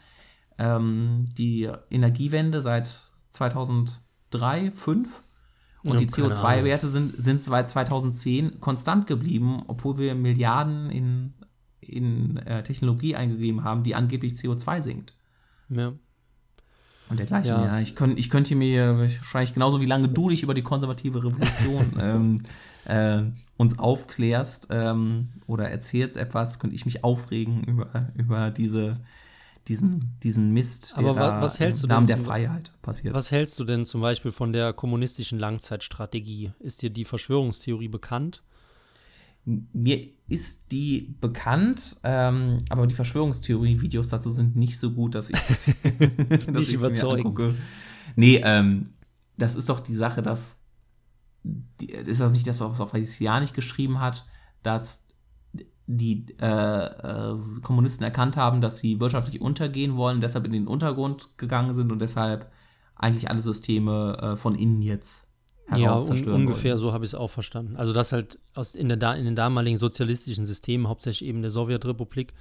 ähm, 0.59 1.25
die 1.37 1.71
Energiewende 1.91 2.63
seit 2.63 2.87
2003, 3.33 4.01
2005? 4.31 5.23
Und 5.83 5.93
Ja, 5.93 5.97
die 5.97 6.07
keine 6.09 6.29
CO2-Werte 6.29 6.91
sind, 6.91 7.17
sind 7.17 7.43
seit 7.43 7.71
2010 7.71 8.61
konstant 8.61 9.07
geblieben, 9.07 9.63
obwohl 9.67 9.97
wir 9.97 10.15
Milliarden 10.15 10.91
in, 10.91 11.33
in 11.81 12.37
äh, 12.37 12.63
Technologie 12.63 13.17
eingegeben 13.17 13.65
haben, 13.65 13.83
die 13.83 13.95
angeblich 13.95 14.35
CO2 14.35 14.83
sinkt. 14.83 15.15
Ja. 15.71 15.93
Und 17.09 17.19
dergleichen. 17.19 17.49
Ja, 17.49 17.67
Ja, 17.67 17.81
ich, 17.81 17.97
könnt, 17.97 18.19
ich 18.21 18.31
könnte 18.31 18.55
mir 18.55 18.99
wahrscheinlich 18.99 19.53
genauso 19.55 19.81
wie 19.81 19.87
lange 19.87 20.09
du 20.09 20.29
dich 20.31 20.43
über 20.45 20.55
die 20.55 20.63
konservative 20.63 21.25
Revolution 21.25 21.93
ähm, 22.01 22.43
äh, 22.85 23.23
uns 23.57 23.79
aufklärst 23.79 24.69
ähm, 24.71 25.31
oder 25.47 25.69
erzählst 25.69 26.17
etwas, 26.17 26.59
könnte 26.61 26.77
ich 26.77 26.85
mich 26.85 27.03
aufregen 27.03 27.65
über, 27.65 28.11
über 28.15 28.51
diese, 28.53 28.95
diesen, 29.67 30.17
diesen 30.23 30.53
Mist, 30.53 30.95
der 30.99 31.07
Aber 31.09 31.43
was 31.43 31.59
hältst 31.59 31.83
im 31.83 31.89
du 31.89 31.95
Namen 31.95 32.07
der 32.07 32.17
zum- 32.17 32.27
Freiheit 32.27 32.73
passiert. 32.81 33.15
Was 33.17 33.33
hältst 33.33 33.59
du 33.59 33.65
denn 33.65 33.87
zum 33.87 34.01
Beispiel 34.01 34.31
von 34.33 34.53
der 34.53 34.73
kommunistischen 34.73 35.39
Langzeitstrategie? 35.41 36.53
Ist 36.61 36.83
dir 36.83 36.91
die 36.91 37.05
Verschwörungstheorie 37.05 37.89
bekannt? 37.89 38.43
Mir 39.45 40.07
ist 40.29 40.71
die 40.71 41.17
bekannt, 41.21 41.99
ähm, 42.05 42.59
aber 42.69 42.87
die 42.87 42.95
Verschwörungstheorie-Videos 42.95 44.09
dazu 44.09 44.31
sind 44.31 44.55
nicht 44.55 44.79
so 44.79 44.93
gut, 44.93 45.15
dass 45.15 45.31
ich, 45.31 45.39
dass 46.47 46.67
sie 46.69 46.77
mir 46.77 46.87
überzeugend. 46.87 47.27
angucke. 47.27 47.55
Nee, 48.17 48.41
ähm, 48.45 48.91
das 49.37 49.57
ist 49.57 49.69
doch 49.69 49.81
die 49.81 49.95
Sache, 49.95 50.23
dass 50.23 50.59
die, 51.43 51.91
ist 51.91 52.21
das 52.21 52.33
nicht 52.33 52.47
das, 52.47 52.61
was 52.61 52.81
auch 52.81 52.95
ja 52.95 53.41
nicht 53.41 53.55
geschrieben 53.55 54.01
hat, 54.01 54.27
dass 54.63 55.07
die 55.87 56.27
äh, 56.41 56.47
äh, 56.47 57.37
Kommunisten 57.63 58.05
erkannt 58.05 58.37
haben, 58.37 58.61
dass 58.61 58.79
sie 58.79 59.01
wirtschaftlich 59.01 59.41
untergehen 59.41 59.97
wollen, 59.97 60.21
deshalb 60.21 60.47
in 60.47 60.53
den 60.53 60.69
Untergrund 60.69 61.37
gegangen 61.37 61.75
sind 61.75 61.91
und 61.91 62.01
deshalb 62.01 62.53
eigentlich 62.95 63.29
alle 63.29 63.41
Systeme 63.41 64.17
äh, 64.21 64.37
von 64.37 64.55
innen 64.55 64.83
jetzt 64.83 65.27
Ja, 65.77 65.95
un 65.95 66.29
ungefähr 66.29 66.73
wollen. 66.73 66.79
so 66.79 66.93
habe 66.93 67.05
ich 67.05 67.11
es 67.11 67.15
auch 67.15 67.31
verstanden. 67.31 67.77
Also, 67.77 67.93
dass 67.93 68.13
halt 68.13 68.39
aus 68.55 68.75
in, 68.75 68.89
der, 68.89 69.17
in 69.17 69.25
den 69.25 69.37
damaligen 69.37 69.79
sozialistischen 69.79 70.47
Systemen, 70.47 70.89
hauptsächlich 70.89 71.29
eben 71.29 71.43
der 71.43 71.51
Sowjetrepublik, 71.51 72.33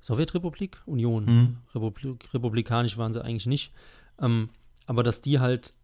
Sowjetrepublik? 0.00 0.82
Union. 0.84 1.24
Mhm. 1.24 1.56
Republik, 1.74 2.34
republikanisch 2.34 2.98
waren 2.98 3.12
sie 3.12 3.24
eigentlich 3.24 3.46
nicht. 3.46 3.72
Ähm, 4.20 4.50
aber 4.86 5.02
dass 5.02 5.20
die 5.20 5.38
halt 5.38 5.74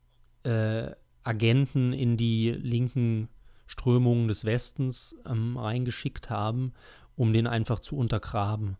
äh, 0.42 0.90
Agenten 1.22 1.92
in 1.92 2.16
die 2.16 2.50
linken 2.50 3.28
Strömungen 3.66 4.28
des 4.28 4.44
Westens 4.44 5.16
ähm, 5.26 5.56
reingeschickt 5.56 6.30
haben, 6.30 6.72
um 7.16 7.32
den 7.32 7.46
einfach 7.46 7.80
zu 7.80 7.96
untergraben. 7.96 8.76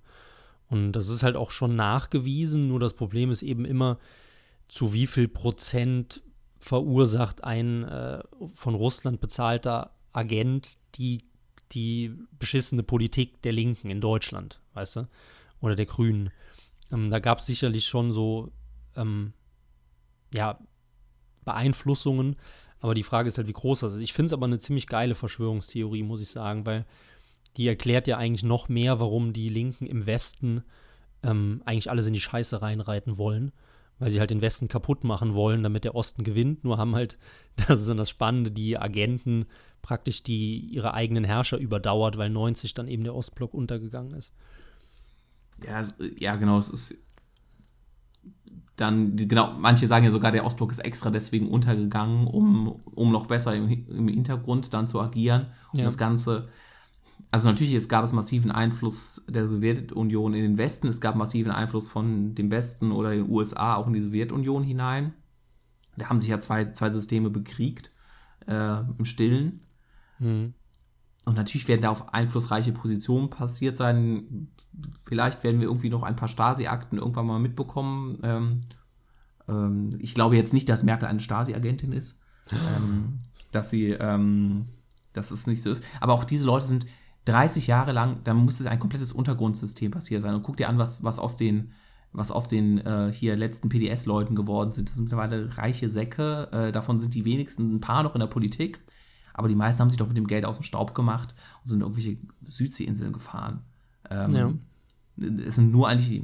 Und 0.69 0.93
das 0.93 1.09
ist 1.09 1.23
halt 1.23 1.37
auch 1.37 1.51
schon 1.51 1.77
nachgewiesen, 1.77 2.63
nur 2.63 2.81
das 2.81 2.95
Problem 2.95 3.31
ist 3.31 3.43
eben 3.43 3.65
immer, 3.65 3.99
zu 4.67 4.93
wie 4.93 5.07
viel 5.07 5.29
Prozent 5.29 6.23
verursacht 6.61 7.45
ein 7.45 7.85
äh, 7.85 8.23
von 8.53 8.75
Russland 8.75 9.21
bezahlter 9.21 9.93
Agent 10.13 10.77
die, 10.97 11.25
die 11.73 12.15
beschissene 12.39 12.83
Politik 12.83 13.43
der 13.43 13.53
Linken 13.53 13.91
in 13.91 14.01
Deutschland, 14.01 14.61
weißt 14.75 14.97
du? 14.97 15.09
Oder 15.61 15.77
der 15.77 15.87
Grünen. 15.87 16.31
Ähm, 16.93 17.11
da 17.11 17.19
gab 17.19 17.39
es 17.39 17.47
sicherlich 17.47 17.87
schon 17.87 18.11
so, 18.11 18.51
ähm, 18.97 19.33
ja, 20.33 20.59
Beeinflussungen, 21.45 22.37
aber 22.81 22.95
die 22.95 23.03
Frage 23.03 23.29
ist 23.29 23.39
halt, 23.39 23.49
wie 23.49 23.53
groß 23.53 23.81
das 23.81 23.95
ist. 23.95 24.01
Ich 24.01 24.13
finde 24.13 24.27
es 24.27 24.33
aber 24.33 24.47
eine 24.47 24.59
ziemlich 24.59 24.87
geile 24.87 25.15
Verschwörungstheorie, 25.15 26.03
muss 26.03 26.21
ich 26.21 26.29
sagen, 26.29 26.67
weil 26.67 26.85
die 27.57 27.67
erklärt 27.67 28.07
ja 28.07 28.19
eigentlich 28.19 28.45
noch 28.45 28.69
mehr, 28.69 29.01
warum 29.01 29.33
die 29.33 29.49
Linken 29.49 29.87
im 29.87 30.07
Westen 30.07 30.63
ähm, 31.23 31.63
eigentlich 31.65 31.91
alles 31.91 32.07
in 32.07 32.13
die 32.13 32.21
Scheiße 32.21 32.63
reinreiten 32.63 33.19
wollen, 33.19 33.53
weil 33.99 34.11
sie 34.11 34.21
halt 34.21 34.31
den 34.31 34.41
Westen 34.43 34.69
kaputt 34.69 35.05
machen 35.05 35.35
wollen, 35.35 35.63
damit 35.63 35.85
der 35.85 35.95
Osten 35.95 36.25
gewinnt. 36.25 36.65
Nur 36.65 36.79
haben 36.79 36.95
halt, 36.95 37.19
das 37.69 37.81
ist 37.81 37.89
dann 37.89 37.97
das 37.97 38.11
Spannende, 38.11 38.51
die 38.51 38.79
Agenten 38.79 39.47
praktisch 39.83 40.23
die 40.23 40.59
ihre 40.59 40.95
eigenen 40.95 41.25
Herrscher 41.25 41.59
überdauert, 41.59 42.19
weil 42.19 42.31
90 42.31 42.75
dann 42.75 42.89
eben 42.89 43.05
der 43.05 43.15
Ostblock 43.15 43.55
untergegangen 43.55 44.13
ist. 44.13 44.33
Ja, 45.65 45.83
ja, 46.19 46.37
genau, 46.37 46.59
es 46.59 46.69
ist 46.69 46.99
dann, 48.77 49.17
genau, 49.17 49.55
manche 49.59 49.89
sagen 49.89 50.05
ja 50.05 50.13
sogar, 50.13 50.31
der 50.31 50.45
Ostblock 50.47 50.71
ist 50.71 50.79
extra 50.79 51.11
deswegen 51.11 51.49
untergegangen, 51.49 52.29
um, 52.29 52.81
um 52.85 53.11
noch 53.11 53.27
besser 53.27 53.55
im, 53.55 53.69
im 53.69 54.09
Hintergrund 54.09 54.73
dann 54.73 54.87
zu 54.87 55.01
agieren. 55.01 55.47
Und 55.73 55.81
Ja. 55.81 55.85
das 55.85 55.99
Ganze, 55.99 56.49
also 57.31 57.49
natürlich, 57.49 57.75
es 57.75 57.89
gab 57.89 58.05
es 58.05 58.13
massiven 58.13 58.51
Einfluss 58.51 59.23
der 59.29 59.47
Sowjetunion 59.47 60.33
in 60.35 60.43
den 60.43 60.59
Westen, 60.59 60.89
es 60.89 61.01
gab 61.01 61.15
massiven 61.15 61.53
Einfluss 61.53 61.91
von 61.91 62.35
dem 62.35 62.51
Westen 62.51 62.91
oder 62.91 63.11
den 63.11 63.29
USA 63.29 63.75
auch 63.75 63.87
in 63.87 63.93
die 63.93 64.03
Sowjetunion 64.03 64.63
hinein. 64.63 65.13
Da 65.97 66.09
haben 66.09 66.21
sich 66.21 66.31
ja 66.31 66.41
zwei, 66.41 66.71
zwei 66.73 66.91
Systeme 66.91 67.29
bekriegt, 67.29 67.91
äh, 68.47 68.81
im 68.99 69.05
Stillen. 69.05 69.61
Hm. 70.19 70.55
Und 71.25 71.37
natürlich 71.37 71.69
werden 71.69 71.83
da 71.83 71.91
auf 71.91 72.15
einflussreiche 72.15 72.73
Positionen 72.73 73.29
passiert 73.29 73.77
sein. 73.77 74.49
Vielleicht 75.05 75.45
werden 75.45 75.61
wir 75.61 75.69
irgendwie 75.69 75.91
noch 75.91 76.05
ein 76.05 76.17
paar 76.17 76.29
Stasi-Akten 76.29 76.97
irgendwann 76.97 77.27
mal 77.27 77.39
mitbekommen. 77.39 78.19
Ähm, 78.23 78.61
ähm, 79.49 79.91
ich 79.99 80.15
glaube 80.15 80.37
jetzt 80.37 80.55
nicht, 80.55 80.69
dass 80.69 80.83
Merkel 80.83 81.09
eine 81.09 81.21
Stasi-Agentin 81.21 81.93
ist. 81.93 82.17
ähm, 82.53 83.19
dass 83.53 83.69
sie, 83.69 83.91
ähm, 83.91 84.69
dass 85.13 85.31
es 85.31 85.47
nicht 85.47 85.63
so 85.63 85.71
ist. 85.71 85.83
Aber 86.01 86.15
auch 86.15 86.25
diese 86.25 86.47
Leute 86.47 86.67
sind 86.67 86.87
30 87.29 87.67
Jahre 87.67 87.93
lang, 87.93 88.21
da 88.25 88.33
muss 88.35 88.61
es 88.61 88.67
ein 88.67 88.79
komplettes 88.79 89.13
Untergrundsystem 89.13 89.91
passiert 89.91 90.23
sein. 90.23 90.35
Und 90.35 90.43
guck 90.43 90.57
dir 90.57 90.69
an, 90.69 90.79
was, 90.79 91.03
was 91.05 91.19
aus 91.19 91.37
den, 91.37 91.73
was 92.13 92.31
aus 92.31 92.49
den 92.49 92.79
äh, 92.79 93.13
hier 93.13 93.37
letzten 93.37 93.69
PDS-Leuten 93.69 94.35
geworden 94.35 94.73
sind. 94.73 94.89
Das 94.89 94.97
sind 94.97 95.05
mittlerweile 95.05 95.57
reiche 95.59 95.91
Säcke. 95.91 96.49
Äh, 96.53 96.73
davon 96.73 97.01
sind 97.01 97.15
die 97.15 97.25
wenigsten 97.25 97.77
ein 97.77 97.81
paar 97.81 98.03
noch 98.03 98.15
in 98.15 98.21
der 98.21 98.29
Politik. 98.29 98.81
Aber 99.35 99.49
die 99.49 99.55
meisten 99.55 99.81
haben 99.81 99.91
sich 99.91 99.99
doch 99.99 100.09
mit 100.09 100.17
dem 100.17 100.27
Geld 100.27 100.45
aus 100.45 100.57
dem 100.57 100.65
Staub 100.65 100.95
gemacht 100.95 101.35
und 101.63 101.69
sind 101.69 101.79
in 101.79 101.83
irgendwelche 101.83 102.19
Südseeinseln 102.49 103.13
gefahren. 103.13 103.61
Ähm, 104.11 104.35
Ja. 104.35 104.53
Es 105.47 105.57
sind 105.57 105.71
nur 105.73 105.89
eigentlich, 105.89 106.23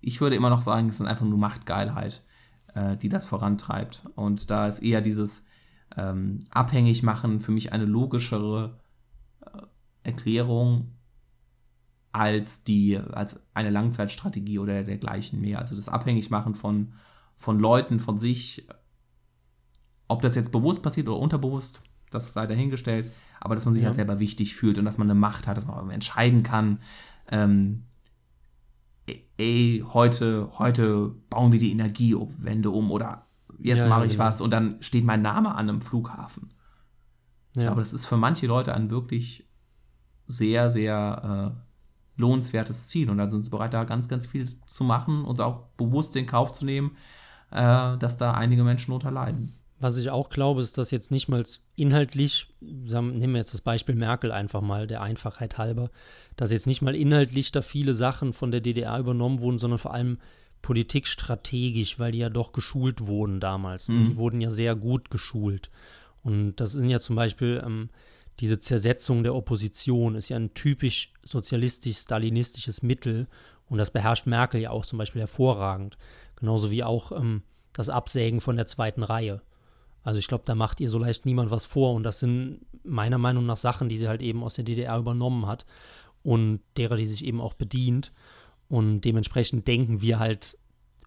ich 0.00 0.20
würde 0.20 0.36
immer 0.36 0.50
noch 0.50 0.62
sagen, 0.62 0.90
es 0.90 0.98
sind 0.98 1.06
einfach 1.06 1.24
nur 1.24 1.38
Machtgeilheit, 1.38 2.22
äh, 2.74 2.96
die 2.96 3.08
das 3.08 3.24
vorantreibt. 3.24 4.04
Und 4.14 4.50
da 4.50 4.68
ist 4.68 4.80
eher 4.80 5.00
dieses 5.00 5.42
ähm, 5.96 6.46
Abhängigmachen 6.50 7.40
für 7.40 7.50
mich 7.50 7.72
eine 7.72 7.86
logischere 7.86 8.78
Erklärung 10.08 10.92
als 12.12 12.64
die, 12.64 12.98
als 12.98 13.46
eine 13.54 13.70
Langzeitstrategie 13.70 14.58
oder 14.58 14.82
dergleichen 14.82 15.40
mehr. 15.40 15.58
Also 15.58 15.76
das 15.76 15.88
Abhängigmachen 15.88 16.54
von, 16.54 16.94
von 17.36 17.58
Leuten, 17.60 17.98
von 17.98 18.18
sich, 18.18 18.66
ob 20.08 20.22
das 20.22 20.34
jetzt 20.34 20.50
bewusst 20.50 20.82
passiert 20.82 21.08
oder 21.08 21.18
unterbewusst, 21.18 21.82
das 22.10 22.32
sei 22.32 22.46
dahingestellt, 22.46 23.12
aber 23.40 23.54
dass 23.54 23.66
man 23.66 23.74
sich 23.74 23.82
Ja. 23.82 23.88
halt 23.88 23.96
selber 23.96 24.18
wichtig 24.18 24.56
fühlt 24.56 24.78
und 24.78 24.84
dass 24.86 24.98
man 24.98 25.08
eine 25.10 25.18
Macht 25.18 25.46
hat, 25.46 25.58
dass 25.58 25.66
man 25.66 25.90
entscheiden 25.90 26.42
kann, 26.42 26.80
ähm, 27.30 27.84
ey, 29.36 29.84
heute, 29.92 30.50
heute 30.58 31.14
bauen 31.30 31.52
wir 31.52 31.58
die 31.58 31.70
Energiewende 31.72 32.70
um 32.70 32.90
oder 32.90 33.26
jetzt 33.58 33.78
Ja, 33.80 33.88
mache 33.88 34.00
ja, 34.00 34.06
ich 34.06 34.12
genau. 34.12 34.24
was 34.24 34.40
und 34.40 34.50
dann 34.50 34.82
steht 34.82 35.04
mein 35.04 35.22
Name 35.22 35.54
an 35.54 35.68
einem 35.68 35.80
Flughafen. 35.82 36.52
Ich 37.52 37.58
Ja. 37.62 37.68
glaube, 37.68 37.80
das 37.80 37.92
ist 37.92 38.06
für 38.06 38.16
manche 38.16 38.46
Leute 38.46 38.74
ein 38.74 38.90
wirklich 38.90 39.47
sehr, 40.28 40.70
sehr 40.70 41.56
lohnenswertes 42.18 42.88
Ziel. 42.88 43.08
Und 43.08 43.18
dann 43.18 43.30
sind 43.30 43.44
sie 43.44 43.50
bereit, 43.50 43.72
da 43.72 43.84
ganz, 43.84 44.08
ganz 44.08 44.26
viel 44.26 44.46
zu 44.66 44.84
machen 44.84 45.24
und 45.24 45.40
auch 45.40 45.62
bewusst 45.76 46.14
in 46.16 46.26
Kauf 46.26 46.52
zu 46.52 46.66
nehmen, 46.66 46.96
äh, 47.50 47.96
dass 47.96 48.16
da 48.18 48.32
einige 48.32 48.64
Menschen 48.64 48.90
darunter 48.90 49.10
leiden. 49.10 49.54
Was 49.80 49.96
ich 49.96 50.10
auch 50.10 50.28
glaube, 50.28 50.60
ist, 50.60 50.76
dass 50.76 50.90
jetzt 50.90 51.12
nicht 51.12 51.28
mal 51.28 51.44
inhaltlich, 51.76 52.48
sagen, 52.86 53.16
nehmen 53.16 53.34
wir 53.34 53.38
jetzt 53.38 53.54
das 53.54 53.60
Beispiel 53.60 53.94
Merkel 53.94 54.32
einfach 54.32 54.60
mal, 54.60 54.88
der 54.88 55.02
Einfachheit 55.02 55.56
halber, 55.56 55.90
dass 56.36 56.50
jetzt 56.50 56.66
nicht 56.66 56.82
mal 56.82 56.96
inhaltlich 56.96 57.52
da 57.52 57.62
viele 57.62 57.94
Sachen 57.94 58.32
von 58.32 58.50
der 58.50 58.60
DDR 58.60 58.98
übernommen 58.98 59.38
wurden, 59.38 59.58
sondern 59.58 59.78
vor 59.78 59.94
allem 59.94 60.18
politikstrategisch, 60.62 62.00
weil 62.00 62.10
die 62.10 62.18
ja 62.18 62.28
doch 62.28 62.52
geschult 62.52 63.06
wurden 63.06 63.38
damals. 63.38 63.86
Mhm. 63.86 64.08
Die 64.08 64.16
wurden 64.16 64.40
ja 64.40 64.50
sehr 64.50 64.74
gut 64.74 65.10
geschult. 65.10 65.70
Und 66.24 66.56
das 66.56 66.72
sind 66.72 66.88
ja 66.88 66.98
zum 66.98 67.14
Beispiel 67.14 67.62
ähm, 67.64 67.90
diese 68.40 68.60
Zersetzung 68.60 69.22
der 69.22 69.34
Opposition, 69.34 70.14
ist 70.14 70.28
ja 70.28 70.36
ein 70.36 70.54
typisch 70.54 71.12
sozialistisch-stalinistisches 71.22 72.82
Mittel. 72.82 73.26
Und 73.68 73.78
das 73.78 73.90
beherrscht 73.90 74.26
Merkel 74.26 74.60
ja 74.60 74.70
auch 74.70 74.86
zum 74.86 74.98
Beispiel 74.98 75.20
hervorragend. 75.20 75.98
Genauso 76.36 76.70
wie 76.70 76.84
auch 76.84 77.12
ähm, 77.12 77.42
das 77.72 77.88
Absägen 77.88 78.40
von 78.40 78.56
der 78.56 78.66
zweiten 78.66 79.02
Reihe. 79.02 79.42
Also 80.02 80.18
ich 80.20 80.28
glaube, 80.28 80.44
da 80.46 80.54
macht 80.54 80.80
ihr 80.80 80.88
so 80.88 80.98
leicht 80.98 81.26
niemand 81.26 81.50
was 81.50 81.66
vor. 81.66 81.94
Und 81.94 82.04
das 82.04 82.20
sind 82.20 82.60
meiner 82.84 83.18
Meinung 83.18 83.44
nach 83.44 83.56
Sachen, 83.56 83.88
die 83.88 83.98
sie 83.98 84.08
halt 84.08 84.22
eben 84.22 84.42
aus 84.42 84.54
der 84.54 84.64
DDR 84.64 84.98
übernommen 84.98 85.46
hat 85.46 85.66
und 86.22 86.60
derer, 86.76 86.96
die 86.96 87.06
sich 87.06 87.24
eben 87.24 87.40
auch 87.40 87.54
bedient. 87.54 88.12
Und 88.68 89.00
dementsprechend 89.02 89.66
denken 89.66 90.00
wir 90.00 90.18
halt, 90.18 90.56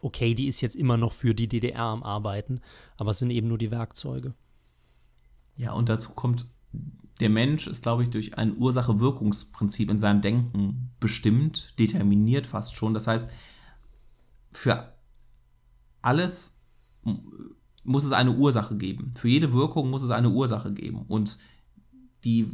okay, 0.02 0.34
die 0.34 0.48
ist 0.48 0.62
jetzt 0.62 0.76
immer 0.76 0.98
noch 0.98 1.14
für 1.14 1.34
die 1.34 1.48
DDR 1.48 1.84
am 1.84 2.04
Arbeiten, 2.04 2.62
aber 2.98 3.12
es 3.12 3.20
sind 3.20 3.30
eben 3.30 3.48
nur 3.48 3.58
die 3.58 3.72
Werkzeuge. 3.72 4.34
Ja, 5.58 5.74
und 5.74 5.90
dazu 5.90 6.12
kommt, 6.14 6.48
der 7.22 7.30
Mensch 7.30 7.67
ist, 7.67 7.84
glaube 7.84 8.03
ich, 8.03 8.09
durch 8.09 8.38
ein 8.38 8.57
Ursache-Wirkungsprinzip 8.57 9.89
in 9.89 9.99
seinem 9.99 10.22
Denken 10.22 10.89
bestimmt, 10.99 11.74
determiniert 11.78 12.47
fast 12.47 12.76
schon. 12.76 12.93
Das 12.93 13.07
heißt, 13.07 13.30
für 14.51 14.93
alles 16.01 16.59
muss 17.84 18.03
es 18.03 18.11
eine 18.11 18.32
Ursache 18.32 18.76
geben. 18.76 19.11
Für 19.15 19.28
jede 19.28 19.53
Wirkung 19.53 19.89
muss 19.89 20.03
es 20.03 20.09
eine 20.09 20.30
Ursache 20.30 20.74
geben. 20.74 21.05
Und 21.07 21.38
die 22.24 22.51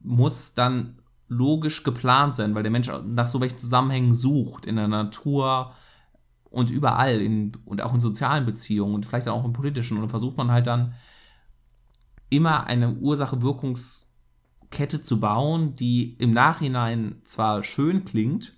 muss 0.00 0.54
dann 0.54 0.98
logisch 1.28 1.82
geplant 1.82 2.34
sein, 2.34 2.54
weil 2.54 2.62
der 2.62 2.72
Mensch 2.72 2.90
nach 3.06 3.28
so 3.28 3.40
welchen 3.40 3.58
Zusammenhängen 3.58 4.14
sucht, 4.14 4.66
in 4.66 4.76
der 4.76 4.88
Natur 4.88 5.74
und 6.50 6.70
überall, 6.70 7.20
in, 7.20 7.52
und 7.64 7.82
auch 7.82 7.94
in 7.94 8.00
sozialen 8.00 8.44
Beziehungen 8.44 8.94
und 8.94 9.06
vielleicht 9.06 9.28
auch 9.28 9.44
in 9.44 9.52
politischen. 9.52 9.96
Und 9.96 10.02
dann 10.02 10.10
versucht 10.10 10.36
man 10.36 10.50
halt 10.50 10.66
dann 10.66 10.94
immer 12.28 12.66
eine 12.66 12.96
Ursache-Wirkungskette 14.70 15.02
zu 15.02 15.20
bauen, 15.20 15.74
die 15.76 16.14
im 16.18 16.32
Nachhinein 16.32 17.20
zwar 17.24 17.62
schön 17.62 18.04
klingt, 18.04 18.54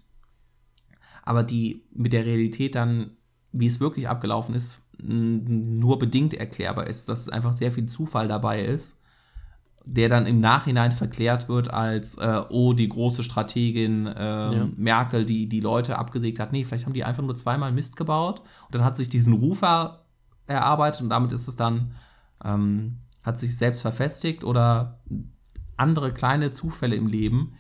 aber 1.23 1.43
die 1.43 1.85
mit 1.93 2.13
der 2.13 2.25
Realität 2.25 2.75
dann, 2.75 3.13
wie 3.53 3.67
es 3.67 3.81
wirklich 3.81 4.09
abgelaufen 4.09 4.55
ist, 4.55 4.81
nur 4.99 5.99
bedingt 5.99 6.35
erklärbar 6.35 6.87
ist, 6.87 7.09
dass 7.09 7.29
einfach 7.29 7.53
sehr 7.53 7.73
viel 7.73 7.87
Zufall 7.87 8.29
dabei 8.29 8.63
ist, 8.63 9.01
der 9.85 10.09
dann 10.09 10.27
im 10.27 10.39
Nachhinein 10.39 10.93
verklärt 10.93 11.49
wird 11.49 11.73
als, 11.73 12.17
äh, 12.19 12.43
oh, 12.51 12.73
die 12.73 12.89
große 12.89 13.25
Strategin 13.25 14.07
äh, 14.07 14.55
ja. 14.55 14.69
Merkel, 14.77 15.25
die 15.25 15.49
die 15.49 15.61
Leute 15.61 15.99
abgesägt 15.99 16.39
hat. 16.39 16.53
Nee, 16.53 16.65
vielleicht 16.65 16.87
haben 16.87 16.93
die 16.93 17.03
einfach 17.03 17.25
nur 17.25 17.35
zweimal 17.35 17.73
Mist 17.73 17.97
gebaut 17.97 18.43
und 18.67 18.75
dann 18.75 18.85
hat 18.85 18.97
sich 18.97 19.09
diesen 19.09 19.35
Rufer 19.35 20.05
erarbeitet 20.47 21.03
und 21.03 21.11
damit 21.11 21.33
ist 21.33 21.49
es 21.49 21.57
dann, 21.57 21.93
ähm, 22.45 22.99
hat 23.25 23.39
sich 23.39 23.57
selbst 23.57 23.81
verfestigt 23.81 24.45
oder 24.45 25.01
andere 25.83 26.15
kleine 26.15 26.53
Zufälle 26.53 26.97
im 26.97 27.07
Leben, 27.07 27.55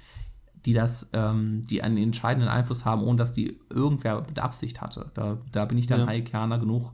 die 0.64 0.73
das, 0.73 1.11
ähm, 1.12 1.62
die 1.66 1.83
einen 1.83 1.97
entscheidenden 1.97 2.49
Einfluss 2.49 2.85
haben, 2.85 3.03
ohne 3.03 3.18
dass 3.18 3.33
die 3.33 3.59
irgendwer 3.68 4.20
mit 4.20 4.39
Absicht 4.39 4.81
hatte. 4.81 5.11
Da, 5.14 5.39
da 5.51 5.64
bin 5.64 5.77
ich 5.77 5.89
dann 5.89 6.01
ja. 6.01 6.07
Heikianer 6.07 6.59
genug, 6.59 6.93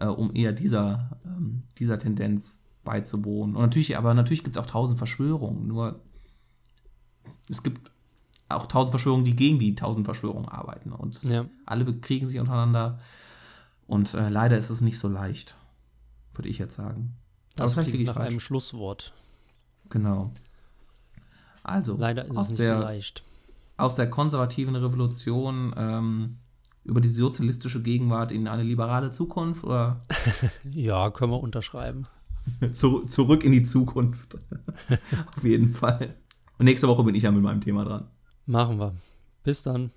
äh, 0.00 0.06
um 0.06 0.34
eher 0.34 0.52
dieser, 0.52 1.18
ähm, 1.24 1.64
dieser 1.78 1.98
Tendenz 1.98 2.60
beizuwohnen. 2.84 3.56
Und 3.56 3.62
natürlich, 3.62 3.98
aber 3.98 4.14
natürlich 4.14 4.44
gibt 4.44 4.56
es 4.56 4.62
auch 4.62 4.66
tausend 4.66 4.98
Verschwörungen. 4.98 5.66
Nur 5.66 6.00
es 7.48 7.62
gibt 7.62 7.90
auch 8.48 8.66
tausend 8.66 8.92
Verschwörungen, 8.92 9.24
die 9.24 9.36
gegen 9.36 9.58
die 9.58 9.74
tausend 9.74 10.06
Verschwörungen 10.06 10.48
arbeiten. 10.48 10.92
Und 10.92 11.22
ja. 11.24 11.46
alle 11.66 11.84
bekriegen 11.84 12.26
sich 12.26 12.38
untereinander. 12.38 13.00
Und 13.86 14.14
äh, 14.14 14.28
leider 14.28 14.56
ist 14.56 14.70
es 14.70 14.80
nicht 14.80 14.98
so 14.98 15.08
leicht, 15.08 15.56
würde 16.34 16.48
ich 16.48 16.58
jetzt 16.58 16.76
sagen. 16.76 17.16
Das 17.56 17.76
aber 17.76 17.88
nach 17.88 18.14
falsch. 18.14 18.28
einem 18.28 18.40
Schlusswort. 18.40 19.12
Genau. 19.90 20.30
Also, 21.68 21.96
leider 21.96 22.24
ist 22.26 22.36
es 22.36 22.48
nicht 22.50 22.60
der, 22.60 22.76
so 22.76 22.82
leicht. 22.82 23.24
Aus 23.76 23.94
der 23.94 24.10
konservativen 24.10 24.74
Revolution 24.74 25.74
ähm, 25.76 26.38
über 26.84 27.00
die 27.00 27.08
sozialistische 27.08 27.82
Gegenwart 27.82 28.32
in 28.32 28.48
eine 28.48 28.62
liberale 28.62 29.10
Zukunft? 29.10 29.64
Oder? 29.64 30.04
ja, 30.70 31.10
können 31.10 31.32
wir 31.32 31.40
unterschreiben. 31.40 32.06
Zur, 32.72 33.06
zurück 33.08 33.44
in 33.44 33.52
die 33.52 33.62
Zukunft. 33.62 34.38
Auf 35.36 35.44
jeden 35.44 35.72
Fall. 35.74 36.14
Und 36.58 36.64
nächste 36.64 36.88
Woche 36.88 37.04
bin 37.04 37.14
ich 37.14 37.22
ja 37.22 37.30
mit 37.30 37.42
meinem 37.42 37.60
Thema 37.60 37.84
dran. 37.84 38.08
Machen 38.46 38.78
wir. 38.78 38.94
Bis 39.44 39.62
dann. 39.62 39.90